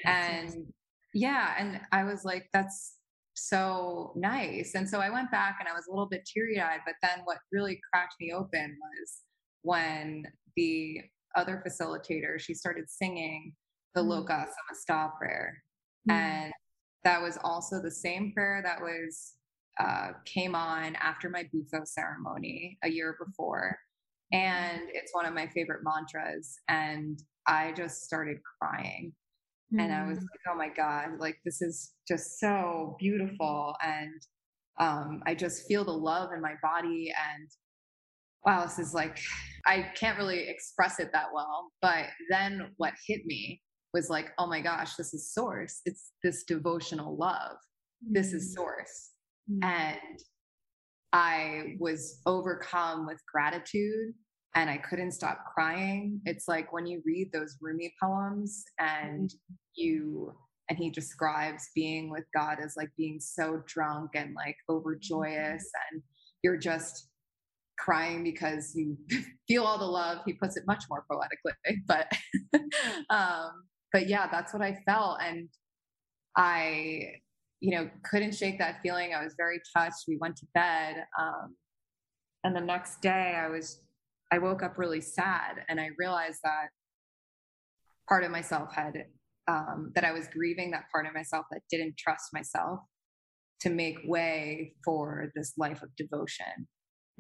Yes, 0.05 0.55
and 0.55 0.67
yeah. 1.15 1.55
And 1.59 1.81
I 1.93 2.05
was 2.05 2.25
like, 2.25 2.49
that's 2.53 2.96
so 3.37 4.13
nice. 4.17 4.75
And 4.75 4.89
so 4.89 4.99
I 4.99 5.11
went 5.11 5.31
back 5.31 5.57
and 5.61 5.69
I 5.69 5.73
was 5.73 5.87
a 5.87 5.91
little 5.91 6.09
bit 6.09 6.27
teary 6.27 6.61
eyed. 6.61 6.81
But 6.85 6.95
then 7.03 7.21
what 7.25 7.39
really 7.53 7.81
cracked 7.93 8.15
me 8.21 8.33
open 8.33 8.77
was 8.81 9.21
when 9.63 10.25
the 10.57 11.01
other 11.37 11.63
facilitator, 11.67 12.41
she 12.41 12.55
started 12.55 12.89
singing 12.89 13.53
the 13.95 14.01
mm. 14.01 14.27
Loka 14.27 14.47
Samasta 14.47 15.17
prayer. 15.19 15.63
Mm. 16.09 16.15
And 16.15 16.53
that 17.05 17.21
was 17.21 17.39
also 17.45 17.81
the 17.81 17.91
same 17.91 18.33
prayer 18.33 18.63
that 18.65 18.81
was 18.81 19.35
uh, 19.79 20.13
came 20.25 20.55
on 20.55 20.97
after 20.97 21.29
my 21.29 21.49
Bufo 21.53 21.85
ceremony 21.85 22.79
a 22.83 22.91
year 22.91 23.17
before. 23.25 23.79
And 24.33 24.83
it's 24.93 25.15
one 25.15 25.27
of 25.27 25.35
my 25.35 25.47
favorite 25.49 25.83
mantras. 25.85 26.57
And 26.69 27.23
I 27.47 27.73
just 27.73 28.03
started 28.03 28.39
crying. 28.61 29.13
Mm. 29.75 29.83
And 29.83 29.93
I 29.93 30.07
was 30.07 30.19
mm. 30.19 30.23
like, 30.23 30.53
oh 30.53 30.57
my 30.57 30.69
God, 30.69 31.19
like 31.19 31.39
this 31.45 31.61
is 31.63 31.93
just 32.07 32.39
so 32.39 32.97
beautiful. 32.99 33.75
And 33.85 34.23
um, 34.79 35.23
I 35.27 35.35
just 35.35 35.67
feel 35.67 35.85
the 35.85 35.93
love 35.93 36.31
in 36.35 36.41
my 36.41 36.55
body. 36.63 37.13
And 37.33 37.49
wow, 38.45 38.65
this 38.65 38.79
is 38.79 38.95
like, 38.95 39.19
I 39.67 39.91
can't 39.95 40.19
really 40.19 40.49
express 40.49 41.01
it 41.01 41.11
that 41.13 41.29
well. 41.35 41.73
But 41.83 42.07
then 42.31 42.73
what 42.77 42.95
hit 43.07 43.27
me 43.27 43.61
was 43.93 44.11
like, 44.11 44.33
oh 44.39 44.47
my 44.47 44.61
gosh, 44.61 44.95
this 44.95 45.15
is 45.15 45.33
source. 45.33 45.81
It's 45.85 46.13
this 46.23 46.45
devotional 46.45 47.17
love. 47.17 47.57
Mm. 48.05 48.15
This 48.15 48.33
is 48.33 48.51
mm. 48.51 48.55
source. 48.55 49.11
Mm. 49.51 49.65
And 49.65 50.19
I 51.13 51.77
was 51.81 52.21
overcome 52.27 53.07
with 53.07 53.21
gratitude 53.33 54.13
and 54.57 54.71
I 54.71 54.79
couldn't 54.79 55.13
stop 55.13 55.45
crying. 55.55 56.21
It's 56.25 56.49
like 56.49 56.73
when 56.73 56.87
you 56.87 57.03
read 57.05 57.31
those 57.31 57.59
Rumi 57.61 57.93
poems 58.03 58.65
and 58.79 59.29
mm-hmm. 59.29 59.55
you 59.75 60.33
and 60.69 60.79
he 60.79 60.91
describes 60.91 61.71
being 61.77 62.11
with 62.11 62.25
God 62.35 62.59
as 62.65 62.75
like 62.77 62.89
being 62.97 63.21
so 63.21 63.63
drunk 63.67 64.13
and 64.15 64.35
like 64.35 64.57
overjoyous 64.69 65.63
mm-hmm. 65.63 65.95
and 65.95 66.03
you're 66.43 66.57
just 66.57 67.09
crying 67.79 68.25
because 68.25 68.73
you 68.75 68.97
feel 69.47 69.65
all 69.65 69.79
the 69.79 69.85
love. 69.85 70.19
He 70.25 70.33
puts 70.33 70.57
it 70.57 70.65
much 70.67 70.85
more 70.89 71.05
poetically, 71.11 71.83
but 71.87 72.11
um 73.11 73.65
but 73.93 74.09
yeah, 74.09 74.27
that's 74.31 74.55
what 74.55 74.63
I 74.63 74.81
felt 74.87 75.19
and 75.23 75.49
I 76.35 77.03
you 77.61 77.77
know 77.77 77.91
couldn't 78.11 78.35
shake 78.35 78.59
that 78.59 78.81
feeling. 78.83 79.13
I 79.13 79.23
was 79.23 79.35
very 79.37 79.61
touched. 79.77 80.05
We 80.09 80.17
went 80.19 80.37
to 80.37 80.47
bed 80.55 81.05
um 81.21 81.57
and 82.43 82.57
the 82.57 82.61
next 82.61 83.03
day 83.03 83.35
I 83.37 83.49
was 83.49 83.83
I 84.33 84.39
woke 84.39 84.63
up 84.63 84.79
really 84.79 85.01
sad 85.01 85.65
and 85.69 85.81
I 85.81 85.91
realized 85.99 86.41
that 86.43 86.69
part 88.09 88.25
of 88.25 88.31
myself 88.31 88.75
had, 88.75 89.07
um, 89.49 89.93
that 89.95 90.05
I 90.05 90.13
was 90.13 90.29
grieving 90.29 90.73
that 90.73 90.85
part 90.93 91.07
of 91.07 91.15
myself 91.15 91.47
that 91.51 91.63
didn't 91.71 91.97
trust 91.97 92.33
myself 92.33 92.81
to 93.61 93.71
make 93.71 93.99
way 94.05 94.75
for 94.85 95.31
this 95.35 95.55
life 95.57 95.83
of 95.83 95.95
devotion. 95.97 96.69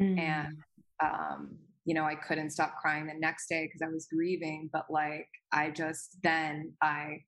Mm. 0.01 0.19
And, 0.19 0.57
um, 1.03 1.59
you 1.85 1.95
know, 1.95 2.05
I 2.05 2.17
couldn't 2.17 2.51
stop 2.51 2.77
crying 2.81 3.07
the 3.07 3.15
next 3.15 3.49
day 3.49 3.67
because 3.67 3.83
I 3.83 3.93
was 3.93 4.07
grieving, 4.13 4.69
but 4.73 4.87
like 4.91 5.29
I 5.53 5.71
just 5.71 6.17
then 6.23 6.73
I, 6.83 7.21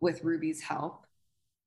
with 0.00 0.22
Ruby's 0.24 0.62
help, 0.62 1.04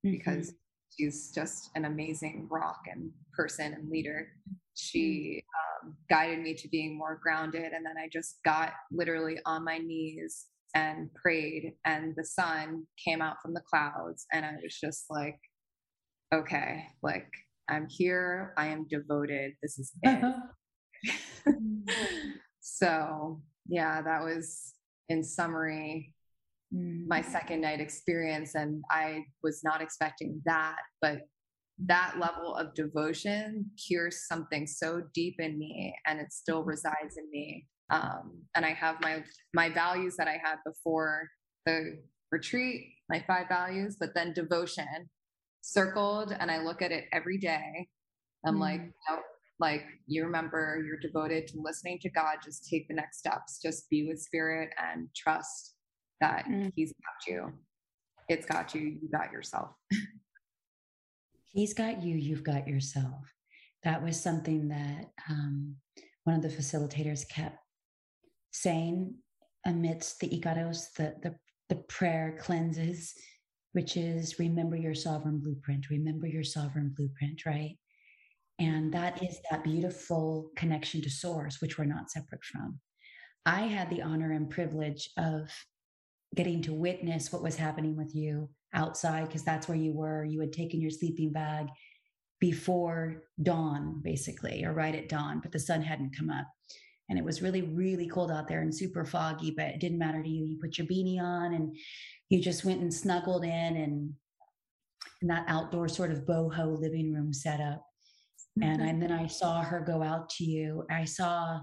mm-hmm. 0.04 0.12
because 0.12 0.54
she's 0.96 1.30
just 1.32 1.70
an 1.74 1.84
amazing 1.84 2.48
rock 2.50 2.80
and 2.90 3.10
person 3.34 3.74
and 3.74 3.90
leader, 3.90 4.28
she 4.74 5.44
um, 5.84 5.96
guided 6.10 6.40
me 6.40 6.54
to 6.54 6.68
being 6.68 6.96
more 6.96 7.18
grounded. 7.22 7.72
And 7.72 7.84
then 7.84 7.96
I 7.98 8.08
just 8.12 8.38
got 8.44 8.72
literally 8.90 9.38
on 9.46 9.64
my 9.64 9.78
knees 9.78 10.46
and 10.74 11.08
prayed, 11.14 11.74
and 11.84 12.14
the 12.16 12.24
sun 12.24 12.84
came 13.02 13.22
out 13.22 13.36
from 13.40 13.54
the 13.54 13.62
clouds. 13.68 14.26
And 14.32 14.44
I 14.44 14.54
was 14.62 14.76
just 14.78 15.04
like, 15.08 15.38
okay, 16.34 16.84
like 17.02 17.28
I'm 17.68 17.86
here, 17.88 18.52
I 18.58 18.66
am 18.66 18.86
devoted, 18.88 19.52
this 19.62 19.78
is 19.78 19.92
it. 20.02 20.34
so, 22.60 23.40
yeah, 23.68 24.02
that 24.02 24.22
was 24.22 24.74
in 25.08 25.22
summary 25.22 26.14
my 26.72 27.22
mm. 27.22 27.30
second 27.30 27.60
night 27.60 27.80
experience 27.80 28.54
and 28.54 28.82
i 28.90 29.22
was 29.42 29.62
not 29.62 29.80
expecting 29.80 30.40
that 30.44 30.76
but 31.00 31.18
that 31.78 32.14
level 32.20 32.54
of 32.54 32.74
devotion 32.74 33.66
cures 33.84 34.26
something 34.28 34.66
so 34.66 35.02
deep 35.12 35.36
in 35.40 35.58
me 35.58 35.94
and 36.06 36.20
it 36.20 36.32
still 36.32 36.60
mm-hmm. 36.60 36.70
resides 36.70 37.16
in 37.16 37.28
me 37.30 37.66
um, 37.90 38.32
and 38.54 38.64
i 38.64 38.72
have 38.72 38.96
my 39.00 39.22
my 39.52 39.68
values 39.68 40.14
that 40.16 40.28
i 40.28 40.38
had 40.42 40.56
before 40.64 41.28
the 41.66 41.98
retreat 42.30 42.86
my 43.10 43.22
five 43.26 43.48
values 43.48 43.96
but 43.98 44.14
then 44.14 44.32
devotion 44.32 45.08
circled 45.62 46.34
and 46.38 46.50
i 46.50 46.62
look 46.62 46.80
at 46.80 46.92
it 46.92 47.04
every 47.12 47.38
day 47.38 47.88
i'm 48.46 48.56
mm. 48.56 48.60
like 48.60 48.80
you 48.80 48.92
know, 49.10 49.20
like 49.58 49.82
you 50.06 50.24
remember 50.24 50.82
you're 50.86 50.98
devoted 50.98 51.46
to 51.46 51.60
listening 51.60 51.98
to 52.00 52.10
god 52.10 52.36
just 52.44 52.68
take 52.68 52.86
the 52.88 52.94
next 52.94 53.18
steps 53.18 53.60
just 53.60 53.88
be 53.90 54.06
with 54.06 54.20
spirit 54.20 54.70
and 54.78 55.08
trust 55.16 55.74
that 56.20 56.44
mm. 56.46 56.70
he's 56.76 56.92
got 56.92 57.32
you 57.32 57.52
it's 58.28 58.46
got 58.46 58.74
you 58.74 58.80
you 58.80 59.08
got 59.10 59.32
yourself 59.32 59.70
He's 61.54 61.72
got 61.72 62.02
you, 62.02 62.16
you've 62.16 62.44
got 62.44 62.68
yourself. 62.68 63.32
That 63.84 64.02
was 64.02 64.20
something 64.20 64.68
that 64.68 65.06
um, 65.30 65.76
one 66.24 66.36
of 66.36 66.42
the 66.42 66.48
facilitators 66.48 67.28
kept 67.28 67.58
saying 68.52 69.14
amidst 69.64 70.20
the 70.20 70.28
Icaros, 70.28 70.92
the, 70.96 71.14
the 71.22 71.36
the 71.68 71.76
prayer 71.76 72.36
cleanses, 72.40 73.14
which 73.72 73.96
is 73.96 74.38
remember 74.38 74.76
your 74.76 74.94
sovereign 74.94 75.38
blueprint, 75.38 75.90
remember 75.90 76.26
your 76.26 76.44
sovereign 76.44 76.92
blueprint, 76.94 77.46
right? 77.46 77.76
And 78.58 78.92
that 78.92 79.22
is 79.22 79.38
that 79.50 79.64
beautiful 79.64 80.50
connection 80.56 81.02
to 81.02 81.10
source, 81.10 81.60
which 81.60 81.78
we're 81.78 81.84
not 81.84 82.10
separate 82.10 82.44
from. 82.44 82.78
I 83.46 83.62
had 83.62 83.90
the 83.90 84.02
honor 84.02 84.32
and 84.32 84.48
privilege 84.48 85.10
of 85.16 85.50
getting 86.34 86.62
to 86.62 86.74
witness 86.74 87.32
what 87.32 87.42
was 87.42 87.56
happening 87.56 87.96
with 87.96 88.14
you 88.14 88.48
outside 88.74 89.26
because 89.26 89.42
that's 89.42 89.68
where 89.68 89.76
you 89.76 89.92
were. 89.92 90.24
You 90.24 90.40
had 90.40 90.52
taken 90.52 90.80
your 90.80 90.90
sleeping 90.90 91.32
bag 91.32 91.68
before 92.40 93.22
dawn, 93.42 94.00
basically, 94.02 94.64
or 94.64 94.72
right 94.72 94.94
at 94.94 95.08
dawn, 95.08 95.40
but 95.40 95.52
the 95.52 95.58
sun 95.58 95.82
hadn't 95.82 96.16
come 96.16 96.30
up. 96.30 96.46
And 97.08 97.18
it 97.18 97.24
was 97.24 97.42
really, 97.42 97.62
really 97.62 98.08
cold 98.08 98.30
out 98.30 98.48
there 98.48 98.62
and 98.62 98.74
super 98.74 99.04
foggy, 99.04 99.50
but 99.50 99.66
it 99.66 99.80
didn't 99.80 99.98
matter 99.98 100.22
to 100.22 100.28
you. 100.28 100.44
You 100.44 100.58
put 100.58 100.78
your 100.78 100.86
beanie 100.86 101.20
on 101.20 101.54
and 101.54 101.76
you 102.30 102.40
just 102.40 102.64
went 102.64 102.80
and 102.80 102.92
snuggled 102.92 103.44
in 103.44 103.50
and 103.50 104.12
in 105.20 105.28
that 105.28 105.44
outdoor 105.48 105.88
sort 105.88 106.10
of 106.10 106.26
boho 106.26 106.78
living 106.78 107.12
room 107.12 107.32
setup. 107.32 107.84
And, 108.60 108.80
mm-hmm. 108.80 108.88
and 108.88 109.02
then 109.02 109.12
I 109.12 109.26
saw 109.26 109.62
her 109.62 109.80
go 109.80 110.02
out 110.02 110.28
to 110.30 110.44
you. 110.44 110.84
I 110.90 111.04
saw 111.04 111.60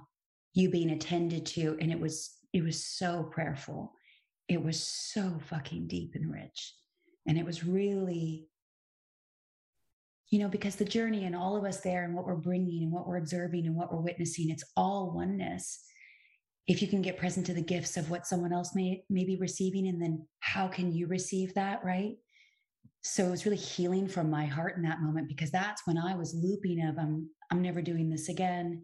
you 0.53 0.69
being 0.69 0.91
attended 0.91 1.45
to, 1.47 1.77
and 1.79 1.91
it 1.91 1.99
was 1.99 2.37
it 2.53 2.63
was 2.63 2.85
so 2.85 3.29
prayerful. 3.31 3.93
It 4.49 4.61
was 4.61 4.83
so 4.83 5.39
fucking 5.47 5.87
deep 5.87 6.15
and 6.15 6.31
rich. 6.31 6.73
And 7.27 7.37
it 7.37 7.45
was 7.45 7.63
really 7.63 8.47
you 10.31 10.39
know, 10.39 10.47
because 10.47 10.77
the 10.77 10.85
journey 10.85 11.25
and 11.25 11.35
all 11.35 11.57
of 11.57 11.65
us 11.65 11.81
there 11.81 12.05
and 12.05 12.15
what 12.15 12.25
we're 12.25 12.35
bringing 12.35 12.83
and 12.83 12.91
what 12.91 13.05
we're 13.05 13.17
observing 13.17 13.67
and 13.67 13.75
what 13.75 13.91
we're 13.91 13.99
witnessing, 13.99 14.49
it's 14.49 14.63
all 14.77 15.11
oneness. 15.13 15.83
If 16.67 16.81
you 16.81 16.87
can 16.87 17.01
get 17.01 17.17
present 17.17 17.45
to 17.47 17.53
the 17.53 17.61
gifts 17.61 17.97
of 17.97 18.09
what 18.09 18.25
someone 18.25 18.53
else 18.53 18.73
may, 18.73 19.03
may 19.09 19.25
be 19.25 19.35
receiving, 19.35 19.87
and 19.89 20.01
then 20.01 20.25
how 20.39 20.69
can 20.69 20.93
you 20.93 21.07
receive 21.07 21.53
that, 21.55 21.83
right? 21.83 22.13
So 23.01 23.25
it 23.25 23.31
was 23.31 23.45
really 23.45 23.57
healing 23.57 24.07
from 24.07 24.29
my 24.29 24.45
heart 24.45 24.77
in 24.77 24.83
that 24.83 25.01
moment 25.01 25.27
because 25.27 25.51
that's 25.51 25.85
when 25.85 25.97
I 25.97 26.15
was 26.15 26.33
looping 26.33 26.81
of 26.85 26.97
I'm 26.97 27.29
I'm 27.51 27.61
never 27.61 27.81
doing 27.81 28.09
this 28.09 28.29
again. 28.29 28.83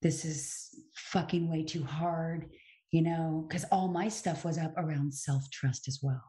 This 0.00 0.24
is 0.24 0.70
fucking 0.94 1.50
way 1.50 1.64
too 1.64 1.84
hard, 1.84 2.46
you 2.90 3.02
know, 3.02 3.44
because 3.46 3.64
all 3.70 3.88
my 3.88 4.08
stuff 4.08 4.44
was 4.44 4.56
up 4.56 4.72
around 4.78 5.12
self-trust 5.12 5.88
as 5.88 5.98
well. 6.02 6.22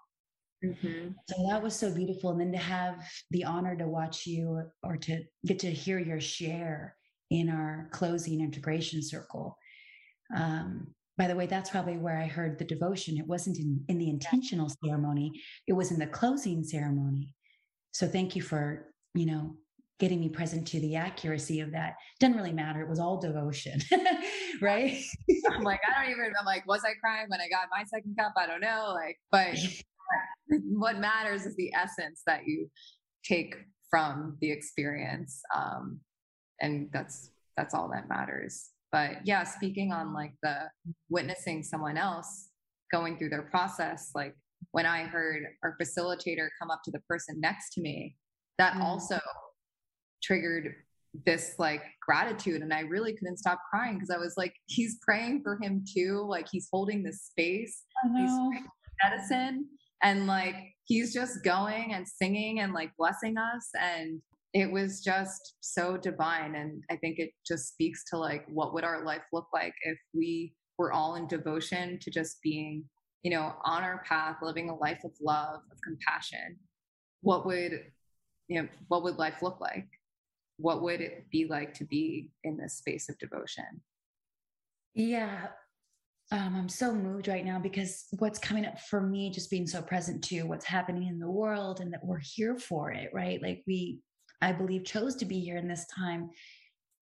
Mm-hmm. 0.64 1.10
So 1.30 1.48
that 1.50 1.62
was 1.62 1.76
so 1.76 1.94
beautiful. 1.94 2.32
And 2.32 2.42
then 2.42 2.52
to 2.52 2.58
have 2.58 3.06
the 3.32 3.44
honor 3.44 3.76
to 3.76 3.88
watch 3.88 4.26
you 4.26 4.64
or 4.84 4.98
to 4.98 5.24
get 5.46 5.60
to 5.60 5.72
hear 5.72 6.00
your 6.00 6.20
share 6.20 6.96
in 7.30 7.50
our 7.50 7.90
closing 7.92 8.42
integration 8.42 9.04
circle. 9.04 9.58
Um, 10.36 10.88
by 11.18 11.28
the 11.28 11.36
way, 11.36 11.48
that's 11.48 11.70
probably 11.70 11.98
where 11.98 12.18
I 12.18 12.28
heard 12.28 12.60
the 12.60 12.66
devotion. 12.66 13.18
It 13.18 13.28
wasn't 13.28 13.58
in, 13.58 13.84
in 13.88 13.98
the 13.98 14.10
intentional 14.10 14.72
ceremony, 14.84 15.32
it 15.68 15.74
was 15.74 15.92
in 15.92 16.00
the 16.00 16.08
closing 16.08 16.64
ceremony. 16.64 17.34
So 17.92 18.08
thank 18.08 18.36
you 18.36 18.42
for, 18.42 18.94
you 19.16 19.26
know, 19.26 19.56
getting 20.00 20.20
me 20.20 20.30
present 20.30 20.68
to 20.68 20.80
the 20.80 20.96
accuracy 20.96 21.60
of 21.60 21.72
that. 21.72 21.96
Doesn't 22.20 22.38
really 22.38 22.54
matter. 22.54 22.82
It 22.82 22.90
was 22.90 23.00
all 23.00 23.20
devotion, 23.20 23.80
right? 24.62 25.02
I'm 25.52 25.64
like, 25.64 25.80
I 25.90 26.04
don't 26.04 26.12
even, 26.12 26.34
I'm 26.40 26.46
like, 26.46 26.68
was 26.68 26.84
I 26.86 26.94
crying 27.02 27.26
when 27.30 27.42
I 27.42 27.50
got 27.50 27.68
my 27.72 27.84
second 27.86 28.16
cup? 28.16 28.34
I 28.38 28.46
don't 28.46 28.62
know. 28.62 28.94
Like, 28.94 29.18
but 29.32 29.58
what 30.70 30.98
matters 30.98 31.46
is 31.46 31.56
the 31.56 31.74
essence 31.74 32.22
that 32.26 32.42
you 32.46 32.70
take 33.24 33.56
from 33.90 34.38
the 34.42 34.52
experience 34.52 35.42
um, 35.56 36.00
and 36.62 36.90
that's 36.92 37.32
that's 37.56 37.74
all 37.74 37.90
that 37.90 38.08
matters. 38.10 38.70
But 38.92 39.26
yeah 39.26 39.44
speaking 39.44 39.92
on 39.92 40.14
like 40.14 40.34
the 40.42 40.70
witnessing 41.10 41.64
someone 41.64 41.98
else 41.98 42.50
going 42.92 43.18
through 43.18 43.30
their 43.30 43.44
process 43.44 44.12
like 44.16 44.34
when 44.72 44.86
i 44.86 45.04
heard 45.04 45.44
our 45.62 45.76
facilitator 45.82 46.48
come 46.60 46.72
up 46.72 46.82
to 46.86 46.92
the 46.92 47.02
person 47.02 47.40
next 47.40 47.74
to 47.74 47.82
me 47.82 48.16
that 48.58 48.76
mm. 48.76 48.82
also 48.82 49.20
triggered 50.24 50.74
this 51.26 51.56
like 51.58 51.84
gratitude 52.02 52.62
and 52.62 52.74
i 52.74 52.80
really 52.82 53.14
couldn't 53.14 53.38
stop 53.38 53.60
crying 53.70 53.96
because 53.96 54.10
i 54.10 54.18
was 54.18 54.36
like 54.38 54.54
he's 54.68 54.98
praying 55.02 55.42
for 55.44 55.60
him 55.62 55.84
too 55.94 56.26
like 56.28 56.48
he's 56.50 56.70
holding 56.72 57.04
this 57.04 57.24
space. 57.24 57.84
He's 58.16 58.32
medicine 59.04 59.66
and 60.04 60.28
like 60.28 60.56
he's 60.86 61.14
just 61.14 61.44
going 61.44 61.94
and 61.94 62.08
singing 62.08 62.60
and 62.60 62.74
like 62.74 62.92
blessing 62.98 63.38
us 63.38 63.70
and 63.80 64.22
it 64.54 64.72
was 64.72 65.02
just 65.02 65.56
so 65.60 65.98
divine 65.98 66.56
and 66.56 66.84
i 66.90 66.96
think 66.96 67.20
it 67.20 67.32
just 67.46 67.68
speaks 67.68 68.04
to 68.10 68.18
like 68.18 68.46
what 68.48 68.74
would 68.74 68.84
our 68.84 69.04
life 69.04 69.24
look 69.34 69.48
like 69.54 69.74
if 69.84 69.98
we 70.14 70.54
were 70.78 70.94
all 70.94 71.16
in 71.16 71.28
devotion 71.28 71.98
to 72.00 72.12
just 72.12 72.42
being 72.42 72.84
you 73.24 73.32
know 73.32 73.54
on 73.64 73.84
our 73.84 74.04
path 74.08 74.38
living 74.42 74.70
a 74.70 74.76
life 74.76 75.04
of 75.04 75.12
love 75.22 75.60
of 75.72 75.78
compassion. 75.84 76.58
What 77.22 77.46
would 77.46 77.84
you 78.48 78.62
know 78.62 78.68
what 78.88 79.04
would 79.04 79.18
life 79.18 79.42
look 79.42 79.60
like? 79.60 79.88
What 80.58 80.82
would 80.82 81.02
it 81.02 81.26
be 81.32 81.46
like 81.46 81.74
to 81.76 81.86
be 81.86 82.32
in 82.44 82.58
this 82.58 82.76
space 82.76 83.10
of 83.10 83.18
devotion? 83.20 83.82
Yeah 84.94 85.48
um, 86.32 86.56
I'm 86.58 86.70
so 86.70 86.94
moved 86.94 87.28
right 87.28 87.46
now 87.46 87.58
because 87.58 88.06
what's 88.20 88.40
coming 88.40 88.66
up 88.66 88.80
for 88.82 89.02
me, 89.02 89.30
just 89.30 89.50
being 89.50 89.68
so 89.68 89.82
present 89.82 90.24
to 90.26 90.44
what's 90.44 90.66
happening 90.66 91.08
in 91.08 91.20
the 91.20 91.30
world 91.30 91.80
and 91.80 91.94
that 91.94 92.04
we're 92.04 92.20
here 92.22 92.58
for 92.58 92.92
it, 92.92 93.12
right? 93.14 93.42
Like 93.42 93.64
we, 93.66 94.00
I 94.42 94.52
believe, 94.52 94.84
chose 94.84 95.16
to 95.18 95.26
be 95.26 95.40
here 95.40 95.58
in 95.58 95.70
this 95.70 95.86
time 95.88 96.30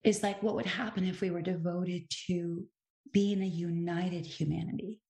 is 0.04 0.22
like 0.22 0.40
what 0.42 0.54
would 0.54 0.66
happen 0.66 1.04
if 1.04 1.20
we 1.20 1.30
were 1.30 1.42
devoted 1.42 2.04
to 2.28 2.64
being 3.12 3.42
a 3.42 3.46
united 3.46 4.24
humanity. 4.24 5.00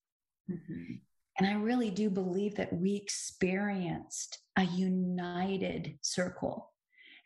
Mm-hmm. 0.51 0.95
And 1.39 1.47
I 1.47 1.53
really 1.53 1.91
do 1.91 2.09
believe 2.09 2.55
that 2.55 2.73
we 2.73 2.97
experienced 2.97 4.39
a 4.57 4.65
united 4.65 5.99
circle. 6.01 6.73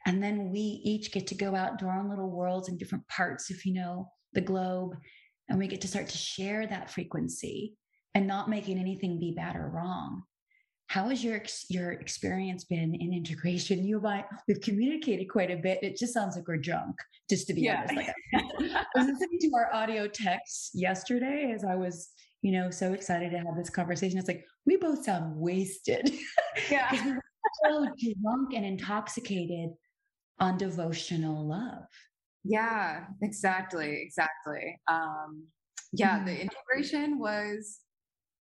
And 0.06 0.20
then 0.20 0.50
we 0.50 0.58
each 0.58 1.12
get 1.12 1.28
to 1.28 1.36
go 1.36 1.54
out 1.54 1.72
into 1.72 1.86
our 1.86 2.00
own 2.00 2.10
little 2.10 2.30
worlds 2.30 2.68
in 2.68 2.78
different 2.78 3.06
parts 3.06 3.50
of, 3.50 3.64
you 3.64 3.74
know, 3.74 4.10
the 4.32 4.40
globe 4.40 4.96
and 5.50 5.58
we 5.58 5.66
get 5.66 5.80
to 5.82 5.88
start 5.88 6.08
to 6.08 6.16
share 6.16 6.66
that 6.66 6.90
frequency 6.90 7.74
and 8.14 8.26
not 8.26 8.48
making 8.48 8.78
anything 8.78 9.18
be 9.18 9.32
bad 9.32 9.56
or 9.56 9.68
wrong. 9.68 10.22
How 10.86 11.08
has 11.08 11.22
your 11.22 11.42
your 11.68 11.92
experience 11.92 12.64
been 12.64 12.94
in 12.94 13.12
integration? 13.12 13.84
You 13.84 13.98
and 13.98 14.06
I 14.06 14.24
we've 14.48 14.60
communicated 14.60 15.26
quite 15.26 15.50
a 15.50 15.56
bit. 15.56 15.82
It 15.82 15.96
just 15.96 16.14
sounds 16.14 16.36
like 16.36 16.48
we're 16.48 16.56
drunk 16.56 16.96
just 17.28 17.46
to 17.48 17.54
be 17.54 17.62
yeah. 17.62 17.86
honest. 17.88 17.94
Like 17.94 18.14
I 18.74 18.84
was 18.96 19.06
listening 19.06 19.38
to 19.40 19.50
our 19.54 19.72
audio 19.72 20.08
text 20.08 20.70
yesterday 20.74 21.52
as 21.54 21.64
I 21.64 21.76
was 21.76 22.10
you 22.42 22.52
know 22.52 22.70
so 22.70 22.92
excited 22.92 23.30
to 23.30 23.38
have 23.38 23.56
this 23.56 23.70
conversation. 23.70 24.18
It's 24.18 24.26
like 24.26 24.44
we 24.66 24.76
both 24.76 25.04
sound 25.04 25.36
wasted. 25.36 26.12
Yeah. 26.70 26.90
We 27.04 27.12
were 27.12 27.22
so 27.64 27.86
drunk 28.22 28.54
and 28.54 28.66
intoxicated 28.66 29.70
on 30.40 30.58
devotional 30.58 31.48
love 31.48 31.84
yeah, 32.44 33.04
exactly, 33.22 34.00
exactly. 34.02 34.78
Um, 34.90 35.46
yeah, 35.92 36.16
mm-hmm. 36.16 36.26
the 36.26 36.40
integration 36.40 37.18
was. 37.18 37.80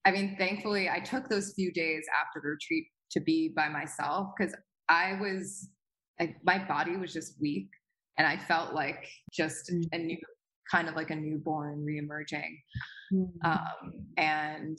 I 0.07 0.13
mean, 0.13 0.35
thankfully, 0.39 0.89
I 0.89 1.01
took 1.01 1.29
those 1.29 1.53
few 1.55 1.71
days 1.73 2.05
after 2.19 2.41
the 2.43 2.51
retreat 2.51 2.87
to 3.13 3.21
be 3.21 3.53
by 3.55 3.69
myself 3.69 4.29
because 4.37 4.55
I 4.89 5.19
was, 5.21 5.69
like, 6.19 6.37
my 6.43 6.59
body 6.59 6.97
was 6.97 7.13
just 7.13 7.35
weak, 7.41 7.69
and 8.17 8.27
I 8.27 8.39
felt 8.39 8.75
like 8.75 9.07
just 9.33 9.71
mm-hmm. 9.71 9.83
a 9.93 9.99
new 9.99 10.19
kind 10.71 10.89
of 10.89 10.95
like 10.95 11.11
a 11.11 11.17
newborn 11.17 11.85
reemerging. 11.85 12.55
Mm-hmm. 13.13 13.45
Um, 13.45 14.07
and 14.17 14.79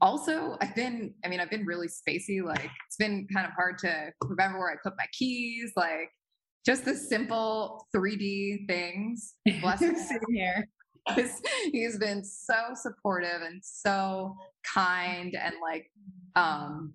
also 0.00 0.56
I've 0.60 0.74
been, 0.74 1.14
I 1.24 1.28
mean, 1.28 1.40
I've 1.40 1.50
been 1.50 1.64
really 1.64 1.86
spacey. 1.88 2.42
Like 2.44 2.68
it's 2.86 2.96
been 2.98 3.26
kind 3.32 3.46
of 3.46 3.52
hard 3.52 3.78
to 3.78 4.10
remember 4.22 4.58
where 4.58 4.70
I 4.70 4.76
put 4.82 4.94
my 4.98 5.06
keys. 5.16 5.72
Like 5.76 6.10
just 6.64 6.84
the 6.84 6.94
simple 6.94 7.86
3D 7.94 8.66
things. 8.68 9.34
Bless 9.60 9.80
him 9.80 9.96
here. 10.30 10.68
He's 11.72 11.98
been 11.98 12.24
so 12.24 12.54
supportive 12.74 13.42
and 13.42 13.60
so 13.64 14.36
kind 14.62 15.34
and 15.34 15.54
like 15.60 15.90
um 16.36 16.92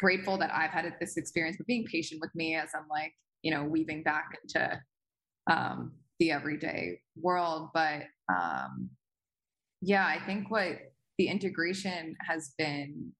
grateful 0.00 0.36
that 0.38 0.52
I've 0.52 0.70
had 0.70 0.92
this 1.00 1.16
experience, 1.16 1.56
but 1.56 1.68
being 1.68 1.84
patient 1.84 2.20
with 2.20 2.34
me 2.34 2.56
as 2.56 2.70
I'm 2.74 2.88
like, 2.90 3.12
you 3.42 3.52
know, 3.52 3.62
weaving 3.62 4.02
back 4.02 4.36
into 4.42 4.80
um 5.48 5.92
the 6.18 6.32
everyday 6.32 7.00
world. 7.16 7.68
But 7.72 8.02
um 8.28 8.90
yeah, 9.80 10.06
I 10.06 10.18
think 10.26 10.50
what 10.50 10.78
the 11.18 11.28
integration 11.28 12.16
has 12.26 12.54
been 12.58 13.12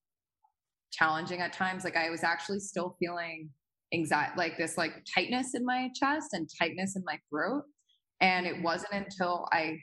challenging 0.90 1.40
at 1.40 1.52
times. 1.52 1.84
Like 1.84 1.96
I 1.96 2.10
was 2.10 2.24
actually 2.24 2.60
still 2.60 2.96
feeling 2.98 3.50
anxiety, 3.94 4.32
like 4.36 4.58
this 4.58 4.76
like 4.76 4.92
tightness 5.14 5.54
in 5.54 5.64
my 5.64 5.88
chest 5.94 6.28
and 6.32 6.48
tightness 6.60 6.96
in 6.96 7.02
my 7.06 7.18
throat. 7.30 7.62
And 8.20 8.46
it 8.46 8.62
wasn't 8.62 8.92
until 8.92 9.46
I 9.52 9.78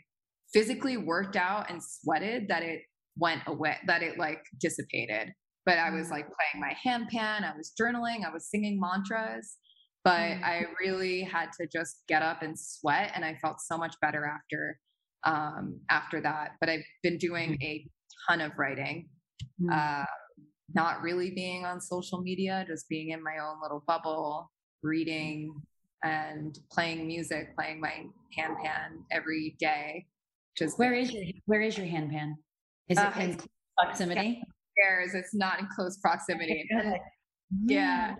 physically 0.53 0.97
worked 0.97 1.35
out 1.35 1.69
and 1.69 1.81
sweated 1.81 2.47
that 2.49 2.63
it 2.63 2.81
went 3.17 3.41
away, 3.47 3.77
that 3.87 4.03
it 4.03 4.17
like 4.17 4.43
dissipated. 4.59 5.31
But 5.65 5.77
I 5.77 5.91
was 5.91 6.07
mm. 6.07 6.11
like 6.11 6.25
playing 6.25 6.59
my 6.59 6.75
handpan, 6.85 7.43
I 7.43 7.55
was 7.55 7.71
journaling, 7.79 8.25
I 8.25 8.33
was 8.33 8.49
singing 8.49 8.79
mantras. 8.79 9.57
But 10.03 10.19
mm. 10.19 10.43
I 10.43 10.63
really 10.83 11.21
had 11.21 11.49
to 11.59 11.67
just 11.71 12.03
get 12.07 12.23
up 12.23 12.41
and 12.41 12.57
sweat, 12.57 13.11
and 13.13 13.23
I 13.23 13.35
felt 13.35 13.61
so 13.61 13.77
much 13.77 13.95
better 14.01 14.25
after 14.25 14.79
um, 15.23 15.79
after 15.91 16.19
that. 16.21 16.53
But 16.59 16.69
I've 16.69 16.83
been 17.03 17.19
doing 17.19 17.51
mm. 17.51 17.63
a 17.63 17.87
ton 18.27 18.41
of 18.41 18.51
writing, 18.57 19.09
uh, 19.71 20.05
not 20.73 21.01
really 21.01 21.31
being 21.31 21.65
on 21.65 21.81
social 21.81 22.21
media, 22.21 22.65
just 22.67 22.87
being 22.89 23.09
in 23.09 23.23
my 23.23 23.37
own 23.37 23.61
little 23.61 23.83
bubble, 23.87 24.51
reading 24.83 25.53
and 26.03 26.59
playing 26.71 27.07
music, 27.07 27.55
playing 27.55 27.79
my 27.79 28.05
handpan 28.37 29.03
every 29.11 29.55
day. 29.59 30.05
Just 30.57 30.79
where 30.79 30.93
is 30.93 31.11
your 31.11 31.23
where 31.45 31.61
is 31.61 31.77
your 31.77 31.87
handpan? 31.87 32.33
Is 32.89 32.97
it 32.97 33.01
uh, 33.01 33.19
in 33.19 33.35
close 33.35 33.47
proximity? 33.79 34.41
Stairs. 34.77 35.13
It's 35.13 35.33
not 35.33 35.59
in 35.59 35.67
close 35.73 35.97
proximity. 35.97 36.67
yeah, 37.65 38.15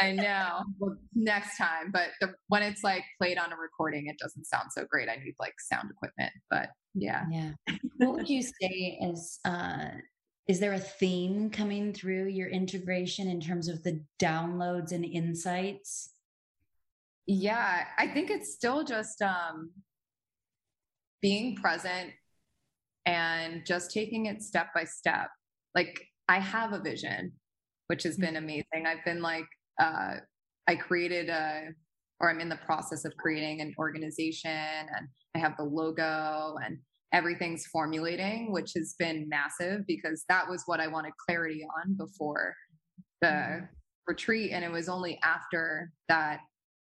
I 0.00 0.12
know. 0.12 0.62
Well, 0.78 0.96
next 1.14 1.56
time, 1.56 1.90
but 1.92 2.08
the, 2.20 2.34
when 2.48 2.62
it's 2.62 2.82
like 2.82 3.04
played 3.20 3.38
on 3.38 3.52
a 3.52 3.56
recording, 3.56 4.06
it 4.08 4.18
doesn't 4.18 4.46
sound 4.46 4.70
so 4.70 4.84
great. 4.90 5.08
I 5.08 5.16
need 5.16 5.34
like 5.38 5.54
sound 5.60 5.90
equipment, 5.90 6.32
but 6.50 6.70
yeah. 6.94 7.24
Yeah. 7.30 7.50
what 7.98 8.14
would 8.14 8.28
you 8.28 8.42
say 8.42 8.98
is 9.02 9.38
uh, 9.44 9.88
is 10.48 10.60
there 10.60 10.74
a 10.74 10.78
theme 10.78 11.50
coming 11.50 11.92
through 11.92 12.28
your 12.28 12.48
integration 12.48 13.28
in 13.28 13.40
terms 13.40 13.68
of 13.68 13.82
the 13.82 14.00
downloads 14.20 14.92
and 14.92 15.04
insights? 15.04 16.10
Yeah, 17.26 17.84
I 17.98 18.06
think 18.06 18.30
it's 18.30 18.54
still 18.54 18.84
just 18.84 19.20
um, 19.22 19.70
being 21.20 21.56
present 21.56 22.12
and 23.06 23.66
just 23.66 23.90
taking 23.90 24.26
it 24.26 24.42
step 24.42 24.68
by 24.72 24.84
step. 24.84 25.28
Like 25.74 26.00
I 26.28 26.38
have 26.38 26.72
a 26.72 26.80
vision, 26.80 27.32
which 27.88 28.04
has 28.04 28.16
been 28.16 28.34
mm-hmm. 28.34 28.44
amazing. 28.44 28.86
I've 28.86 29.04
been 29.04 29.22
like, 29.22 29.46
uh, 29.80 30.16
I 30.68 30.76
created 30.76 31.28
a, 31.28 31.68
or 32.20 32.30
I'm 32.30 32.40
in 32.40 32.48
the 32.48 32.56
process 32.64 33.04
of 33.04 33.16
creating 33.16 33.60
an 33.60 33.74
organization 33.78 34.50
and 34.50 35.08
I 35.34 35.38
have 35.38 35.56
the 35.56 35.64
logo 35.64 36.56
and 36.64 36.78
everything's 37.16 37.64
formulating, 37.66 38.52
which 38.52 38.72
has 38.76 38.94
been 38.98 39.26
massive 39.26 39.86
because 39.86 40.24
that 40.28 40.46
was 40.46 40.64
what 40.66 40.80
I 40.80 40.86
wanted 40.86 41.12
clarity 41.26 41.66
on 41.78 41.94
before 41.94 42.54
the 43.22 43.28
mm-hmm. 43.28 43.64
retreat. 44.06 44.50
And 44.52 44.62
it 44.62 44.70
was 44.70 44.90
only 44.90 45.18
after 45.24 45.90
that 46.10 46.40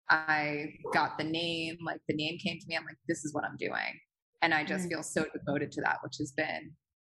I 0.09 0.73
got 0.95 1.19
the 1.19 1.25
name, 1.25 1.77
like 1.85 2.01
the 2.09 2.17
name 2.17 2.39
came 2.39 2.59
to 2.59 2.65
me. 2.67 2.75
I'm 2.75 2.87
like, 2.87 2.97
this 3.07 3.27
is 3.27 3.35
what 3.35 3.45
I'm 3.45 3.59
doing. 3.59 4.01
And 4.41 4.55
I 4.55 4.65
just 4.65 4.87
mm. 4.87 4.91
feel 4.91 5.03
so 5.03 5.27
devoted 5.35 5.73
to 5.73 5.83
that, 5.83 5.99
which 6.03 6.17
has 6.19 6.33
been 6.33 6.73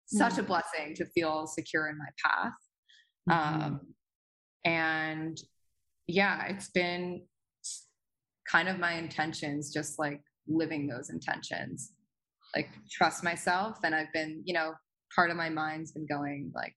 such 0.07 0.34
mm. 0.34 0.38
a 0.38 0.42
blessing 0.42 0.94
to 0.96 1.07
feel 1.07 1.46
secure 1.46 1.88
in 1.88 1.98
my 1.98 2.09
path. 2.24 2.52
Mm-hmm. 3.30 3.62
Um, 3.62 3.80
and 4.64 5.38
yeah, 6.09 6.46
it's 6.46 6.70
been 6.70 7.22
kind 8.50 8.68
of 8.68 8.78
my 8.78 8.94
intentions, 8.94 9.72
just 9.72 9.98
like 9.98 10.20
living 10.48 10.86
those 10.86 11.11
intentions, 11.11 11.92
like 12.57 12.70
trust 12.90 13.22
myself. 13.22 13.78
And 13.84 13.94
I've 13.94 14.12
been, 14.12 14.42
you 14.44 14.54
know, 14.54 14.72
part 15.14 15.30
of 15.30 15.36
my 15.36 15.50
mind's 15.50 15.92
been 15.92 16.07
going 16.07 16.50
like, 16.54 16.74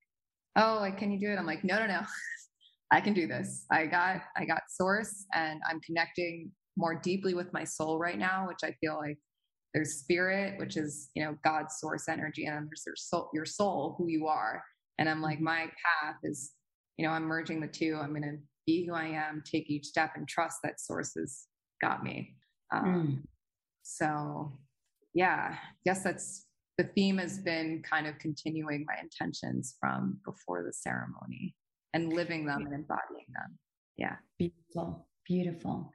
oh, 0.58 0.78
like, 0.82 0.98
can 0.98 1.12
you 1.12 1.20
do 1.20 1.32
it? 1.32 1.38
I'm 1.38 1.46
like, 1.46 1.64
no, 1.64 1.80
no, 1.80 1.88
no. 1.88 2.02
I 2.92 3.02
can 3.02 3.14
do 3.14 3.28
this. 3.28 3.66
I 3.72 3.86
got 3.86 4.22
I 4.36 4.46
got 4.46 4.62
source 4.70 5.26
and 5.34 5.62
I'm 5.70 5.80
connecting 5.82 6.52
more 6.76 6.96
deeply 6.96 7.34
with 7.34 7.54
my 7.54 7.64
soul 7.64 8.00
right 8.00 8.18
now, 8.18 8.48
which 8.48 8.60
I 8.64 8.76
feel 8.82 8.98
like 8.98 9.18
there's 9.74 10.00
spirit, 10.00 10.60
which 10.60 10.76
is, 10.76 11.10
you 11.14 11.24
know, 11.24 11.38
God's 11.44 11.76
source 11.80 12.10
energy, 12.10 12.46
and 12.46 12.68
there's 12.68 12.84
your 12.86 12.96
soul, 12.96 13.30
your 13.34 13.46
soul, 13.46 13.96
who 13.98 14.08
you 14.08 14.28
are. 14.28 14.64
And 14.98 15.08
I'm 15.08 15.22
like, 15.22 15.40
my 15.40 15.62
path 16.02 16.16
is, 16.24 16.52
you 16.98 17.06
know, 17.06 17.12
I'm 17.12 17.24
merging 17.24 17.62
the 17.62 17.68
two. 17.68 18.00
I'm 18.02 18.14
gonna 18.14 18.38
be 18.66 18.86
who 18.86 18.96
I 18.96 19.06
am, 19.06 19.44
take 19.46 19.70
each 19.70 19.86
step 19.86 20.14
and 20.16 20.28
trust 20.28 20.58
that 20.64 20.82
source 20.82 21.14
has 21.16 21.46
got 21.82 22.04
me. 22.04 22.36
Um, 22.74 22.86
mm. 22.86 23.28
So 23.84 24.52
yeah, 25.14 25.56
I 25.56 25.58
guess 25.86 26.04
that's 26.04 26.46
the 26.78 26.86
theme 26.86 27.18
has 27.18 27.40
been 27.40 27.84
kind 27.84 28.08
of 28.08 28.18
continuing 28.20 28.86
my 28.88 28.96
intentions 29.02 29.76
from 29.80 30.18
before 30.24 30.64
the 30.64 30.72
ceremony 30.72 31.56
and 31.94 32.14
living 32.14 32.46
them 32.46 32.66
and 32.66 32.74
embodying 32.74 33.26
them. 33.34 33.58
Yeah. 33.98 34.16
Beautiful. 34.38 35.08
Beautiful. 35.28 35.92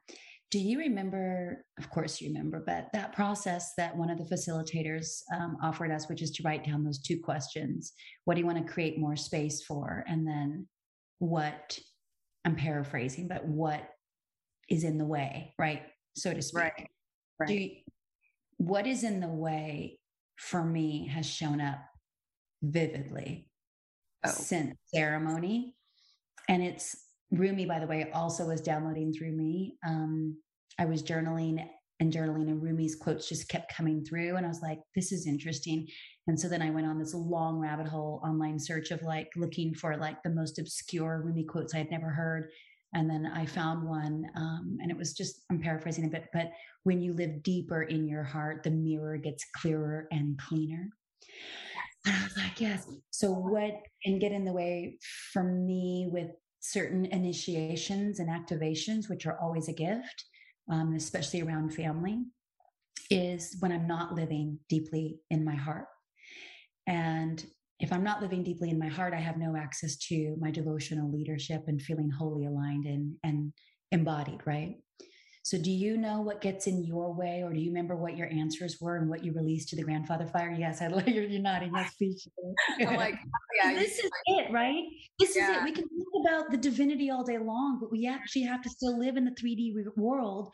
Do 0.51 0.61
you 0.61 0.79
remember, 0.79 1.65
of 1.79 1.91
course 1.91 2.21
you 2.21 2.29
remember, 2.29 2.63
but 2.65 2.89
that 2.93 3.13
process 3.13 3.73
that 3.79 3.97
one 3.97 4.11
of 4.11 4.19
the 4.19 4.25
facilitators 4.25 5.23
um, 5.35 5.57
offered 5.63 5.91
us, 5.91 6.09
which 6.09 6.23
is 6.23 6.31
to 6.33 6.43
write 6.45 6.65
down 6.65 6.85
those 6.85 7.01
two 7.01 7.19
questions. 7.19 7.93
What 8.25 8.35
do 8.35 8.41
you 8.41 8.47
want 8.47 8.65
to 8.65 8.73
create 8.73 8.99
more 8.99 9.17
space 9.17 9.63
for? 9.63 10.05
And 10.07 10.27
then 10.27 10.69
what, 11.19 11.79
I'm 12.45 12.57
paraphrasing, 12.57 13.27
but 13.27 13.45
what 13.47 13.89
is 14.69 14.85
in 14.85 14.99
the 14.99 15.07
way, 15.07 15.55
right? 15.59 15.83
So 16.15 16.35
to 16.35 16.43
speak. 16.43 16.63
Right. 16.63 16.87
right. 17.41 17.51
You, 17.51 17.71
what 18.59 18.87
is 18.87 19.05
in 19.05 19.21
the 19.21 19.29
way 19.29 19.99
for 20.37 20.65
me 20.65 21.09
has 21.09 21.27
shown 21.27 21.61
up 21.61 21.79
vividly 22.63 23.49
oh. 24.25 24.31
since 24.31 24.75
ceremony 24.93 25.75
and 26.49 26.63
it's 26.63 26.97
Rumi, 27.31 27.67
by 27.67 27.79
the 27.79 27.87
way, 27.87 28.11
also 28.13 28.47
was 28.47 28.61
downloading 28.61 29.13
through 29.13 29.33
me. 29.33 29.77
Um, 29.87 30.37
I 30.79 30.85
was 30.85 31.03
journaling 31.03 31.65
and 32.01 32.13
journaling, 32.13 32.49
and 32.49 32.63
Rumi's 32.63 32.97
quotes 32.97 33.29
just 33.29 33.49
kept 33.49 33.75
coming 33.75 34.05
through. 34.05 34.37
And 34.37 34.45
I 34.45 34.49
was 34.49 34.63
like, 34.63 34.81
this 34.95 35.13
is 35.13 35.27
interesting. 35.27 35.87
And 36.27 36.39
so 36.39 36.49
then 36.49 36.63
I 36.63 36.71
went 36.71 36.87
on 36.87 36.99
this 36.99 37.15
long 37.15 37.59
rabbit 37.59 37.87
hole 37.87 38.21
online 38.25 38.59
search 38.59 38.91
of 38.91 39.03
like 39.03 39.29
looking 39.37 39.75
for 39.75 39.97
like 39.97 40.23
the 40.23 40.31
most 40.31 40.59
obscure 40.59 41.23
Rumi 41.25 41.45
quotes 41.45 41.75
I 41.75 41.79
had 41.79 41.91
never 41.91 42.09
heard. 42.09 42.51
And 42.95 43.11
then 43.11 43.27
I 43.27 43.45
found 43.45 43.87
one, 43.87 44.25
um, 44.37 44.79
and 44.81 44.91
it 44.91 44.97
was 44.97 45.15
just, 45.15 45.43
I'm 45.51 45.61
paraphrasing 45.61 46.05
a 46.05 46.09
bit, 46.09 46.29
but 46.33 46.51
when 46.85 47.01
you 47.01 47.13
live 47.13 47.43
deeper 47.43 47.83
in 47.83 48.07
your 48.07 48.23
heart, 48.23 48.63
the 48.63 48.71
mirror 48.71 49.17
gets 49.17 49.45
clearer 49.57 50.07
and 50.13 50.39
cleaner. 50.39 50.89
And 52.07 52.15
I 52.15 52.23
was 52.23 52.37
like, 52.37 52.61
yes. 52.61 52.87
So 53.11 53.33
what 53.33 53.81
can 54.05 54.19
get 54.19 54.33
in 54.33 54.45
the 54.45 54.53
way 54.53 54.99
for 55.33 55.43
me 55.43 56.09
with 56.11 56.29
certain 56.61 57.07
initiations 57.07 58.21
and 58.21 58.29
activations, 58.29 59.09
which 59.09 59.27
are 59.27 59.41
always 59.41 59.69
a 59.69 59.73
gift, 59.73 60.25
um, 60.71 60.95
especially 60.95 61.43
around 61.43 61.75
family, 61.75 62.23
is 63.11 63.57
when 63.61 63.73
I'm 63.73 63.87
not 63.87 64.15
living 64.15 64.59
deeply 64.69 65.19
in 65.31 65.45
my 65.45 65.55
heart. 65.55 65.87
And 66.87 67.45
if 67.85 67.93
I'm 67.93 68.03
not 68.03 68.23
living 68.23 68.43
deeply 68.43 68.71
in 68.71 68.79
my 68.79 68.89
heart, 68.89 69.13
I 69.13 69.21
have 69.21 69.37
no 69.37 69.57
access 69.57 69.97
to 70.09 70.37
my 70.41 70.51
devotional 70.51 71.13
leadership 71.13 71.65
and 71.67 71.81
feeling 71.81 72.11
wholly 72.11 72.47
aligned 72.47 72.87
and, 72.87 73.15
and 73.23 73.53
embodied, 73.93 74.41
right? 74.47 74.77
So, 75.43 75.59
do 75.59 75.71
you 75.71 75.99
know 75.99 76.23
what 76.23 76.41
gets 76.41 76.67
in 76.67 76.83
your 76.83 77.13
way, 77.13 77.43
or 77.45 77.53
do 77.53 77.61
you 77.61 77.69
remember 77.69 77.95
what 77.95 78.17
your 78.17 78.29
answers 78.29 78.79
were 78.81 78.97
and 78.97 79.11
what 79.11 79.23
you 79.23 79.35
released 79.35 79.69
to 79.69 79.77
the 79.77 79.83
grandfather 79.83 80.25
fire? 80.25 80.57
Yes, 80.59 80.81
I 80.81 80.87
love 80.95 81.07
you're 81.07 81.29
nodding. 81.39 81.73
Yes, 81.75 81.95
please. 81.99 82.27
I'm 82.81 82.97
like, 82.97 83.17
yeah, 83.63 83.75
this 83.75 83.99
is 83.99 84.11
it, 84.29 84.51
right? 84.51 84.83
This 85.19 85.37
yeah. 85.37 85.51
is 85.51 85.57
it. 85.59 85.65
We 85.65 85.73
can 85.73 85.85
talk 85.85 86.23
about 86.25 86.51
the 86.51 86.57
divinity 86.57 87.11
all 87.11 87.23
day 87.23 87.37
long, 87.37 87.77
but 87.79 87.93
we 87.93 88.07
actually 88.07 88.45
have 88.45 88.63
to 88.63 88.71
still 88.71 88.99
live 88.99 89.19
in 89.19 89.27
the 89.27 89.33
3D 89.33 89.75
world 89.99 90.51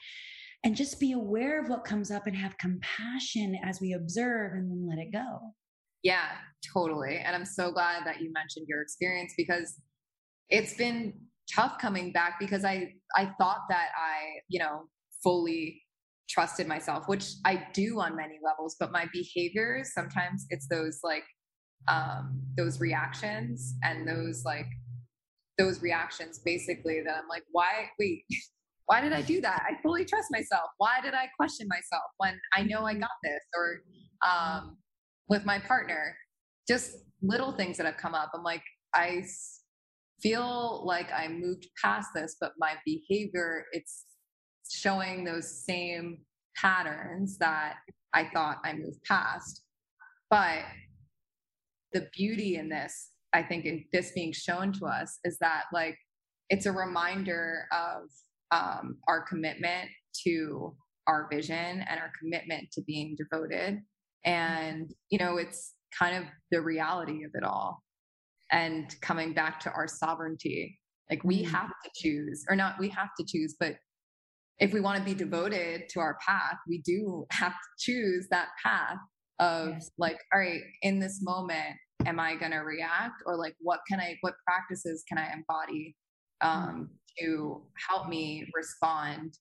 and 0.65 0.75
just 0.75 0.99
be 0.99 1.13
aware 1.13 1.63
of 1.63 1.71
what 1.71 1.85
comes 1.85 2.11
up 2.11 2.27
and 2.27 2.35
have 2.35 2.59
compassion 2.59 3.57
as 3.63 3.81
we 3.81 3.93
observe 3.93 4.55
and 4.55 4.69
then 4.69 4.89
let 4.89 4.99
it 4.99 5.13
go. 5.13 5.55
Yeah, 6.03 6.29
totally. 6.73 7.19
And 7.19 7.37
I'm 7.37 7.45
so 7.45 7.71
glad 7.71 8.07
that 8.07 8.21
you 8.21 8.33
mentioned 8.33 8.67
your 8.69 8.83
experience 8.83 9.35
because 9.37 9.75
it's 10.49 10.75
been 10.75 11.13
tough 11.53 11.79
coming 11.79 12.13
back 12.13 12.39
because 12.39 12.65
I 12.65 12.95
I 13.17 13.33
thought 13.39 13.63
that 13.69 13.89
I, 13.97 14.41
you 14.49 14.59
know, 14.59 14.85
fully 15.23 15.83
trusted 16.29 16.67
myself, 16.67 17.09
which 17.09 17.33
I 17.45 17.67
do 17.73 18.01
on 18.01 18.17
many 18.17 18.39
levels, 18.43 18.77
but 18.79 18.93
my 18.93 19.07
behaviors 19.13 19.93
sometimes 19.93 20.47
it's 20.51 20.69
those 20.69 21.01
like 21.03 21.25
um 21.89 22.41
those 22.57 22.81
reactions 22.81 23.75
and 23.83 24.07
those 24.07 24.45
like 24.45 24.67
those 25.59 25.83
reactions 25.83 26.39
basically 26.39 27.03
that 27.05 27.15
I'm 27.17 27.29
like, 27.29 27.45
why 27.53 27.91
wait, 27.99 28.25
why 28.87 29.01
did 29.01 29.13
I 29.13 29.23
do 29.23 29.41
that? 29.41 29.63
I 29.69 29.81
fully 29.83 30.05
trust 30.05 30.29
myself. 30.31 30.71
Why 30.79 31.01
did 31.03 31.15
I 31.15 31.29
question 31.37 31.69
myself 31.69 32.11
when 32.17 32.39
I 32.55 32.63
know 32.63 32.85
I 32.85 32.95
got 32.95 33.11
this? 33.23 33.43
Or 33.55 33.83
um 34.27 34.77
with 35.31 35.47
my 35.47 35.59
partner, 35.61 36.15
just 36.69 36.97
little 37.23 37.53
things 37.53 37.77
that 37.79 37.87
have 37.87 37.97
come 37.97 38.15
up. 38.15 38.33
I'm 38.35 38.43
like, 38.43 38.63
I 38.95 39.23
feel 40.21 40.83
like 40.85 41.11
I 41.13 41.29
moved 41.29 41.69
past 41.83 42.09
this, 42.15 42.37
but 42.41 42.53
my 42.59 42.75
behavior, 42.85 43.65
it's 43.73 44.05
showing 44.71 45.25
those 45.25 45.65
same 45.65 46.19
patterns 46.57 47.39
that 47.39 47.77
I 48.13 48.29
thought 48.35 48.59
I 48.65 48.75
moved 48.75 49.03
past. 49.05 49.63
But 50.29 50.65
the 51.93 52.09
beauty 52.13 52.57
in 52.57 52.69
this, 52.69 53.11
I 53.33 53.43
think, 53.43 53.65
in 53.65 53.85
this 53.93 54.13
being 54.13 54.33
shown 54.33 54.73
to 54.75 54.87
us 54.87 55.19
is 55.25 55.39
that, 55.39 55.65
like, 55.73 55.97
it's 56.51 56.67
a 56.67 56.73
reminder 56.73 57.67
of 57.73 58.03
um, 58.51 58.97
our 59.07 59.23
commitment 59.23 59.89
to 60.25 60.75
our 61.07 61.29
vision 61.31 61.85
and 61.89 62.01
our 62.01 62.11
commitment 62.21 62.71
to 62.73 62.83
being 62.83 63.17
devoted. 63.17 63.81
And, 64.25 64.93
you 65.11 65.19
know, 65.19 65.37
it's 65.37 65.75
kind 65.99 66.17
of 66.17 66.25
the 66.51 66.61
reality 66.61 67.25
of 67.25 67.31
it 67.35 67.45
all 67.45 67.83
and 68.53 68.95
coming 69.01 69.33
back 69.33 69.61
to 69.61 69.71
our 69.71 69.89
sovereignty. 69.89 70.79
Like 71.09 71.25
we 71.25 71.43
mm-hmm. 71.43 71.55
have 71.55 71.69
to 71.69 71.91
choose, 71.95 72.45
or 72.49 72.57
not 72.57 72.79
we 72.79 72.89
have 72.91 73.09
to 73.19 73.25
choose, 73.27 73.57
but 73.59 73.77
if 74.59 74.73
we 74.73 74.81
want 74.81 74.99
to 74.99 75.05
be 75.05 75.15
devoted 75.15 75.89
to 75.91 76.01
our 76.01 76.19
path, 76.25 76.57
we 76.69 76.83
do 76.83 77.27
have 77.31 77.53
to 77.53 77.69
choose 77.79 78.29
that 78.31 78.49
path 78.63 78.99
of 79.39 79.69
yes. 79.71 79.91
like, 79.97 80.19
all 80.33 80.39
right, 80.39 80.61
in 80.83 80.99
this 80.99 81.21
moment, 81.23 81.77
am 82.07 82.21
I 82.21 82.37
going 82.37 82.53
to 82.53 82.59
react 82.59 83.23
or 83.27 83.37
like 83.37 83.55
what 83.61 83.81
can 83.89 84.01
I 84.01 84.17
what 84.21 84.35
practices 84.47 85.05
can 85.09 85.19
I 85.19 85.33
embody 85.33 85.97
um, 86.41 86.91
to 87.19 87.63
help 87.89 88.09
me 88.09 88.47
respond 88.55 89.35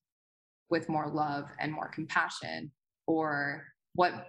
with 0.70 0.90
more 0.90 1.08
love 1.08 1.46
and 1.60 1.72
more 1.72 1.90
compassion 1.90 2.72
or 3.08 3.64
what 3.96 4.28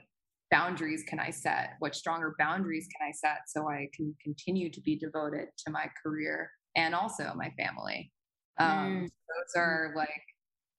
boundaries 0.50 1.04
can 1.06 1.20
I 1.20 1.30
set? 1.30 1.74
What 1.78 1.94
stronger 1.94 2.34
boundaries 2.38 2.88
can 2.96 3.08
I 3.08 3.12
set 3.12 3.42
so 3.46 3.68
I 3.68 3.88
can 3.94 4.14
continue 4.22 4.70
to 4.70 4.80
be 4.80 4.96
devoted 4.96 5.48
to 5.64 5.70
my 5.70 5.86
career 6.02 6.50
and 6.76 6.94
also 6.94 7.32
my 7.36 7.52
family? 7.58 8.12
Um, 8.58 8.68
mm. 8.68 9.00
Those 9.02 9.60
are 9.60 9.92
like 9.96 10.22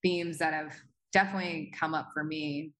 themes 0.03 0.37
that 0.39 0.53
have 0.53 0.73
definitely 1.13 1.73
come 1.77 1.93
up 1.93 2.09
for 2.13 2.23
me. 2.23 2.73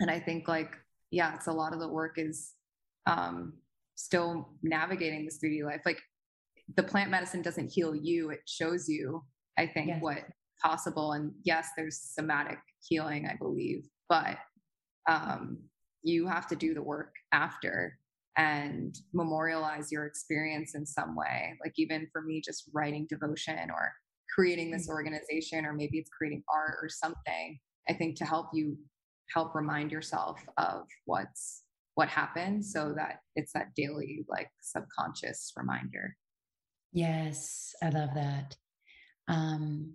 And 0.00 0.10
I 0.10 0.18
think, 0.18 0.48
like, 0.48 0.74
yeah, 1.10 1.34
it's 1.34 1.46
a 1.46 1.52
lot 1.52 1.72
of 1.72 1.80
the 1.80 1.88
work 1.88 2.14
is 2.16 2.52
um, 3.06 3.54
still 3.96 4.50
navigating 4.62 5.24
this 5.24 5.38
3D 5.42 5.64
life. 5.64 5.82
Like, 5.84 6.00
the 6.76 6.82
plant 6.82 7.10
medicine 7.10 7.42
doesn't 7.42 7.72
heal 7.72 7.94
you, 7.94 8.30
it 8.30 8.40
shows 8.46 8.88
you, 8.88 9.24
I 9.58 9.66
think, 9.66 9.88
yes. 9.88 10.02
what 10.02 10.18
possible. 10.62 11.12
And 11.12 11.32
yes, 11.42 11.70
there's 11.76 12.00
somatic 12.00 12.58
healing, 12.88 13.26
I 13.26 13.36
believe, 13.36 13.86
but 14.08 14.38
um, 15.08 15.58
you 16.02 16.26
have 16.26 16.46
to 16.48 16.56
do 16.56 16.74
the 16.74 16.82
work 16.82 17.14
after 17.32 17.98
and 18.36 18.96
memorialize 19.12 19.90
your 19.90 20.06
experience 20.06 20.74
in 20.74 20.86
some 20.86 21.16
way. 21.16 21.56
Like 21.62 21.74
even 21.76 22.08
for 22.12 22.22
me, 22.22 22.40
just 22.40 22.70
writing 22.72 23.06
devotion 23.08 23.70
or 23.70 23.92
creating 24.34 24.70
this 24.70 24.88
mm. 24.88 24.92
organization, 24.92 25.66
or 25.66 25.72
maybe 25.72 25.98
it's 25.98 26.10
creating 26.10 26.42
art 26.52 26.78
or 26.82 26.88
something. 26.88 27.58
I 27.88 27.92
think 27.92 28.16
to 28.16 28.24
help 28.24 28.46
you 28.52 28.76
help 29.32 29.54
remind 29.54 29.92
yourself 29.92 30.40
of 30.56 30.86
what's 31.04 31.62
what 31.94 32.08
happened 32.08 32.64
so 32.64 32.92
that 32.96 33.20
it's 33.36 33.52
that 33.52 33.74
daily 33.76 34.24
like 34.28 34.48
subconscious 34.60 35.52
reminder 35.56 36.16
yes 36.92 37.74
i 37.82 37.88
love 37.88 38.10
that 38.14 38.56
um, 39.28 39.92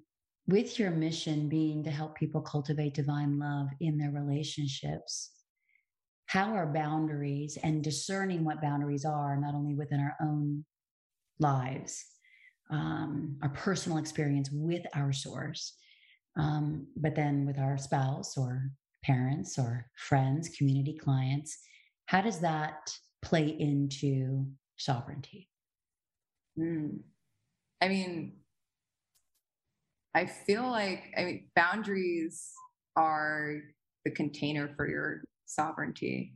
with 0.47 0.79
your 0.79 0.91
mission 0.91 1.49
being 1.49 1.83
to 1.83 1.89
help 1.89 2.15
people 2.15 2.41
cultivate 2.41 2.93
divine 2.93 3.39
love 3.39 3.67
in 3.81 3.97
their 3.97 4.11
relationships 4.11 5.31
how 6.27 6.53
are 6.53 6.71
boundaries 6.71 7.57
and 7.63 7.83
discerning 7.83 8.43
what 8.43 8.61
boundaries 8.61 9.05
are, 9.05 9.37
not 9.37 9.53
only 9.53 9.75
within 9.75 9.99
our 9.99 10.15
own 10.21 10.65
lives, 11.39 12.03
um, 12.71 13.37
our 13.43 13.49
personal 13.49 13.97
experience 13.97 14.49
with 14.51 14.83
our 14.95 15.11
source, 15.11 15.75
um, 16.37 16.87
but 16.97 17.15
then 17.15 17.45
with 17.45 17.59
our 17.59 17.77
spouse 17.77 18.37
or 18.37 18.71
parents 19.03 19.59
or 19.59 19.85
friends, 19.95 20.49
community 20.49 20.97
clients, 20.97 21.59
how 22.07 22.21
does 22.21 22.39
that 22.39 22.91
play 23.21 23.55
into 23.59 24.45
sovereignty? 24.77 25.49
Mm. 26.57 26.99
I 27.81 27.87
mean, 27.87 28.33
I 30.15 30.25
feel 30.25 30.63
like 30.63 31.13
I 31.17 31.25
mean 31.25 31.47
boundaries 31.55 32.51
are 32.95 33.57
the 34.05 34.11
container 34.11 34.73
for 34.77 34.87
your 34.87 35.23
sovereignty. 35.45 36.33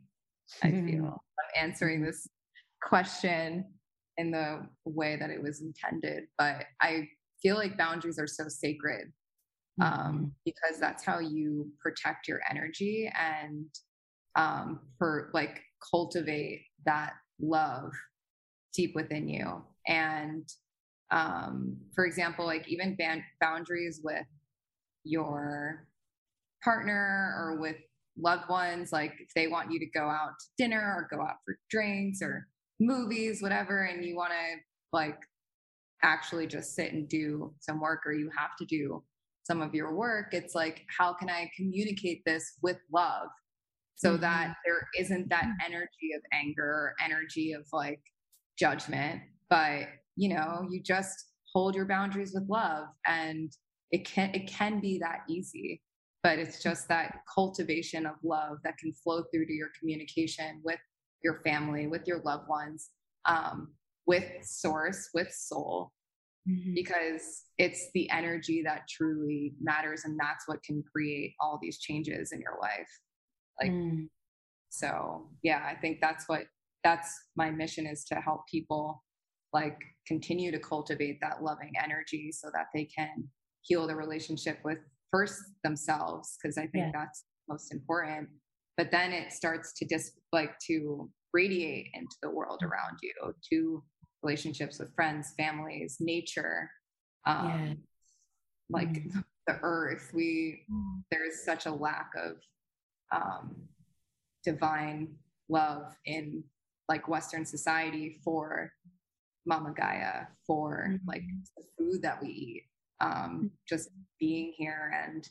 I 0.63 0.71
feel 0.71 0.81
mm-hmm. 0.81 1.05
I'm 1.07 1.63
answering 1.69 2.01
this 2.01 2.27
question 2.81 3.65
in 4.17 4.31
the 4.31 4.67
way 4.85 5.15
that 5.15 5.29
it 5.29 5.41
was 5.41 5.61
intended, 5.61 6.23
but 6.37 6.65
I 6.81 7.07
feel 7.41 7.55
like 7.55 7.77
boundaries 7.77 8.19
are 8.19 8.27
so 8.27 8.47
sacred 8.47 9.11
um, 9.81 9.91
mm-hmm. 9.91 10.25
because 10.45 10.79
that's 10.79 11.05
how 11.05 11.19
you 11.19 11.71
protect 11.81 12.27
your 12.27 12.41
energy 12.49 13.11
and 13.17 13.65
um, 14.35 14.81
for 14.97 15.29
like 15.33 15.61
cultivate 15.91 16.65
that 16.85 17.13
love 17.39 17.91
deep 18.73 18.95
within 18.95 19.27
you. 19.27 19.63
And 19.87 20.47
um, 21.11 21.77
for 21.95 22.05
example, 22.05 22.45
like 22.45 22.67
even 22.67 22.95
ban- 22.95 23.23
boundaries 23.41 24.01
with 24.03 24.25
your 25.03 25.87
partner 26.63 27.35
or 27.37 27.59
with 27.59 27.77
loved 28.21 28.49
ones, 28.49 28.91
like 28.91 29.13
if 29.19 29.29
they 29.35 29.47
want 29.47 29.71
you 29.71 29.79
to 29.79 29.85
go 29.87 30.01
out 30.01 30.31
to 30.39 30.45
dinner 30.57 30.79
or 30.79 31.15
go 31.15 31.23
out 31.23 31.37
for 31.45 31.57
drinks 31.69 32.21
or 32.21 32.47
movies, 32.79 33.41
whatever, 33.41 33.83
and 33.83 34.05
you 34.05 34.15
want 34.15 34.31
to 34.31 34.59
like 34.91 35.17
actually 36.03 36.47
just 36.47 36.75
sit 36.75 36.93
and 36.93 37.09
do 37.09 37.53
some 37.59 37.79
work 37.79 38.01
or 38.05 38.13
you 38.13 38.29
have 38.37 38.51
to 38.57 38.65
do 38.65 39.03
some 39.43 39.61
of 39.61 39.73
your 39.73 39.95
work, 39.95 40.27
it's 40.33 40.53
like, 40.53 40.85
how 40.95 41.13
can 41.13 41.29
I 41.29 41.49
communicate 41.55 42.21
this 42.25 42.53
with 42.61 42.77
love? 42.93 43.27
So 43.95 44.11
mm-hmm. 44.11 44.21
that 44.21 44.55
there 44.63 44.87
isn't 44.97 45.29
that 45.29 45.47
energy 45.65 46.13
of 46.15 46.21
anger, 46.31 46.93
energy 47.03 47.53
of 47.53 47.65
like 47.73 47.99
judgment, 48.57 49.21
but 49.49 49.87
you 50.15 50.29
know, 50.29 50.67
you 50.69 50.81
just 50.81 51.15
hold 51.53 51.75
your 51.75 51.85
boundaries 51.85 52.33
with 52.33 52.47
love 52.47 52.87
and 53.07 53.51
it 53.91 54.05
can 54.05 54.29
it 54.35 54.47
can 54.47 54.79
be 54.79 54.99
that 54.99 55.21
easy 55.27 55.81
but 56.23 56.37
it's 56.37 56.61
just 56.61 56.87
that 56.87 57.19
cultivation 57.33 58.05
of 58.05 58.15
love 58.23 58.57
that 58.63 58.77
can 58.77 58.93
flow 58.93 59.23
through 59.31 59.45
to 59.45 59.53
your 59.53 59.69
communication 59.79 60.61
with 60.63 60.79
your 61.23 61.41
family 61.41 61.87
with 61.87 62.07
your 62.07 62.21
loved 62.23 62.47
ones 62.47 62.89
um, 63.25 63.69
with 64.05 64.25
source 64.41 65.09
with 65.13 65.31
soul 65.31 65.91
mm-hmm. 66.47 66.73
because 66.73 67.43
it's 67.57 67.89
the 67.93 68.09
energy 68.09 68.61
that 68.63 68.87
truly 68.89 69.53
matters 69.61 70.03
and 70.05 70.17
that's 70.19 70.47
what 70.47 70.63
can 70.63 70.83
create 70.91 71.33
all 71.39 71.59
these 71.61 71.79
changes 71.79 72.31
in 72.31 72.39
your 72.39 72.57
life 72.61 72.89
like 73.61 73.71
mm. 73.71 74.07
so 74.69 75.27
yeah 75.43 75.63
i 75.65 75.75
think 75.75 75.99
that's 76.01 76.27
what 76.27 76.43
that's 76.83 77.13
my 77.35 77.51
mission 77.51 77.85
is 77.85 78.05
to 78.05 78.15
help 78.15 78.41
people 78.49 79.03
like 79.51 79.79
continue 80.07 80.51
to 80.51 80.59
cultivate 80.59 81.19
that 81.21 81.43
loving 81.43 81.73
energy 81.83 82.31
so 82.31 82.49
that 82.53 82.67
they 82.73 82.85
can 82.85 83.27
heal 83.61 83.87
the 83.87 83.95
relationship 83.95 84.59
with 84.63 84.79
first 85.11 85.41
themselves 85.63 86.37
because 86.41 86.57
i 86.57 86.67
think 86.67 86.85
yeah. 86.85 86.91
that's 86.93 87.23
most 87.47 87.73
important 87.73 88.29
but 88.77 88.91
then 88.91 89.11
it 89.11 89.33
starts 89.33 89.73
to 89.73 89.85
just 89.85 90.13
like 90.31 90.57
to 90.59 91.09
radiate 91.33 91.87
into 91.93 92.15
the 92.21 92.29
world 92.29 92.61
mm. 92.63 92.67
around 92.69 92.97
you 93.01 93.33
to 93.49 93.83
relationships 94.23 94.79
with 94.79 94.93
friends 94.95 95.33
families 95.37 95.97
nature 95.99 96.69
um 97.25 97.67
yes. 97.67 97.77
like 98.69 98.93
mm. 98.93 99.23
the 99.47 99.59
earth 99.63 100.11
we 100.13 100.63
mm. 100.71 101.01
there's 101.11 101.43
such 101.43 101.65
a 101.65 101.71
lack 101.71 102.11
of 102.15 102.37
um 103.11 103.55
divine 104.43 105.07
love 105.49 105.95
in 106.05 106.43
like 106.87 107.07
western 107.07 107.45
society 107.45 108.19
for 108.23 108.71
mama 109.45 109.73
gaia 109.75 110.25
for 110.45 110.87
mm-hmm. 110.89 111.07
like 111.07 111.23
the 111.57 111.63
food 111.77 112.01
that 112.01 112.21
we 112.21 112.29
eat 112.29 112.63
um, 113.01 113.11
mm-hmm. 113.11 113.47
just 113.67 113.89
being 114.19 114.53
here 114.57 114.91
and 115.05 115.27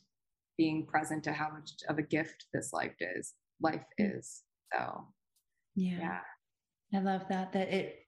being 0.57 0.87
present 0.87 1.23
to 1.25 1.33
how 1.33 1.49
much 1.51 1.71
of 1.89 1.99
a 1.99 2.03
gift 2.03 2.47
this 2.53 2.73
life 2.73 2.97
is 3.01 3.35
life 3.63 3.85
mm-hmm. 4.01 4.19
is 4.19 4.43
so 4.73 5.05
yeah, 5.75 6.21
yeah. 6.93 6.99
i 6.99 7.03
love 7.03 7.23
that 7.29 7.53
that 7.53 7.69
it 7.69 8.01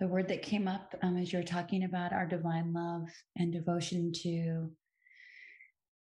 the 0.00 0.08
word 0.08 0.28
that 0.28 0.42
came 0.42 0.68
up 0.68 0.94
um, 1.02 1.16
as 1.16 1.32
you're 1.32 1.42
talking 1.42 1.84
about 1.84 2.12
our 2.12 2.26
divine 2.26 2.72
love 2.72 3.08
and 3.36 3.52
devotion 3.52 4.12
to 4.12 4.70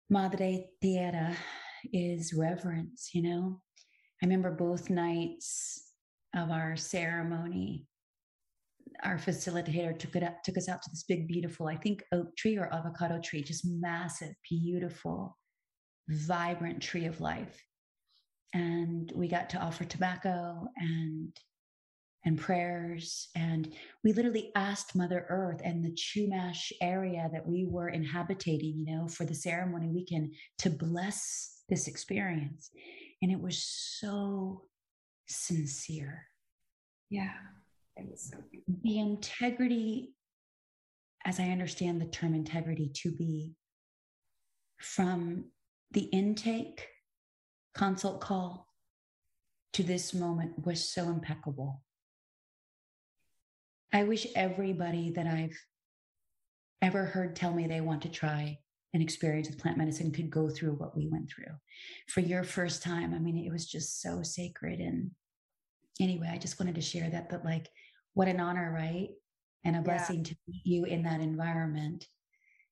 madre 0.09 0.65
tierra 0.81 1.35
is 1.93 2.33
reverence 2.33 3.11
you 3.13 3.21
know 3.21 3.61
i 4.21 4.25
remember 4.25 4.51
both 4.51 4.89
nights 4.89 5.93
of 6.35 6.51
our 6.51 6.75
ceremony 6.75 7.87
our 9.03 9.17
facilitator 9.17 9.97
took 9.97 10.15
it 10.15 10.23
up, 10.23 10.43
took 10.43 10.57
us 10.57 10.69
out 10.69 10.81
to 10.81 10.89
this 10.91 11.03
big, 11.07 11.27
beautiful, 11.27 11.67
I 11.67 11.75
think 11.75 12.03
oak 12.11 12.35
tree 12.37 12.57
or 12.57 12.73
avocado 12.73 13.19
tree, 13.19 13.43
just 13.43 13.65
massive, 13.65 14.33
beautiful, 14.49 15.37
vibrant 16.07 16.81
tree 16.81 17.05
of 17.05 17.21
life. 17.21 17.65
And 18.53 19.11
we 19.15 19.27
got 19.27 19.49
to 19.51 19.59
offer 19.59 19.83
tobacco 19.85 20.65
and 20.77 21.37
and 22.25 22.37
prayers. 22.37 23.29
And 23.35 23.73
we 24.03 24.13
literally 24.13 24.51
asked 24.55 24.95
Mother 24.95 25.25
Earth 25.29 25.61
and 25.63 25.83
the 25.83 25.91
Chumash 25.91 26.71
area 26.81 27.29
that 27.31 27.47
we 27.47 27.65
were 27.65 27.89
inhabiting, 27.89 28.59
you 28.75 28.85
know, 28.85 29.07
for 29.07 29.25
the 29.25 29.35
ceremony 29.35 29.87
weekend 29.87 30.33
to 30.59 30.69
bless 30.69 31.63
this 31.69 31.87
experience. 31.87 32.71
And 33.21 33.31
it 33.31 33.39
was 33.39 33.63
so 33.63 34.63
sincere. 35.27 36.25
Yeah. 37.09 37.33
The 38.83 38.99
integrity, 38.99 40.13
as 41.25 41.39
I 41.39 41.49
understand 41.49 42.01
the 42.01 42.05
term 42.05 42.33
integrity 42.33 42.91
to 42.95 43.11
be, 43.11 43.55
from 44.79 45.45
the 45.91 46.01
intake 46.01 46.87
consult 47.73 48.21
call 48.21 48.67
to 49.73 49.83
this 49.83 50.13
moment 50.13 50.65
was 50.65 50.91
so 50.91 51.09
impeccable. 51.09 51.81
I 53.91 54.03
wish 54.03 54.27
everybody 54.35 55.11
that 55.11 55.27
I've 55.27 55.57
ever 56.81 57.05
heard 57.05 57.35
tell 57.35 57.53
me 57.53 57.67
they 57.67 57.81
want 57.81 58.01
to 58.03 58.09
try 58.09 58.59
an 58.93 59.01
experience 59.01 59.47
with 59.47 59.59
plant 59.59 59.77
medicine 59.77 60.11
could 60.11 60.29
go 60.29 60.49
through 60.49 60.73
what 60.73 60.95
we 60.95 61.07
went 61.07 61.29
through. 61.29 61.53
For 62.07 62.21
your 62.21 62.43
first 62.43 62.81
time, 62.81 63.13
I 63.13 63.19
mean, 63.19 63.37
it 63.37 63.51
was 63.51 63.67
just 63.67 64.01
so 64.01 64.23
sacred 64.23 64.79
and 64.79 65.11
anyway, 65.99 66.29
I 66.31 66.37
just 66.37 66.59
wanted 66.59 66.75
to 66.75 66.81
share 66.81 67.09
that, 67.09 67.29
but 67.29 67.45
like, 67.45 67.67
what 68.13 68.27
an 68.27 68.39
honor, 68.39 68.71
right? 68.73 69.09
And 69.65 69.75
a 69.75 69.81
blessing 69.81 70.17
yeah. 70.17 70.23
to 70.23 70.35
meet 70.47 70.61
you 70.65 70.85
in 70.85 71.03
that 71.03 71.21
environment. 71.21 72.05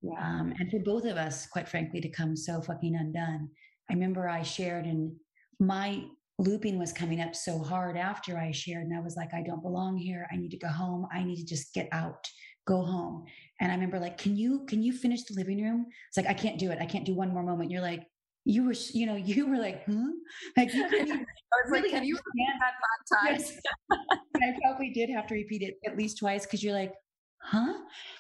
Yeah. 0.02 0.20
Um, 0.20 0.54
and 0.60 0.70
for 0.70 0.80
both 0.80 1.06
of 1.06 1.18
us, 1.18 1.48
quite 1.48 1.68
frankly, 1.68 2.00
to 2.02 2.10
come 2.10 2.36
so 2.36 2.62
fucking 2.62 2.96
undone. 2.96 3.50
I 3.90 3.94
remember 3.94 4.30
I 4.30 4.44
shared 4.44 4.86
and 4.86 5.14
my 5.60 6.06
looping 6.40 6.78
was 6.78 6.94
coming 6.94 7.22
up 7.22 7.36
so 7.36 7.60
hard 7.60 7.98
after 7.98 8.38
I 8.38 8.52
shared, 8.52 8.86
and 8.86 8.96
I 8.96 9.02
was 9.02 9.16
like, 9.16 9.34
I 9.34 9.42
don't 9.42 9.62
belong 9.62 9.98
here. 9.98 10.28
I 10.32 10.38
need 10.38 10.52
to 10.52 10.58
go 10.58 10.68
home. 10.68 11.08
I 11.12 11.24
need 11.24 11.38
to 11.38 11.46
just 11.46 11.74
get 11.74 11.90
out, 11.92 12.28
go 12.68 12.84
home. 12.84 13.26
And 13.60 13.72
I 13.72 13.76
remember 13.76 14.00
like, 14.00 14.18
can 14.18 14.36
you 14.36 14.66
can 14.68 14.84
you 14.84 14.94
finish 14.94 15.24
the 15.24 15.36
living 15.36 15.64
room? 15.64 15.88
It's 16.08 16.18
like 16.18 16.28
I 16.28 16.34
can't 16.34 16.60
do 16.60 16.72
it. 16.72 16.80
I 16.80 16.86
can't 16.86 17.06
do 17.06 17.16
one 17.16 17.34
more 17.34 17.44
moment. 17.44 17.72
You're 17.72 17.82
like, 17.82 18.04
you 18.48 18.64
were, 18.64 18.76
you 18.94 19.06
know, 19.06 19.16
you 19.16 19.46
were 19.46 19.58
like, 19.58 19.84
hmm? 19.86 20.10
Like 20.56 20.74
you 20.74 20.88
couldn't 20.88 21.08
even, 21.08 21.20
I 21.54 21.58
was 21.64 21.72
really 21.72 21.92
like, 21.92 22.00
can 22.00 22.04
you 22.06 22.16
that 22.16 22.74
five 23.12 23.36
times? 23.36 23.52
I 23.92 24.56
probably 24.64 24.92
did 24.92 25.10
have 25.10 25.28
to 25.28 25.36
repeat 25.36 25.64
it 25.64 25.76
at 25.86 25.98
least 25.98 26.18
twice 26.18 26.46
because 26.46 26.64
you're 26.64 26.74
like, 26.74 26.94
huh? 27.40 27.74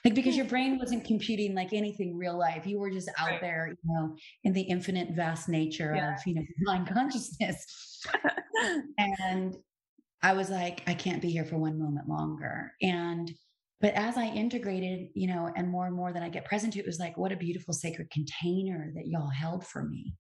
Like 0.03 0.15
because 0.15 0.35
your 0.35 0.45
brain 0.45 0.77
wasn't 0.79 1.05
computing 1.05 1.55
like 1.55 1.71
anything 1.71 2.17
real 2.17 2.37
life. 2.37 2.67
You 2.67 2.77
were 2.77 2.91
just 2.91 3.09
out 3.17 3.29
right. 3.29 3.41
there, 3.41 3.69
you 3.69 3.93
know, 3.93 4.15
in 4.43 4.51
the 4.51 4.61
infinite 4.61 5.11
vast 5.15 5.47
nature 5.47 5.93
yeah. 5.95 6.15
of, 6.15 6.19
you 6.25 6.35
know, 6.35 6.43
mind 6.59 6.87
consciousness. 6.87 8.05
and 8.97 9.55
I 10.21 10.33
was 10.33 10.49
like, 10.49 10.83
I 10.87 10.93
can't 10.93 11.21
be 11.21 11.29
here 11.29 11.45
for 11.45 11.57
one 11.57 11.79
moment 11.79 12.09
longer. 12.09 12.73
And 12.81 13.31
but 13.79 13.93
as 13.93 14.17
I 14.17 14.25
integrated, 14.25 15.09
you 15.13 15.27
know, 15.27 15.51
and 15.55 15.69
more 15.69 15.85
and 15.85 15.95
more 15.95 16.11
that 16.11 16.23
I 16.23 16.29
get 16.29 16.45
present 16.45 16.73
to, 16.73 16.79
it 16.79 16.85
was 16.85 16.99
like, 16.99 17.17
what 17.17 17.31
a 17.31 17.37
beautiful 17.37 17.73
sacred 17.73 18.09
container 18.09 18.91
that 18.95 19.07
y'all 19.07 19.29
held 19.29 19.65
for 19.65 19.83
me. 19.83 20.15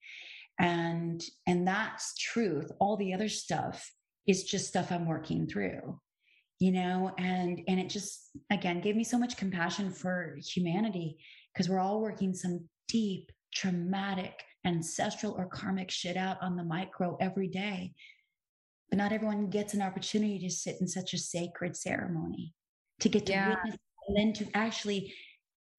And 0.59 1.23
and 1.45 1.67
that's 1.67 2.15
truth. 2.15 2.71
All 2.79 2.97
the 2.97 3.13
other 3.13 3.29
stuff 3.29 3.91
is 4.27 4.43
just 4.43 4.67
stuff 4.67 4.91
I'm 4.91 5.07
working 5.07 5.47
through 5.47 5.99
you 6.59 6.71
know 6.71 7.11
and 7.17 7.61
and 7.67 7.79
it 7.79 7.89
just 7.89 8.31
again 8.51 8.81
gave 8.81 8.95
me 8.95 9.03
so 9.03 9.17
much 9.17 9.37
compassion 9.37 9.91
for 9.91 10.37
humanity 10.43 11.17
because 11.53 11.69
we're 11.69 11.79
all 11.79 12.01
working 12.01 12.33
some 12.33 12.67
deep 12.87 13.31
traumatic 13.53 14.43
ancestral 14.65 15.33
or 15.37 15.47
karmic 15.47 15.91
shit 15.91 16.17
out 16.17 16.37
on 16.41 16.55
the 16.55 16.63
micro 16.63 17.15
every 17.19 17.47
day 17.47 17.93
but 18.89 18.97
not 18.97 19.11
everyone 19.11 19.49
gets 19.49 19.73
an 19.73 19.81
opportunity 19.81 20.39
to 20.39 20.49
sit 20.49 20.77
in 20.81 20.87
such 20.87 21.13
a 21.13 21.17
sacred 21.17 21.75
ceremony 21.75 22.53
to 22.99 23.09
get 23.09 23.25
to 23.25 23.33
yeah. 23.33 23.49
witness 23.49 23.77
and 24.07 24.17
then 24.17 24.33
to 24.33 24.49
actually 24.57 25.13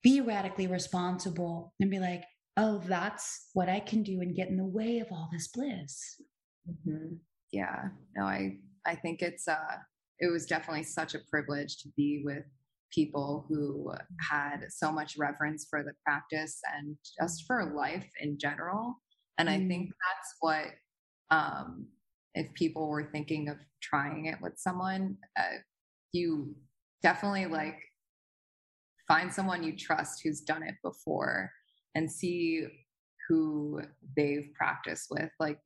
be 0.03 0.21
radically 0.21 0.66
responsible 0.66 1.75
and 1.81 1.91
be 1.91 1.99
like 1.99 2.25
oh 2.57 2.81
that's 2.87 3.49
what 3.55 3.69
i 3.69 3.81
can 3.81 4.03
do 4.03 4.21
and 4.21 4.37
get 4.37 4.49
in 4.49 4.57
the 4.57 4.64
way 4.64 4.99
of 4.99 5.09
all 5.11 5.29
this 5.33 5.49
bliss 5.49 6.21
mm-hmm. 6.69 7.14
yeah 7.53 7.85
no 8.16 8.25
i 8.25 8.57
i 8.87 8.95
think 8.95 9.23
it's 9.23 9.49
uh 9.49 9.77
it 10.21 10.31
was 10.33 10.47
definitely 10.47 10.83
such 10.83 11.14
a 11.14 11.21
privilege 11.31 11.79
to 11.79 11.89
be 11.97 12.23
with 12.25 12.45
people 12.93 13.45
who 13.49 13.93
had 14.31 14.66
so 14.71 14.91
much 14.91 15.16
reverence 15.19 15.66
for 15.69 15.83
the 15.83 15.93
practice 16.05 16.61
and 16.77 16.97
just 17.21 17.45
for 17.47 17.73
life 17.75 18.09
in 18.21 18.39
general. 18.39 18.95
And 19.37 19.49
mm. 19.49 19.53
I 19.53 19.69
think 19.69 19.91
that's 19.91 20.35
what, 20.41 20.66
um, 21.31 21.87
if 22.35 22.53
people 22.55 22.89
were 22.89 23.11
thinking 23.11 23.49
of 23.49 23.57
trying 23.83 24.27
it 24.27 24.37
with 24.41 24.55
someone, 24.57 25.16
uh, 25.39 25.59
you 26.12 26.55
definitely 27.03 27.47
like 27.47 27.79
find 29.07 29.33
someone 29.33 29.63
you 29.63 29.77
trust 29.77 30.21
who's 30.23 30.41
done 30.41 30.63
it 30.63 30.75
before 30.83 31.51
and 31.95 32.11
see 32.11 32.67
who 33.29 33.81
they've 34.17 34.51
practiced 34.55 35.09
with. 35.11 35.31
Like 35.41 35.59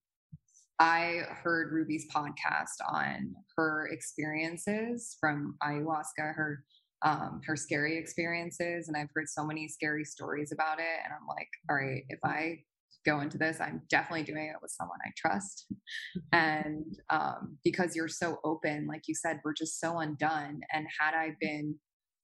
I 0.79 1.23
heard 1.43 1.73
Ruby's 1.73 2.07
podcast 2.13 2.81
on 2.89 3.35
her 3.57 3.89
experiences 3.93 5.17
from 5.21 5.57
ayahuasca, 5.63 6.35
her 6.35 6.65
um, 7.05 7.41
her 7.45 7.57
scary 7.57 7.99
experiences, 7.99 8.87
and 8.87 8.97
I've 8.97 9.09
heard 9.13 9.29
so 9.29 9.45
many 9.45 9.67
scary 9.67 10.05
stories 10.05 10.53
about 10.53 10.79
it. 10.79 11.01
And 11.05 11.13
I'm 11.13 11.27
like, 11.27 11.49
all 11.69 11.75
right, 11.75 12.05
if 12.09 12.21
I 12.25 12.63
go 13.05 13.21
into 13.21 13.39
this, 13.39 13.61
I'm 13.61 13.83
definitely 13.91 14.25
doing 14.25 14.47
it 14.47 14.57
with 14.63 14.71
someone 14.71 14.99
I 15.05 15.11
trust. 15.17 15.67
Mm-hmm. 15.71 16.21
And 16.33 16.99
um, 17.11 17.59
because 17.65 17.97
you're 17.97 18.09
so 18.09 18.39
open, 18.45 18.87
like 18.87 19.03
you 19.07 19.15
said, 19.15 19.41
we're 19.45 19.55
just 19.55 19.81
so 19.81 19.99
undone. 19.99 20.61
And 20.73 20.87
had 21.01 21.15
I 21.15 21.37
been 21.41 21.77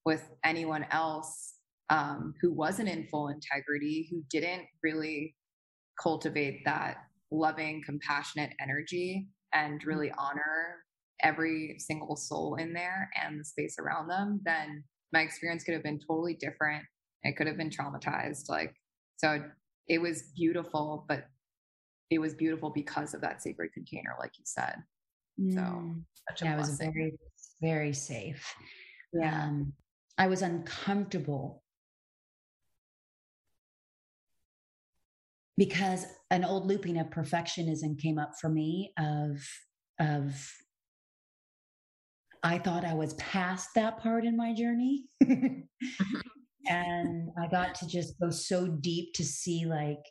with 0.05 0.29
anyone 0.45 0.87
else 0.91 1.55
um, 1.91 2.35
who 2.41 2.53
wasn't 2.53 2.89
in 2.89 3.07
full 3.09 3.29
integrity, 3.29 4.09
who 4.11 4.23
didn't 4.31 4.67
really 4.83 5.35
cultivate 6.01 6.65
that 6.65 6.97
loving, 7.31 7.83
compassionate 7.85 8.51
energy 8.61 9.29
and 9.53 9.81
mm-hmm. 9.81 9.89
really 9.89 10.13
honor 10.19 10.77
every 11.23 11.77
single 11.79 12.17
soul 12.17 12.55
in 12.57 12.73
there 12.73 13.11
and 13.21 13.41
the 13.41 13.45
space 13.45 13.77
around 13.79 14.09
them, 14.09 14.41
then 14.45 14.85
my 15.13 15.21
experience 15.21 15.65
could 15.65 15.75
have 15.75 15.83
been 15.83 15.99
totally 15.99 16.35
different. 16.35 16.85
It 17.25 17.37
could 17.37 17.47
have 17.47 17.57
been 17.57 17.71
traumatized. 17.71 18.49
Like, 18.49 18.75
so 19.17 19.43
it 19.89 20.01
was 20.01 20.23
beautiful, 20.37 21.05
but 21.09 21.27
it 22.11 22.19
was 22.19 22.35
beautiful 22.35 22.71
because 22.71 23.15
of 23.15 23.21
that 23.23 23.43
sacred 23.43 23.73
container, 23.73 24.15
like 24.19 24.33
you 24.39 24.45
said. 24.47 24.77
So, 25.39 25.61
mm. 25.61 26.03
yeah, 26.43 26.55
it 26.55 26.59
was 26.59 26.79
very, 26.79 27.13
very 27.61 27.93
safe. 27.93 28.55
Yeah. 29.13 29.45
Um, 29.45 29.73
I 30.17 30.27
was 30.27 30.43
uncomfortable 30.43 31.63
because 35.57 36.07
an 36.31 36.45
old 36.45 36.67
looping 36.67 36.99
of 36.99 37.09
perfectionism 37.09 37.99
came 37.99 38.19
up 38.19 38.33
for 38.41 38.49
me 38.49 38.93
of 38.99 39.47
of 40.01 40.35
I 42.43 42.59
thought 42.59 42.85
I 42.85 42.95
was 42.95 43.15
past 43.15 43.71
that 43.75 43.99
part 43.99 44.25
in 44.25 44.37
my 44.37 44.55
journey. 44.55 45.07
and 46.69 47.31
I 47.39 47.49
got 47.49 47.75
to 47.77 47.87
just 47.87 48.19
go 48.21 48.31
so 48.31 48.67
deep 48.67 49.15
to 49.15 49.25
see 49.25 49.65
like 49.67 50.03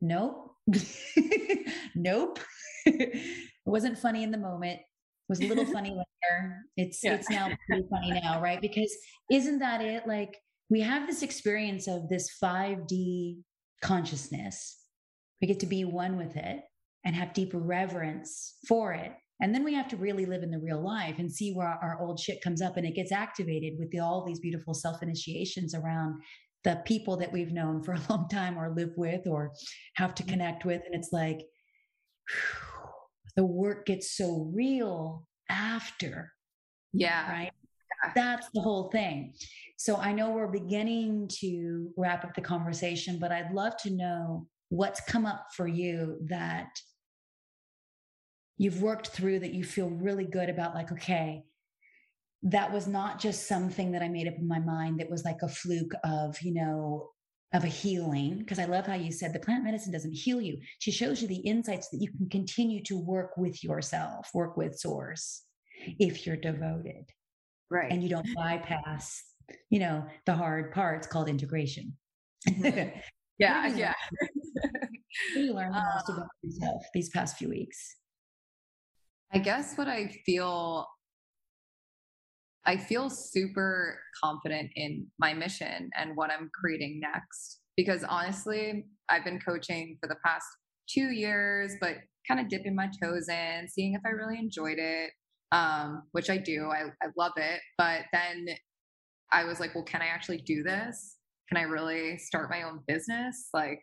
nope. 0.00 0.52
nope. 1.94 2.38
it 2.86 3.36
wasn't 3.66 3.98
funny 3.98 4.22
in 4.22 4.30
the 4.30 4.38
moment. 4.38 4.80
It 4.80 5.28
was 5.28 5.40
a 5.40 5.46
little 5.46 5.66
funny 5.72 5.90
later. 5.90 6.56
It's 6.76 7.02
yeah. 7.02 7.14
it's 7.14 7.30
now 7.30 7.50
pretty 7.68 7.86
funny 7.90 8.20
now, 8.20 8.40
right? 8.40 8.60
Because 8.60 8.92
isn't 9.30 9.58
that 9.58 9.80
it? 9.82 10.06
Like 10.06 10.36
we 10.68 10.80
have 10.80 11.06
this 11.06 11.22
experience 11.22 11.86
of 11.88 12.08
this 12.08 12.30
5D 12.42 13.38
consciousness 13.82 14.80
we 15.40 15.46
get 15.46 15.60
to 15.60 15.66
be 15.66 15.84
one 15.84 16.16
with 16.16 16.36
it 16.36 16.60
and 17.04 17.16
have 17.16 17.32
deep 17.32 17.50
reverence 17.54 18.56
for 18.68 18.92
it. 18.92 19.12
And 19.40 19.54
then 19.54 19.64
we 19.64 19.74
have 19.74 19.88
to 19.88 19.96
really 19.96 20.26
live 20.26 20.42
in 20.42 20.50
the 20.50 20.58
real 20.58 20.82
life 20.82 21.18
and 21.18 21.30
see 21.30 21.52
where 21.52 21.66
our, 21.66 21.98
old 22.00 22.20
shit 22.20 22.42
comes 22.42 22.60
up 22.60 22.76
and 22.76 22.86
it 22.86 22.94
gets 22.94 23.12
activated 23.12 23.74
with 23.78 23.90
the, 23.90 24.00
all 24.00 24.24
these 24.24 24.40
beautiful 24.40 24.74
self 24.74 25.02
initiations 25.02 25.74
around 25.74 26.20
the 26.64 26.82
people 26.84 27.16
that 27.16 27.32
we've 27.32 27.52
known 27.52 27.82
for 27.82 27.92
a 27.94 28.00
long 28.10 28.28
time 28.28 28.58
or 28.58 28.74
live 28.74 28.92
with 28.96 29.26
or 29.26 29.52
have 29.94 30.14
to 30.14 30.22
mm-hmm. 30.22 30.32
connect 30.32 30.64
with. 30.64 30.82
And 30.84 30.94
it's 30.94 31.10
like 31.12 31.38
whew, 32.28 32.90
the 33.36 33.46
work 33.46 33.86
gets 33.86 34.16
so 34.16 34.50
real 34.54 35.26
after. 35.48 36.32
Yeah. 36.92 37.30
Right. 37.30 37.50
That's 38.14 38.48
the 38.54 38.60
whole 38.60 38.90
thing. 38.90 39.34
So 39.76 39.96
I 39.96 40.12
know 40.12 40.30
we're 40.30 40.48
beginning 40.48 41.28
to 41.40 41.90
wrap 41.96 42.24
up 42.24 42.34
the 42.34 42.40
conversation, 42.40 43.18
but 43.18 43.32
I'd 43.32 43.52
love 43.52 43.76
to 43.82 43.90
know 43.90 44.46
what's 44.70 45.00
come 45.02 45.26
up 45.26 45.46
for 45.54 45.66
you 45.66 46.18
that 46.28 46.68
you've 48.60 48.82
worked 48.82 49.08
through 49.08 49.38
that 49.38 49.54
you 49.54 49.64
feel 49.64 49.88
really 49.88 50.26
good 50.26 50.50
about 50.50 50.74
like 50.74 50.92
okay 50.92 51.42
that 52.42 52.70
was 52.70 52.86
not 52.86 53.18
just 53.18 53.48
something 53.48 53.92
that 53.92 54.02
i 54.02 54.08
made 54.08 54.28
up 54.28 54.34
in 54.36 54.46
my 54.46 54.58
mind 54.58 55.00
that 55.00 55.10
was 55.10 55.24
like 55.24 55.40
a 55.42 55.48
fluke 55.48 55.94
of 56.04 56.40
you 56.42 56.52
know 56.52 57.08
of 57.52 57.64
a 57.64 57.68
healing. 57.68 58.38
Because 58.38 58.58
i 58.58 58.64
love 58.64 58.86
how 58.86 58.94
you 58.94 59.10
said 59.12 59.32
the 59.32 59.40
plant 59.40 59.64
medicine 59.64 59.92
doesn't 59.92 60.12
heal 60.12 60.40
you. 60.40 60.58
She 60.78 60.90
shows 60.90 61.20
you 61.20 61.28
the 61.28 61.36
insights 61.36 61.88
that 61.88 62.00
you 62.00 62.10
can 62.10 62.28
continue 62.28 62.82
to 62.84 62.96
work 62.96 63.36
with 63.36 63.64
yourself 63.64 64.30
work 64.34 64.56
with 64.56 64.78
source 64.78 65.42
if 65.98 66.26
you're 66.26 66.36
devoted. 66.36 67.06
Right. 67.70 67.90
And 67.90 68.02
you 68.02 68.08
don't 68.08 68.26
bypass 68.36 69.24
you 69.68 69.80
know 69.80 70.06
the 70.26 70.34
hard 70.34 70.72
parts 70.72 71.06
called 71.06 71.28
integration. 71.28 71.96
Yeah 72.46 72.90
yeah. 73.38 73.94
what 75.34 75.44
you 75.44 75.54
learned 75.54 75.74
the 75.74 75.82
most 75.94 76.08
um, 76.10 76.16
about 76.18 76.28
yourself 76.42 76.82
these 76.94 77.08
past 77.08 77.36
few 77.36 77.48
weeks? 77.48 77.96
I 79.32 79.38
guess 79.38 79.76
what 79.76 79.88
I 79.88 80.08
feel 80.26 80.86
I 82.66 82.76
feel 82.76 83.08
super 83.08 83.98
confident 84.22 84.70
in 84.76 85.06
my 85.18 85.32
mission 85.32 85.90
and 85.96 86.14
what 86.14 86.30
I'm 86.30 86.50
creating 86.52 87.00
next. 87.00 87.60
Because 87.76 88.04
honestly, 88.04 88.84
I've 89.08 89.24
been 89.24 89.40
coaching 89.40 89.96
for 90.00 90.08
the 90.08 90.16
past 90.24 90.46
two 90.88 91.10
years, 91.10 91.74
but 91.80 91.96
kind 92.28 92.40
of 92.40 92.48
dipping 92.48 92.74
my 92.74 92.90
toes 93.02 93.28
in, 93.28 93.66
seeing 93.68 93.94
if 93.94 94.02
I 94.04 94.10
really 94.10 94.38
enjoyed 94.38 94.78
it, 94.78 95.10
um, 95.52 96.02
which 96.12 96.28
I 96.28 96.36
do. 96.36 96.66
I, 96.66 96.90
I 97.02 97.08
love 97.16 97.32
it. 97.36 97.60
But 97.78 98.02
then 98.12 98.48
I 99.32 99.44
was 99.44 99.58
like, 99.58 99.74
well, 99.74 99.84
can 99.84 100.02
I 100.02 100.06
actually 100.06 100.38
do 100.38 100.62
this? 100.62 101.16
Can 101.48 101.56
I 101.56 101.62
really 101.62 102.18
start 102.18 102.50
my 102.50 102.62
own 102.64 102.80
business? 102.86 103.48
Like, 103.54 103.82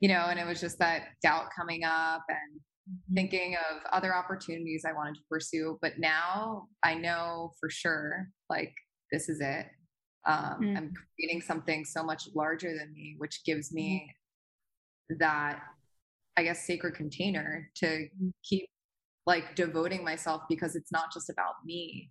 you 0.00 0.08
know, 0.08 0.26
and 0.28 0.38
it 0.38 0.46
was 0.46 0.60
just 0.60 0.78
that 0.78 1.08
doubt 1.22 1.46
coming 1.58 1.82
up. 1.84 2.22
And 2.28 2.60
mm-hmm. 2.88 3.14
thinking 3.14 3.56
of 3.70 3.82
other 3.92 4.14
opportunities 4.14 4.84
I 4.86 4.92
wanted 4.92 5.16
to 5.16 5.20
pursue. 5.28 5.78
But 5.80 5.98
now 5.98 6.68
I 6.82 6.94
know 6.94 7.52
for 7.60 7.70
sure, 7.70 8.28
like, 8.48 8.72
this 9.12 9.28
is 9.28 9.40
it. 9.40 9.66
Um, 10.26 10.58
mm-hmm. 10.60 10.76
I'm 10.76 10.92
creating 11.16 11.42
something 11.42 11.84
so 11.84 12.02
much 12.02 12.28
larger 12.34 12.68
than 12.76 12.92
me, 12.92 13.14
which 13.18 13.44
gives 13.44 13.72
me 13.72 14.08
mm-hmm. 15.10 15.18
that, 15.20 15.60
I 16.36 16.44
guess, 16.44 16.66
sacred 16.66 16.94
container 16.94 17.70
to 17.76 17.86
mm-hmm. 17.86 18.28
keep 18.42 18.68
like 19.26 19.54
devoting 19.54 20.04
myself 20.04 20.42
because 20.48 20.76
it's 20.76 20.92
not 20.92 21.12
just 21.12 21.30
about 21.30 21.54
me. 21.64 22.10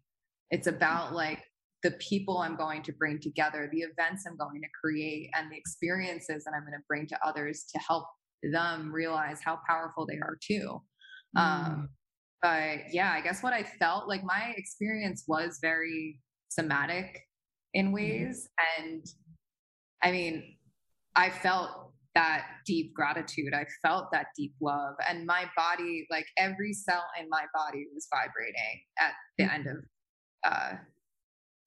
It's 0.51 0.67
about 0.67 1.13
like 1.13 1.43
the 1.84 1.91
people 1.91 2.38
I'm 2.39 2.55
going 2.55 2.82
to 2.84 2.93
bring 2.93 3.19
together, 3.19 3.69
the 3.71 3.82
events 3.82 4.24
I'm 4.28 4.38
going 4.38 4.61
to 4.61 4.67
create, 4.82 5.30
and 5.36 5.51
the 5.51 5.57
experiences 5.57 6.43
that 6.45 6.53
I'm 6.55 6.61
going 6.61 6.80
to 6.80 6.86
bring 6.88 7.05
to 7.07 7.17
others 7.26 7.65
to 7.74 7.80
help 7.80 8.05
them 8.52 8.91
realize 8.91 9.39
how 9.44 9.60
powerful 9.68 10.06
they 10.06 10.18
are 10.18 10.38
too. 10.46 10.82
Um, 11.36 11.44
mm. 11.44 11.66
Um, 11.66 11.89
but 12.41 12.80
yeah, 12.91 13.14
I 13.14 13.22
guess 13.22 13.41
what 13.41 13.54
I 13.54 13.64
felt 13.64 14.08
like 14.08 14.24
my 14.24 14.54
experience 14.58 15.24
was 15.28 15.60
very 15.62 16.20
somatic 16.50 17.22
in 17.74 17.86
mm-hmm. 17.86 17.96
ways. 17.96 18.50
Mm. 18.60 18.84
And 18.84 19.06
I 20.04 20.12
mean, 20.12 20.58
I 21.16 21.30
felt 21.30 21.70
that 22.16 22.46
deep 22.66 22.94
gratitude. 22.94 23.54
I 23.54 23.66
felt 23.82 24.12
that 24.12 24.28
deep 24.38 24.54
love. 24.62 24.96
And 25.10 25.26
my 25.26 25.50
body, 25.56 26.06
like 26.12 26.26
every 26.38 26.74
cell 26.74 27.04
in 27.20 27.28
my 27.30 27.46
body 27.54 27.86
was 27.94 28.08
vibrating 28.14 28.82
at 29.00 29.14
the 29.38 29.46
mm. 29.46 29.54
end 29.54 29.68
of 29.68 29.78
uh, 30.44 30.74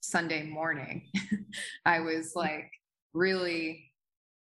Sunday 0.03 0.45
morning. 0.45 1.09
I 1.85 2.01
was 2.01 2.33
like 2.37 2.71
really 3.13 3.91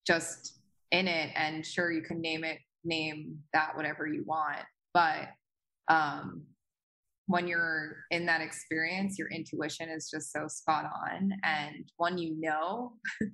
just 0.06 0.60
in 0.92 1.08
it 1.08 1.32
and 1.36 1.66
sure 1.66 1.92
you 1.92 2.02
can 2.02 2.22
name 2.22 2.44
it 2.44 2.60
name 2.84 3.38
that 3.54 3.76
whatever 3.76 4.08
you 4.08 4.24
want 4.26 4.60
but 4.94 5.30
um 5.90 6.44
when 7.26 7.48
you're 7.48 7.98
in 8.12 8.26
that 8.26 8.42
experience 8.42 9.18
your 9.20 9.30
intuition 9.30 9.90
is 9.90 10.10
just 10.10 10.32
so 10.32 10.48
spot 10.48 10.86
on 10.86 11.32
and 11.44 11.92
when 11.98 12.18
you 12.18 12.36
know 12.40 12.94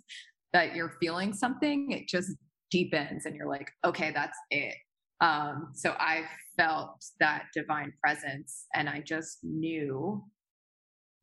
that 0.53 0.75
you're 0.75 0.97
feeling 0.99 1.33
something 1.33 1.91
it 1.91 2.07
just 2.07 2.31
deepens 2.71 3.25
and 3.25 3.35
you're 3.35 3.49
like 3.49 3.69
okay 3.85 4.11
that's 4.11 4.37
it. 4.49 4.75
Um 5.21 5.69
so 5.73 5.91
i 5.99 6.23
felt 6.57 7.05
that 7.19 7.45
divine 7.53 7.93
presence 8.01 8.65
and 8.73 8.89
i 8.89 8.99
just 8.99 9.39
knew 9.43 10.23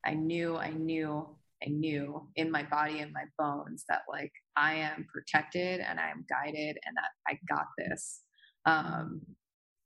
I 0.04 0.14
knew, 0.14 0.56
I 0.56 0.70
knew, 0.70 1.26
I 1.64 1.68
knew 1.68 2.28
in 2.36 2.50
my 2.50 2.62
body 2.62 3.00
and 3.00 3.12
my 3.12 3.24
bones 3.38 3.84
that 3.88 4.02
like 4.08 4.32
I 4.56 4.74
am 4.74 5.06
protected 5.12 5.80
and 5.80 6.00
I 6.00 6.10
am 6.10 6.24
guided 6.28 6.78
and 6.84 6.96
that 6.96 7.10
I 7.28 7.38
got 7.48 7.66
this. 7.76 8.22
Um, 8.66 9.20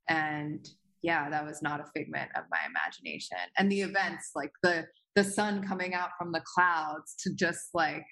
and 0.07 0.67
yeah, 1.01 1.29
that 1.29 1.45
was 1.45 1.61
not 1.61 1.79
a 1.79 1.85
figment 1.95 2.29
of 2.35 2.43
my 2.49 2.59
imagination. 2.67 3.37
And 3.57 3.71
the 3.71 3.81
events, 3.81 4.31
like 4.35 4.51
the 4.63 4.85
the 5.15 5.23
sun 5.23 5.65
coming 5.65 5.93
out 5.93 6.09
from 6.17 6.31
the 6.31 6.43
clouds 6.53 7.15
to 7.19 7.33
just 7.33 7.69
like 7.73 8.05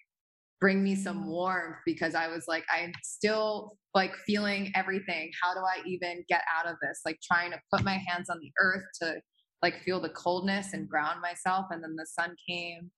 bring 0.61 0.81
me 0.81 0.95
some 0.95 1.27
warmth 1.27 1.75
because 1.85 2.15
I 2.15 2.29
was 2.29 2.45
like, 2.47 2.63
I'm 2.73 2.93
still 3.03 3.77
like 3.93 4.13
feeling 4.25 4.71
everything. 4.75 5.29
How 5.41 5.53
do 5.53 5.59
I 5.59 5.85
even 5.85 6.23
get 6.29 6.41
out 6.57 6.71
of 6.71 6.77
this? 6.81 7.01
Like 7.05 7.19
trying 7.21 7.51
to 7.51 7.59
put 7.73 7.83
my 7.83 8.01
hands 8.07 8.29
on 8.29 8.39
the 8.39 8.51
earth 8.61 8.85
to 9.01 9.15
like 9.61 9.81
feel 9.83 9.99
the 9.99 10.09
coldness 10.09 10.73
and 10.73 10.87
ground 10.87 11.19
myself. 11.21 11.65
And 11.71 11.83
then 11.83 11.95
the 11.97 12.05
sun 12.05 12.35
came 12.47 12.91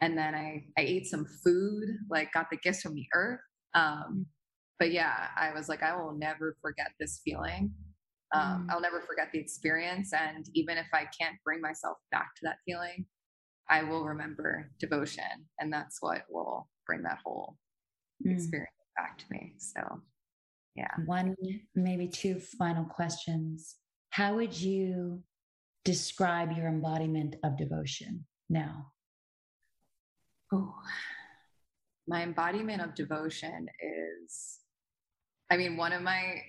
and 0.00 0.16
then 0.16 0.34
I, 0.34 0.64
I 0.78 0.82
ate 0.82 1.06
some 1.06 1.26
food, 1.44 1.88
like 2.10 2.32
got 2.32 2.50
the 2.50 2.58
gifts 2.58 2.82
from 2.82 2.94
the 2.94 3.06
earth. 3.14 3.40
Um, 3.74 4.26
but 4.78 4.92
yeah, 4.92 5.28
I 5.36 5.52
was 5.52 5.68
like, 5.68 5.82
I 5.82 5.96
will 5.96 6.12
never 6.12 6.56
forget 6.60 6.88
this 7.00 7.20
feeling. 7.24 7.72
Um, 8.34 8.66
mm. 8.66 8.72
I'll 8.72 8.80
never 8.80 9.00
forget 9.00 9.28
the 9.32 9.38
experience. 9.38 10.12
And 10.12 10.46
even 10.54 10.76
if 10.76 10.86
I 10.92 11.06
can't 11.18 11.36
bring 11.44 11.60
myself 11.60 11.96
back 12.10 12.34
to 12.36 12.40
that 12.44 12.58
feeling, 12.66 13.06
I 13.70 13.84
will 13.84 14.04
remember 14.04 14.70
devotion. 14.78 15.24
And 15.58 15.72
that's 15.72 15.98
what 16.00 16.22
will 16.28 16.68
bring 16.86 17.02
that 17.02 17.18
whole 17.24 17.56
mm. 18.26 18.32
experience 18.34 18.70
back 18.96 19.18
to 19.18 19.24
me. 19.30 19.54
So, 19.58 19.80
yeah. 20.74 20.90
One, 21.06 21.34
maybe 21.74 22.06
two 22.06 22.38
final 22.38 22.84
questions. 22.84 23.76
How 24.10 24.34
would 24.34 24.58
you 24.58 25.22
describe 25.84 26.52
your 26.52 26.66
embodiment 26.68 27.36
of 27.44 27.56
devotion 27.56 28.26
now? 28.50 28.92
Oh, 30.52 30.74
my 32.08 32.22
embodiment 32.22 32.80
of 32.82 32.94
devotion 32.94 33.66
is, 33.80 34.58
I 35.50 35.56
mean, 35.56 35.76
one 35.76 35.92
of 35.92 36.02
my 36.02 36.40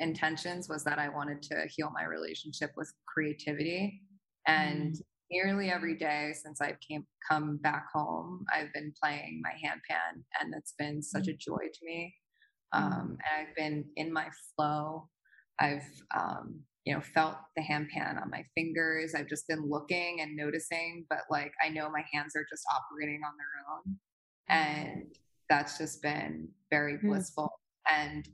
intentions 0.00 0.68
was 0.68 0.82
that 0.84 0.98
I 0.98 1.08
wanted 1.08 1.42
to 1.42 1.66
heal 1.68 1.90
my 1.94 2.04
relationship 2.04 2.72
with 2.76 2.92
creativity. 3.06 4.00
And 4.46 4.94
mm. 4.94 5.00
nearly 5.30 5.70
every 5.70 5.96
day 5.96 6.32
since 6.34 6.60
I've 6.60 6.80
came, 6.80 7.06
come 7.28 7.58
back 7.58 7.86
home, 7.92 8.44
I've 8.52 8.72
been 8.72 8.92
playing 9.00 9.42
my 9.44 9.50
handpan, 9.50 10.22
and 10.40 10.54
it's 10.56 10.74
been 10.78 11.02
such 11.02 11.24
mm. 11.24 11.34
a 11.34 11.36
joy 11.36 11.68
to 11.72 11.84
me. 11.84 12.14
Mm. 12.74 12.82
Um, 12.82 13.18
and 13.20 13.48
I've 13.48 13.54
been 13.54 13.84
in 13.96 14.12
my 14.12 14.26
flow. 14.56 15.08
I've 15.60 15.86
um, 16.16 16.60
you 16.84 16.94
know 16.94 17.00
felt 17.00 17.36
the 17.56 17.62
handpan 17.62 18.20
on 18.20 18.30
my 18.30 18.44
fingers. 18.54 19.14
I've 19.14 19.28
just 19.28 19.46
been 19.48 19.68
looking 19.68 20.20
and 20.20 20.36
noticing 20.36 21.06
but 21.08 21.20
like 21.30 21.52
i 21.62 21.68
know 21.68 21.90
my 21.90 22.04
hands 22.12 22.34
are 22.36 22.46
just 22.48 22.64
operating 22.74 23.20
on 23.24 23.32
their 23.36 23.64
own 23.74 23.96
and 24.48 25.16
that's 25.48 25.78
just 25.78 26.02
been 26.02 26.48
very 26.70 26.94
mm. 26.94 27.02
blissful 27.02 27.50
and 27.90 28.28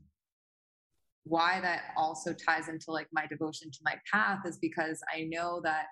why 1.25 1.61
that 1.61 1.93
also 1.97 2.33
ties 2.33 2.69
into 2.69 2.91
like 2.91 3.09
my 3.13 3.27
devotion 3.27 3.71
to 3.71 3.79
my 3.85 3.95
path 4.13 4.41
is 4.47 4.59
because 4.59 5.01
i 5.15 5.23
know 5.23 5.61
that 5.63 5.87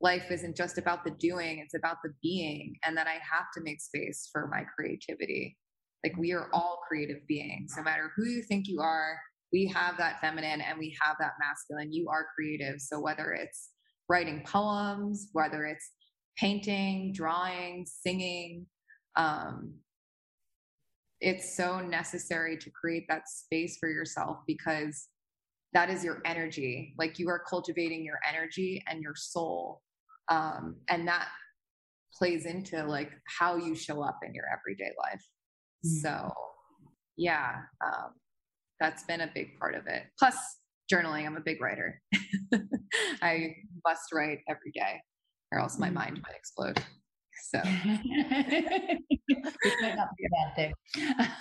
life 0.00 0.30
isn't 0.30 0.56
just 0.56 0.78
about 0.78 1.04
the 1.04 1.12
doing 1.12 1.58
it's 1.58 1.74
about 1.74 1.96
the 2.02 2.12
being 2.22 2.74
and 2.84 2.96
that 2.96 3.06
i 3.06 3.12
have 3.12 3.46
to 3.54 3.60
make 3.62 3.80
space 3.80 4.28
for 4.32 4.48
my 4.48 4.64
creativity. 4.76 5.56
Like 6.04 6.18
we 6.18 6.32
are 6.32 6.50
all 6.52 6.80
creative 6.86 7.26
beings 7.26 7.72
no 7.78 7.82
matter 7.82 8.10
who 8.14 8.26
you 8.26 8.42
think 8.42 8.68
you 8.68 8.82
are 8.82 9.18
we 9.54 9.66
have 9.68 9.96
that 9.98 10.20
feminine 10.20 10.60
and 10.60 10.76
we 10.76 10.96
have 11.00 11.14
that 11.20 11.34
masculine. 11.38 11.92
You 11.92 12.08
are 12.08 12.26
creative. 12.34 12.80
So 12.80 12.98
whether 12.98 13.30
it's 13.30 13.70
writing 14.08 14.42
poems, 14.44 15.28
whether 15.32 15.64
it's 15.64 15.92
painting, 16.36 17.12
drawing, 17.14 17.86
singing, 17.86 18.66
um, 19.14 19.74
it's 21.20 21.56
so 21.56 21.78
necessary 21.80 22.58
to 22.58 22.70
create 22.70 23.04
that 23.08 23.28
space 23.28 23.78
for 23.78 23.88
yourself 23.88 24.38
because 24.44 25.06
that 25.72 25.88
is 25.88 26.02
your 26.02 26.20
energy. 26.24 26.92
Like 26.98 27.20
you 27.20 27.28
are 27.28 27.40
cultivating 27.48 28.04
your 28.04 28.18
energy 28.28 28.82
and 28.88 29.00
your 29.00 29.14
soul. 29.14 29.82
Um, 30.32 30.78
and 30.88 31.06
that 31.06 31.28
plays 32.12 32.44
into 32.44 32.84
like 32.84 33.12
how 33.38 33.54
you 33.54 33.76
show 33.76 34.02
up 34.02 34.18
in 34.26 34.34
your 34.34 34.46
everyday 34.52 34.92
life. 34.98 35.24
Mm-hmm. 35.86 35.98
So 36.00 36.32
yeah, 37.16 37.60
um, 37.86 38.10
that's 38.80 39.04
been 39.04 39.20
a 39.20 39.30
big 39.34 39.58
part 39.58 39.74
of 39.74 39.86
it. 39.86 40.02
Plus 40.18 40.36
journaling, 40.92 41.26
I'm 41.26 41.36
a 41.36 41.40
big 41.40 41.60
writer. 41.60 42.00
I 43.22 43.56
must 43.84 44.12
write 44.12 44.38
every 44.48 44.72
day 44.74 45.00
or 45.54 45.60
else 45.60 45.78
my 45.78 45.88
mm. 45.88 45.94
mind 45.94 46.20
might 46.22 46.36
explode. 46.36 46.82
So 47.50 47.58
which 47.62 47.68
might 49.80 49.96
not 49.96 50.08
be 50.16 50.24
a 50.24 50.30
bad 50.30 50.54
thing. 50.56 50.72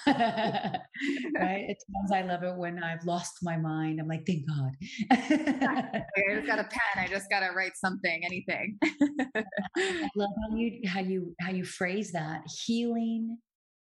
right? 1.39 1.65
At 1.69 1.77
times 1.77 2.11
I 2.13 2.21
love 2.21 2.43
it 2.43 2.55
when 2.55 2.83
I've 2.83 3.03
lost 3.05 3.33
my 3.41 3.57
mind. 3.57 3.99
I'm 3.99 4.07
like, 4.07 4.25
thank 4.25 4.47
God. 4.47 4.71
I 5.11 6.03
just 6.35 6.47
got 6.47 6.59
a 6.59 6.63
pen. 6.63 6.97
I 6.97 7.07
just 7.07 7.29
gotta 7.29 7.51
write 7.55 7.73
something, 7.75 8.21
anything. 8.25 8.77
I 8.81 10.09
love 10.15 10.29
how 10.49 10.55
you 10.55 10.81
how 10.87 10.99
you 10.99 11.35
how 11.39 11.51
you 11.51 11.63
phrase 11.63 12.11
that. 12.11 12.41
Healing 12.65 13.37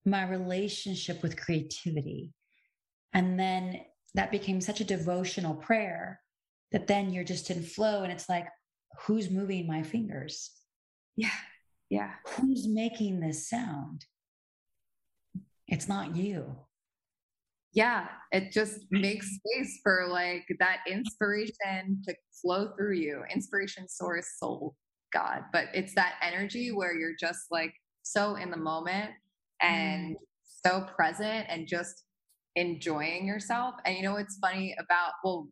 my 0.05 0.29
relationship 0.29 1.23
with 1.23 1.37
creativity. 1.37 2.33
And 3.15 3.39
then 3.39 3.81
that 4.15 4.31
became 4.31 4.61
such 4.61 4.81
a 4.81 4.85
devotional 4.85 5.55
prayer 5.55 6.21
that 6.73 6.89
then 6.89 7.13
you're 7.13 7.25
just 7.25 7.51
in 7.51 7.63
flow 7.63 8.03
and 8.03 8.13
it's 8.13 8.29
like, 8.29 8.47
who's 9.01 9.31
moving 9.31 9.67
my 9.67 9.83
fingers? 9.83 10.51
Yeah. 11.17 11.31
Yeah. 11.89 12.11
Who's 12.27 12.67
making 12.67 13.21
this 13.21 13.49
sound? 13.49 14.05
It's 15.69 15.89
not 15.89 16.17
you. 16.17 16.57
Yeah. 17.73 18.09
It 18.33 18.53
just 18.53 18.81
makes 18.91 19.27
space 19.27 19.81
for 19.83 20.07
like 20.09 20.47
that 20.59 20.79
inspiration 20.89 22.03
to 22.07 22.15
flow 22.41 22.73
through 22.77 22.95
you. 22.95 23.23
Inspiration, 23.33 23.89
source, 23.89 24.29
soul, 24.39 24.77
God. 25.13 25.43
But 25.53 25.67
it's 25.75 25.95
that 25.95 26.15
energy 26.23 26.71
where 26.73 26.95
you're 26.97 27.17
just 27.19 27.47
like 27.51 27.75
so 28.03 28.37
in 28.37 28.51
the 28.51 28.57
moment 28.57 29.11
and 29.61 30.17
mm. 30.17 30.19
so 30.65 30.87
present 30.95 31.47
and 31.49 31.67
just 31.67 32.04
enjoying 32.57 33.27
yourself. 33.27 33.75
And 33.85 33.97
you 33.97 34.03
know 34.03 34.13
what's 34.13 34.39
funny 34.39 34.75
about 34.79 35.13
well, 35.23 35.49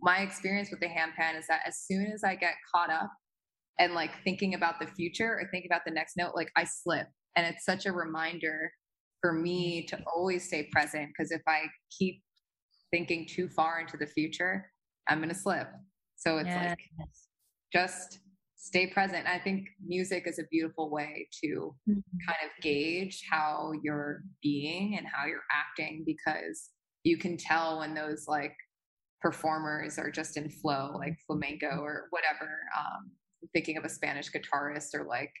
my 0.00 0.18
experience 0.18 0.70
with 0.70 0.80
the 0.80 0.86
handpan 0.86 1.38
is 1.38 1.46
that 1.48 1.60
as 1.66 1.78
soon 1.86 2.06
as 2.06 2.24
I 2.24 2.34
get 2.34 2.54
caught 2.74 2.90
up 2.90 3.10
and 3.78 3.94
like 3.94 4.10
thinking 4.24 4.54
about 4.54 4.80
the 4.80 4.86
future 4.86 5.38
or 5.40 5.48
thinking 5.50 5.70
about 5.70 5.82
the 5.86 5.92
next 5.92 6.16
note, 6.16 6.32
like 6.34 6.50
I 6.56 6.64
slip. 6.64 7.06
And 7.36 7.46
it's 7.46 7.64
such 7.64 7.86
a 7.86 7.92
reminder 7.92 8.70
for 9.20 9.32
me 9.32 9.86
to 9.86 9.98
always 10.14 10.46
stay 10.46 10.68
present 10.72 11.08
because 11.08 11.30
if 11.30 11.42
I 11.46 11.62
keep 11.96 12.20
thinking 12.90 13.26
too 13.26 13.48
far 13.48 13.80
into 13.80 13.96
the 13.96 14.06
future, 14.06 14.70
I'm 15.08 15.18
going 15.18 15.30
to 15.30 15.34
slip. 15.34 15.68
So 16.16 16.38
it's 16.38 16.48
yes. 16.48 16.70
like 16.70 17.08
just 17.72 18.18
stay 18.62 18.86
present. 18.86 19.26
I 19.26 19.40
think 19.40 19.66
music 19.84 20.28
is 20.28 20.38
a 20.38 20.44
beautiful 20.48 20.88
way 20.88 21.28
to 21.42 21.74
mm-hmm. 21.88 21.98
kind 22.26 22.38
of 22.44 22.62
gauge 22.62 23.26
how 23.28 23.72
you're 23.82 24.22
being 24.40 24.96
and 24.96 25.06
how 25.12 25.26
you're 25.26 25.42
acting 25.50 26.04
because 26.06 26.70
you 27.02 27.18
can 27.18 27.36
tell 27.36 27.80
when 27.80 27.92
those 27.92 28.26
like 28.28 28.54
performers 29.20 29.98
are 29.98 30.12
just 30.12 30.36
in 30.36 30.48
flow, 30.48 30.94
like 30.96 31.16
flamenco 31.26 31.80
or 31.80 32.06
whatever. 32.10 32.60
Um, 32.78 33.10
thinking 33.52 33.76
of 33.76 33.84
a 33.84 33.88
Spanish 33.88 34.30
guitarist 34.30 34.94
or 34.94 35.06
like 35.06 35.32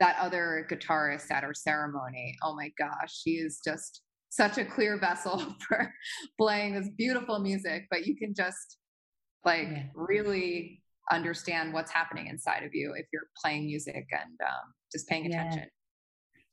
that 0.00 0.16
other 0.18 0.66
guitarist 0.68 1.30
at 1.30 1.44
our 1.44 1.54
ceremony. 1.54 2.34
Oh 2.42 2.56
my 2.56 2.72
gosh, 2.76 3.20
she 3.22 3.34
is 3.34 3.60
just 3.64 4.02
such 4.30 4.58
a 4.58 4.64
clear 4.64 4.98
vessel 4.98 5.38
for 5.68 5.94
playing 6.40 6.74
this 6.74 6.90
beautiful 6.98 7.38
music, 7.38 7.84
but 7.88 8.04
you 8.04 8.16
can 8.16 8.34
just 8.34 8.78
like 9.44 9.68
yeah. 9.70 9.84
really 9.94 10.82
understand 11.10 11.72
what's 11.72 11.90
happening 11.90 12.26
inside 12.26 12.62
of 12.64 12.70
you 12.74 12.94
if 12.96 13.06
you're 13.12 13.28
playing 13.40 13.66
music 13.66 14.06
and 14.12 14.38
um, 14.46 14.74
just 14.92 15.08
paying 15.08 15.26
attention. 15.26 15.66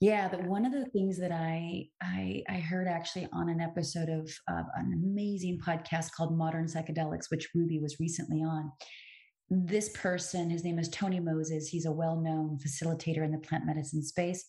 Yeah, 0.02 0.28
but 0.28 0.44
one 0.44 0.66
of 0.66 0.74
the 0.74 0.86
things 0.86 1.18
that 1.20 1.32
I 1.32 1.86
I, 2.02 2.44
I 2.50 2.60
heard 2.60 2.88
actually 2.88 3.28
on 3.32 3.50
an 3.50 3.62
episode 3.62 4.10
of 4.10 4.30
uh, 4.50 4.64
an 4.76 5.02
amazing 5.04 5.60
podcast 5.66 6.12
called 6.12 6.38
Modern 6.38 6.66
Psychedelics, 6.66 7.30
which 7.30 7.50
Ruby 7.56 7.80
was 7.80 8.00
recently 8.00 8.42
on. 8.42 8.72
This 9.50 9.90
person, 9.90 10.50
his 10.50 10.64
name 10.64 10.80
is 10.80 10.90
Tony 10.90 11.20
Moses. 11.20 11.68
He's 11.68 11.86
a 11.86 11.92
well-known 11.92 12.58
facilitator 12.66 13.24
in 13.24 13.32
the 13.32 13.38
plant 13.38 13.66
medicine 13.66 14.04
space. 14.04 14.44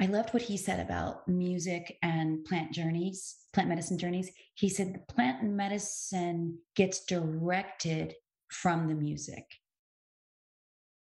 I 0.00 0.06
loved 0.06 0.34
what 0.34 0.42
he 0.42 0.56
said 0.56 0.80
about 0.80 1.26
music 1.28 1.96
and 2.02 2.44
plant 2.44 2.72
journeys, 2.72 3.36
plant 3.54 3.68
medicine 3.68 3.98
journeys. 3.98 4.30
He 4.54 4.68
said 4.68 4.94
the 4.94 5.12
plant 5.14 5.44
medicine 5.44 6.58
gets 6.74 7.04
directed 7.04 8.14
from 8.50 8.88
the 8.88 8.94
music. 8.94 9.44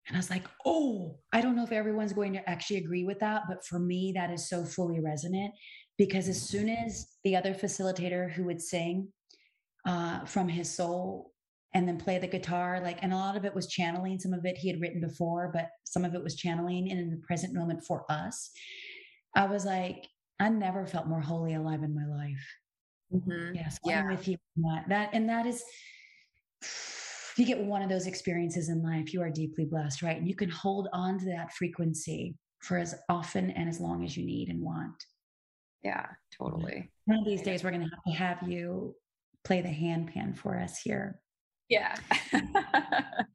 And 0.06 0.16
I 0.16 0.18
was 0.18 0.30
like, 0.30 0.44
oh, 0.66 1.18
I 1.32 1.40
don't 1.40 1.56
know 1.56 1.64
if 1.64 1.72
everyone's 1.72 2.12
going 2.12 2.34
to 2.34 2.50
actually 2.50 2.76
agree 2.76 3.04
with 3.04 3.20
that, 3.20 3.42
but 3.48 3.64
for 3.64 3.78
me, 3.78 4.12
that 4.14 4.30
is 4.30 4.48
so 4.48 4.64
fully 4.64 5.00
resonant 5.00 5.54
because 5.96 6.28
as 6.28 6.40
soon 6.40 6.68
as 6.68 7.06
the 7.24 7.36
other 7.36 7.54
facilitator 7.54 8.30
who 8.30 8.44
would 8.44 8.60
sing 8.60 9.08
uh, 9.86 10.24
from 10.24 10.48
his 10.48 10.70
soul 10.70 11.32
and 11.72 11.88
then 11.88 11.96
play 11.96 12.18
the 12.18 12.26
guitar, 12.26 12.80
like, 12.82 12.98
and 13.02 13.12
a 13.12 13.16
lot 13.16 13.36
of 13.36 13.44
it 13.44 13.54
was 13.54 13.66
channeling, 13.66 14.18
some 14.18 14.34
of 14.34 14.44
it 14.44 14.58
he 14.58 14.68
had 14.68 14.80
written 14.80 15.00
before, 15.00 15.50
but 15.52 15.68
some 15.84 16.04
of 16.04 16.14
it 16.14 16.22
was 16.22 16.36
channeling 16.36 16.90
and 16.90 17.00
in 17.00 17.10
the 17.10 17.22
present 17.26 17.54
moment 17.54 17.82
for 17.82 18.04
us. 18.10 18.50
I 19.34 19.46
was 19.46 19.64
like, 19.64 20.06
I 20.38 20.50
never 20.50 20.86
felt 20.86 21.06
more 21.06 21.20
wholly 21.20 21.54
alive 21.54 21.82
in 21.82 21.94
my 21.94 22.06
life. 22.06 22.46
Mm-hmm. 23.12 23.54
Yes, 23.54 23.78
yeah. 23.84 24.00
I'm 24.00 24.08
with 24.08 24.28
you 24.28 24.36
that. 24.56 24.84
that. 24.88 25.10
And 25.12 25.28
that 25.28 25.46
is, 25.46 25.64
if 27.34 27.38
you 27.40 27.46
get 27.46 27.58
one 27.58 27.82
of 27.82 27.88
those 27.88 28.06
experiences 28.06 28.68
in 28.68 28.80
life, 28.80 29.12
you 29.12 29.20
are 29.20 29.28
deeply 29.28 29.64
blessed, 29.64 30.02
right? 30.02 30.16
And 30.16 30.28
you 30.28 30.36
can 30.36 30.48
hold 30.48 30.86
on 30.92 31.18
to 31.18 31.24
that 31.26 31.52
frequency 31.52 32.36
for 32.60 32.78
as 32.78 32.94
often 33.08 33.50
and 33.50 33.68
as 33.68 33.80
long 33.80 34.04
as 34.04 34.16
you 34.16 34.24
need 34.24 34.50
and 34.50 34.62
want. 34.62 34.94
Yeah, 35.82 36.06
totally. 36.38 36.92
One 37.06 37.18
of 37.18 37.24
these 37.24 37.42
days, 37.42 37.64
we're 37.64 37.72
going 37.72 37.82
to 37.82 37.90
have 37.90 38.04
to 38.06 38.22
have 38.22 38.48
you 38.48 38.94
play 39.42 39.62
the 39.62 39.68
hand 39.68 40.12
pan 40.14 40.34
for 40.34 40.56
us 40.56 40.78
here. 40.78 41.18
Yeah. 41.68 41.96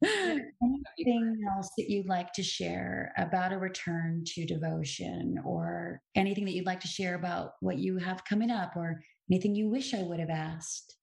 anything 0.02 1.42
else 1.54 1.68
that 1.76 1.90
you'd 1.90 2.08
like 2.08 2.32
to 2.32 2.42
share 2.42 3.12
about 3.18 3.52
a 3.52 3.58
return 3.58 4.24
to 4.28 4.46
devotion 4.46 5.38
or 5.44 6.00
anything 6.14 6.46
that 6.46 6.52
you'd 6.52 6.64
like 6.64 6.80
to 6.80 6.88
share 6.88 7.16
about 7.16 7.52
what 7.60 7.76
you 7.76 7.98
have 7.98 8.24
coming 8.24 8.50
up 8.50 8.76
or 8.76 9.02
anything 9.30 9.54
you 9.54 9.68
wish 9.68 9.92
I 9.92 10.02
would 10.04 10.20
have 10.20 10.30
asked? 10.30 10.96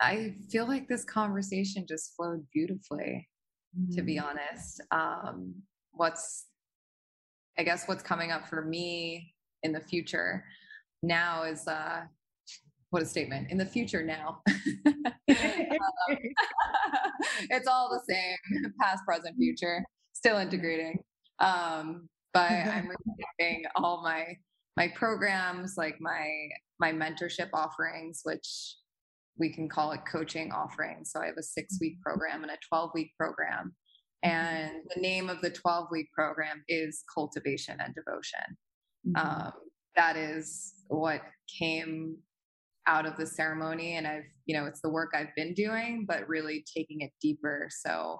I 0.00 0.34
feel 0.50 0.66
like 0.66 0.88
this 0.88 1.04
conversation 1.04 1.86
just 1.88 2.14
flowed 2.16 2.44
beautifully, 2.52 3.28
mm-hmm. 3.78 3.94
to 3.94 4.02
be 4.02 4.16
mm. 4.16 4.24
honest. 4.24 4.82
Um, 4.90 5.54
what's, 5.92 6.46
I 7.58 7.62
guess, 7.62 7.86
what's 7.86 8.02
coming 8.02 8.30
up 8.30 8.46
for 8.46 8.62
me 8.62 9.34
in 9.62 9.72
the 9.72 9.80
future 9.80 10.44
now 11.02 11.44
is 11.44 11.66
uh, 11.66 12.02
what 12.90 13.02
a 13.02 13.06
statement 13.06 13.50
in 13.50 13.58
the 13.58 13.66
future 13.66 14.02
now 14.02 14.40
it's 15.28 15.78
all 17.66 17.90
the 17.90 18.00
same 18.08 18.36
past 18.80 19.04
present 19.04 19.36
future 19.36 19.84
still 20.12 20.38
integrating 20.38 20.98
um, 21.40 22.08
but 22.32 22.50
i'm 22.50 22.88
removing 23.38 23.64
all 23.76 24.02
my 24.02 24.34
my 24.76 24.88
programs 24.88 25.74
like 25.76 25.96
my 26.00 26.48
my 26.80 26.92
mentorship 26.92 27.48
offerings 27.52 28.20
which 28.24 28.76
we 29.38 29.52
can 29.52 29.68
call 29.68 29.92
it 29.92 30.00
coaching 30.10 30.52
offering. 30.52 31.04
so 31.04 31.20
i 31.20 31.26
have 31.26 31.36
a 31.38 31.42
six 31.42 31.78
week 31.80 32.00
program 32.02 32.42
and 32.42 32.52
a 32.52 32.58
12 32.68 32.90
week 32.94 33.10
program 33.18 33.74
mm-hmm. 34.24 34.30
and 34.30 34.72
the 34.94 35.00
name 35.00 35.28
of 35.28 35.40
the 35.40 35.50
12 35.50 35.88
week 35.90 36.08
program 36.12 36.62
is 36.68 37.02
cultivation 37.12 37.78
and 37.80 37.94
devotion 37.94 38.56
mm-hmm. 39.06 39.46
um, 39.46 39.52
that 39.96 40.16
is 40.16 40.74
what 40.88 41.22
came 41.58 42.16
out 42.86 43.06
of 43.06 43.16
the 43.16 43.26
ceremony 43.26 43.96
and 43.96 44.06
I've, 44.06 44.22
you 44.44 44.56
know, 44.56 44.66
it's 44.66 44.80
the 44.80 44.88
work 44.88 45.10
I've 45.12 45.34
been 45.34 45.54
doing, 45.54 46.04
but 46.06 46.28
really 46.28 46.64
taking 46.72 47.00
it 47.00 47.10
deeper. 47.20 47.68
So. 47.70 48.16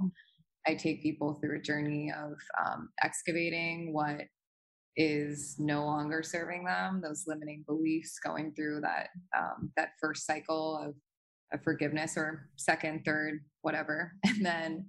I 0.69 0.75
take 0.75 1.03
people 1.03 1.35
through 1.35 1.59
a 1.59 1.63
journey 1.63 2.13
of 2.13 2.33
um, 2.61 2.89
excavating 3.03 3.93
what 3.93 4.23
is 4.97 5.57
no 5.59 5.85
longer 5.85 6.23
serving 6.23 6.65
them, 6.65 7.01
those 7.03 7.25
limiting 7.27 7.65
beliefs, 7.67 8.19
going 8.19 8.53
through 8.55 8.81
that 8.81 9.09
um, 9.37 9.71
that 9.77 9.91
first 10.01 10.27
cycle 10.27 10.79
of, 10.85 10.95
of 11.53 11.63
forgiveness 11.63 12.15
or 12.17 12.49
second, 12.57 13.03
third, 13.05 13.41
whatever, 13.63 14.13
and 14.27 14.45
then 14.45 14.87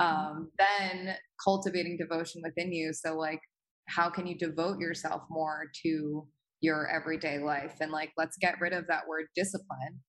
mm-hmm. 0.00 0.06
um, 0.06 0.50
then 0.58 1.14
cultivating 1.42 1.96
devotion 1.96 2.42
within 2.44 2.72
you. 2.72 2.92
So 2.92 3.16
like, 3.16 3.40
how 3.88 4.10
can 4.10 4.26
you 4.26 4.36
devote 4.36 4.78
yourself 4.78 5.22
more 5.30 5.64
to 5.82 6.26
your 6.60 6.88
everyday 6.88 7.38
life? 7.38 7.74
And 7.80 7.92
like 7.92 8.12
let's 8.16 8.36
get 8.38 8.60
rid 8.60 8.72
of 8.72 8.86
that 8.88 9.06
word 9.08 9.26
discipline. 9.34 10.00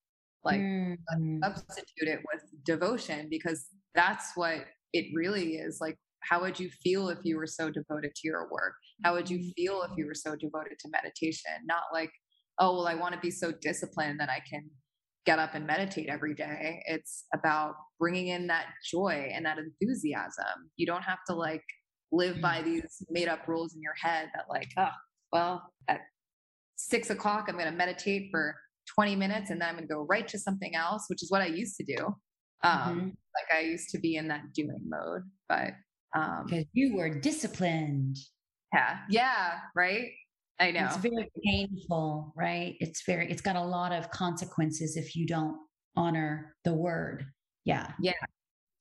Like 0.44 0.60
mm-hmm. 0.60 1.38
substitute 1.42 2.08
it 2.08 2.20
with 2.32 2.42
devotion 2.64 3.28
because 3.28 3.66
that's 3.94 4.32
what 4.34 4.58
it 4.92 5.06
really 5.14 5.56
is. 5.56 5.78
Like 5.80 5.96
how 6.20 6.40
would 6.40 6.58
you 6.58 6.70
feel 6.82 7.08
if 7.08 7.18
you 7.24 7.36
were 7.36 7.46
so 7.46 7.70
devoted 7.70 8.14
to 8.14 8.20
your 8.24 8.48
work? 8.50 8.74
How 9.04 9.14
would 9.14 9.28
you 9.30 9.52
feel 9.56 9.82
if 9.82 9.90
you 9.96 10.06
were 10.06 10.14
so 10.14 10.36
devoted 10.36 10.78
to 10.80 10.88
meditation? 10.90 11.52
Not 11.66 11.82
like 11.92 12.10
oh 12.58 12.74
well 12.74 12.86
i 12.86 12.94
want 12.94 13.14
to 13.14 13.20
be 13.20 13.30
so 13.30 13.52
disciplined 13.60 14.18
that 14.20 14.28
i 14.28 14.40
can 14.48 14.68
get 15.26 15.38
up 15.38 15.54
and 15.54 15.66
meditate 15.66 16.08
every 16.08 16.34
day 16.34 16.82
it's 16.86 17.24
about 17.34 17.74
bringing 17.98 18.28
in 18.28 18.46
that 18.46 18.66
joy 18.90 19.30
and 19.34 19.44
that 19.44 19.58
enthusiasm 19.58 20.70
you 20.76 20.86
don't 20.86 21.02
have 21.02 21.18
to 21.26 21.34
like 21.34 21.64
live 22.12 22.40
by 22.40 22.58
mm-hmm. 22.58 22.72
these 22.72 23.02
made 23.10 23.28
up 23.28 23.46
rules 23.46 23.74
in 23.74 23.82
your 23.82 23.94
head 24.00 24.30
that 24.34 24.44
like 24.48 24.68
oh 24.78 24.88
well 25.32 25.62
at 25.88 26.00
six 26.78 27.10
o'clock, 27.10 27.46
I'm 27.48 27.56
going 27.56 27.70
to 27.70 27.76
meditate 27.76 28.30
for 28.30 28.56
20 28.94 29.16
minutes 29.16 29.50
and 29.50 29.60
then 29.60 29.68
I'm 29.68 29.74
going 29.74 29.86
to 29.86 29.94
go 29.94 30.06
right 30.08 30.26
to 30.28 30.38
something 30.38 30.74
else, 30.74 31.04
which 31.08 31.22
is 31.22 31.30
what 31.30 31.42
I 31.42 31.46
used 31.46 31.76
to 31.76 31.84
do. 31.84 32.06
Um, 32.64 32.72
mm-hmm. 32.72 33.04
Like 33.06 33.54
I 33.54 33.60
used 33.60 33.90
to 33.90 33.98
be 33.98 34.16
in 34.16 34.28
that 34.28 34.52
doing 34.54 34.80
mode, 34.88 35.22
but 35.48 35.72
um, 36.16 36.44
because 36.46 36.64
you 36.72 36.96
were 36.96 37.20
disciplined. 37.20 38.16
Yeah. 38.72 38.96
Yeah. 39.10 39.58
Right. 39.76 40.08
I 40.60 40.70
know. 40.72 40.86
It's 40.86 40.96
very 40.96 41.30
painful, 41.44 42.32
right? 42.36 42.76
It's 42.80 43.04
very, 43.06 43.30
it's 43.30 43.42
got 43.42 43.56
a 43.56 43.62
lot 43.62 43.92
of 43.92 44.10
consequences 44.10 44.96
if 44.96 45.14
you 45.14 45.26
don't 45.26 45.56
honor 45.96 46.56
the 46.64 46.74
word. 46.74 47.24
Yeah. 47.64 47.92
Yeah. 48.00 48.12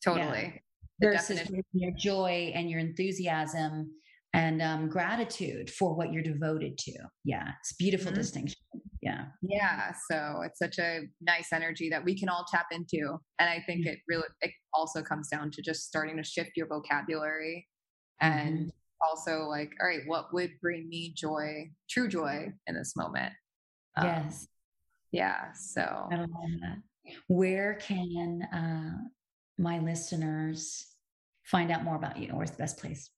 Totally. 0.03 0.61
Yeah. 0.99 1.11
Versus 1.11 1.41
your 1.73 1.91
joy 1.91 2.51
and 2.55 2.69
your 2.69 2.79
enthusiasm 2.79 3.91
and 4.33 4.61
um, 4.61 4.89
gratitude 4.89 5.69
for 5.69 5.95
what 5.95 6.11
you're 6.11 6.23
devoted 6.23 6.77
to. 6.77 6.93
Yeah, 7.23 7.49
it's 7.59 7.73
beautiful 7.73 8.11
mm-hmm. 8.11 8.21
distinction. 8.21 8.59
Yeah. 9.01 9.25
Yeah. 9.41 9.93
So 10.11 10.41
it's 10.43 10.59
such 10.59 10.79
a 10.79 11.01
nice 11.21 11.49
energy 11.53 11.89
that 11.89 12.03
we 12.03 12.17
can 12.17 12.29
all 12.29 12.45
tap 12.51 12.67
into. 12.71 13.17
And 13.39 13.49
I 13.49 13.63
think 13.65 13.81
mm-hmm. 13.81 13.93
it 13.93 13.99
really, 14.07 14.27
it 14.41 14.51
also 14.73 15.01
comes 15.01 15.29
down 15.29 15.51
to 15.51 15.61
just 15.61 15.83
starting 15.83 16.17
to 16.17 16.23
shift 16.23 16.51
your 16.55 16.67
vocabulary 16.67 17.67
and 18.19 18.57
mm-hmm. 18.57 18.69
Also 19.01 19.43
like, 19.43 19.71
all 19.81 19.87
right, 19.87 20.01
what 20.05 20.33
would 20.33 20.51
bring 20.61 20.87
me 20.89 21.13
joy, 21.15 21.69
true 21.89 22.07
joy 22.07 22.51
in 22.67 22.75
this 22.75 22.95
moment? 22.95 23.33
Um, 23.95 24.05
yes. 24.05 24.47
Yeah. 25.11 25.51
So 25.53 25.81
I 25.81 26.15
love 26.15 26.27
that. 26.61 26.77
Where 27.27 27.75
can 27.75 28.41
uh, 28.53 28.97
my 29.57 29.79
listeners 29.79 30.87
find 31.43 31.71
out 31.71 31.83
more 31.83 31.95
about 31.95 32.17
you? 32.17 32.29
Where's 32.29 32.51
the 32.51 32.57
best 32.57 32.77
place? 32.77 33.09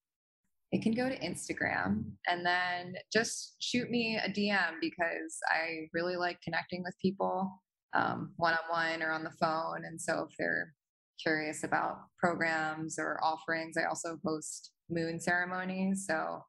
it 0.71 0.83
can 0.83 0.93
go 0.93 1.09
to 1.09 1.19
Instagram 1.19 2.03
and 2.27 2.45
then 2.45 2.93
just 3.11 3.55
shoot 3.59 3.89
me 3.89 4.17
a 4.17 4.29
DM 4.29 4.73
because 4.79 5.39
I 5.49 5.87
really 5.93 6.15
like 6.15 6.39
connecting 6.41 6.83
with 6.83 6.93
people 7.01 7.59
one 7.93 8.53
on 8.53 8.59
one 8.69 9.01
or 9.01 9.11
on 9.11 9.23
the 9.23 9.31
phone. 9.31 9.85
And 9.85 9.99
so 9.99 10.27
if 10.29 10.35
they're 10.37 10.73
curious 11.21 11.63
about 11.63 11.97
programs 12.19 12.99
or 12.99 13.19
offerings, 13.23 13.77
I 13.77 13.87
also 13.87 14.19
host 14.23 14.71
moon 14.89 15.19
ceremonies. 15.19 16.05
So 16.07 16.43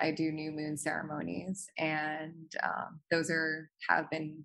I 0.00 0.10
do 0.10 0.32
new 0.32 0.50
moon 0.50 0.76
ceremonies, 0.76 1.66
and 1.78 2.52
um, 2.62 3.00
those 3.10 3.30
are 3.30 3.70
have 3.88 4.10
been 4.10 4.44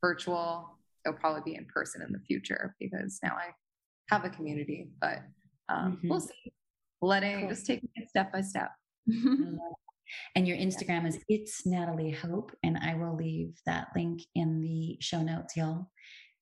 virtual 0.00 0.74
it'll 1.04 1.18
probably 1.18 1.42
be 1.44 1.56
in 1.56 1.66
person 1.66 2.02
in 2.02 2.12
the 2.12 2.18
future 2.20 2.74
because 2.80 3.18
now 3.22 3.34
I 3.34 3.50
have 4.08 4.24
a 4.24 4.30
community, 4.30 4.88
but 5.00 5.18
um, 5.68 5.92
mm-hmm. 5.92 6.08
we'll 6.08 6.20
see. 6.20 6.52
Letting 7.02 7.40
cool. 7.40 7.48
just 7.50 7.66
taking 7.66 7.88
it 7.96 8.08
step 8.08 8.32
by 8.32 8.40
step. 8.40 8.70
and 10.34 10.48
your 10.48 10.56
Instagram 10.56 11.06
is 11.06 11.18
it's 11.28 11.66
Natalie 11.66 12.12
Hope, 12.12 12.52
and 12.62 12.78
I 12.78 12.94
will 12.94 13.14
leave 13.14 13.54
that 13.66 13.88
link 13.94 14.22
in 14.34 14.62
the 14.62 14.96
show 15.00 15.22
notes, 15.22 15.56
y'all. 15.56 15.90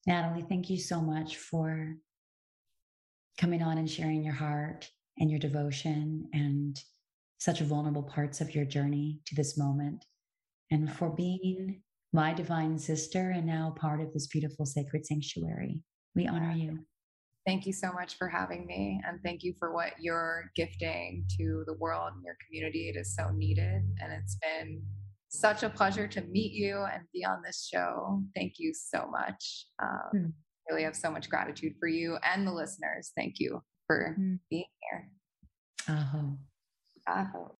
Natalie, 0.06 0.44
thank 0.48 0.70
you 0.70 0.78
so 0.78 1.00
much 1.00 1.36
for 1.36 1.96
coming 3.38 3.62
on 3.62 3.78
and 3.78 3.90
sharing 3.90 4.22
your 4.22 4.34
heart 4.34 4.88
and 5.18 5.30
your 5.30 5.40
devotion 5.40 6.28
and 6.32 6.78
such 7.38 7.60
vulnerable 7.60 8.04
parts 8.04 8.40
of 8.40 8.54
your 8.54 8.64
journey 8.64 9.20
to 9.26 9.34
this 9.34 9.58
moment, 9.58 10.04
and 10.70 10.92
for 10.92 11.10
being 11.10 11.82
my 12.12 12.32
divine 12.32 12.78
sister 12.78 13.30
and 13.30 13.46
now 13.46 13.74
part 13.76 14.00
of 14.00 14.12
this 14.12 14.26
beautiful 14.26 14.66
sacred 14.66 15.04
sanctuary. 15.04 15.82
We 16.14 16.28
honor 16.28 16.52
you. 16.52 16.78
Thank 17.46 17.66
you 17.66 17.72
so 17.72 17.90
much 17.92 18.16
for 18.16 18.28
having 18.28 18.66
me. 18.66 19.00
And 19.06 19.18
thank 19.24 19.42
you 19.42 19.54
for 19.58 19.72
what 19.72 19.94
you're 19.98 20.44
gifting 20.54 21.24
to 21.38 21.64
the 21.66 21.74
world 21.74 22.12
and 22.14 22.24
your 22.24 22.36
community. 22.46 22.88
It 22.88 22.96
is 22.96 23.16
so 23.16 23.30
needed. 23.34 23.82
And 24.00 24.12
it's 24.12 24.36
been 24.36 24.82
such 25.28 25.64
a 25.64 25.70
pleasure 25.70 26.06
to 26.06 26.20
meet 26.20 26.52
you 26.52 26.84
and 26.92 27.02
be 27.12 27.24
on 27.24 27.42
this 27.44 27.68
show. 27.72 28.22
Thank 28.36 28.54
you 28.58 28.72
so 28.72 29.08
much. 29.10 29.66
Um, 29.82 30.10
mm. 30.14 30.32
Really 30.70 30.84
have 30.84 30.94
so 30.94 31.10
much 31.10 31.28
gratitude 31.28 31.72
for 31.80 31.88
you 31.88 32.18
and 32.22 32.46
the 32.46 32.52
listeners. 32.52 33.10
Thank 33.16 33.40
you 33.40 33.62
for 33.86 34.16
mm. 34.18 34.38
being 34.50 34.64
here. 34.80 35.08
Aho. 35.88 36.38
Aho. 37.08 37.56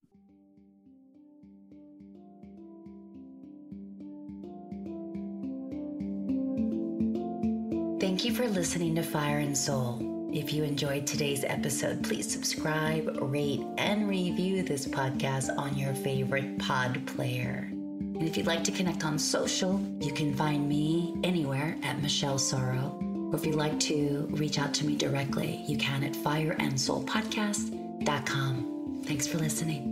Thank 8.01 8.25
you 8.25 8.35
for 8.35 8.49
listening 8.49 8.97
to 8.97 9.03
Fire 9.03 9.39
and 9.39 9.57
Soul. 9.57 10.29
If 10.33 10.53
you 10.53 10.65
enjoyed 10.65 11.07
today's 11.07 11.45
episode, 11.45 12.03
please 12.03 12.31
subscribe, 12.31 13.19
rate, 13.21 13.63
and 13.79 14.09
review 14.09 14.63
this 14.63 14.87
podcast 14.87 15.57
on 15.57 15.77
your 15.77 15.95
favorite 15.95 16.59
pod 16.59 17.07
player. 17.07 17.69
And 17.71 18.23
if 18.23 18.37
you'd 18.37 18.47
like 18.47 18.65
to 18.65 18.73
connect 18.73 19.05
on 19.05 19.19
social, 19.19 19.81
you 20.01 20.13
can 20.13 20.35
find 20.35 20.69
me 20.69 21.15
anywhere 21.23 21.77
at 21.83 22.01
Michelle 22.01 22.39
Sorro. 22.39 23.12
Or 23.33 23.39
if 23.39 23.47
you'd 23.47 23.57
like 23.57 23.81
to 23.81 24.29
reach 24.31 24.59
out 24.59 24.75
to 24.75 24.87
me 24.87 24.95
directly, 24.95 25.65
you 25.67 25.79
can 25.79 26.05
at 26.05 26.13
fireandsoulpodcast.com. 26.13 29.03
Thanks 29.05 29.27
for 29.27 29.39
listening. 29.39 29.92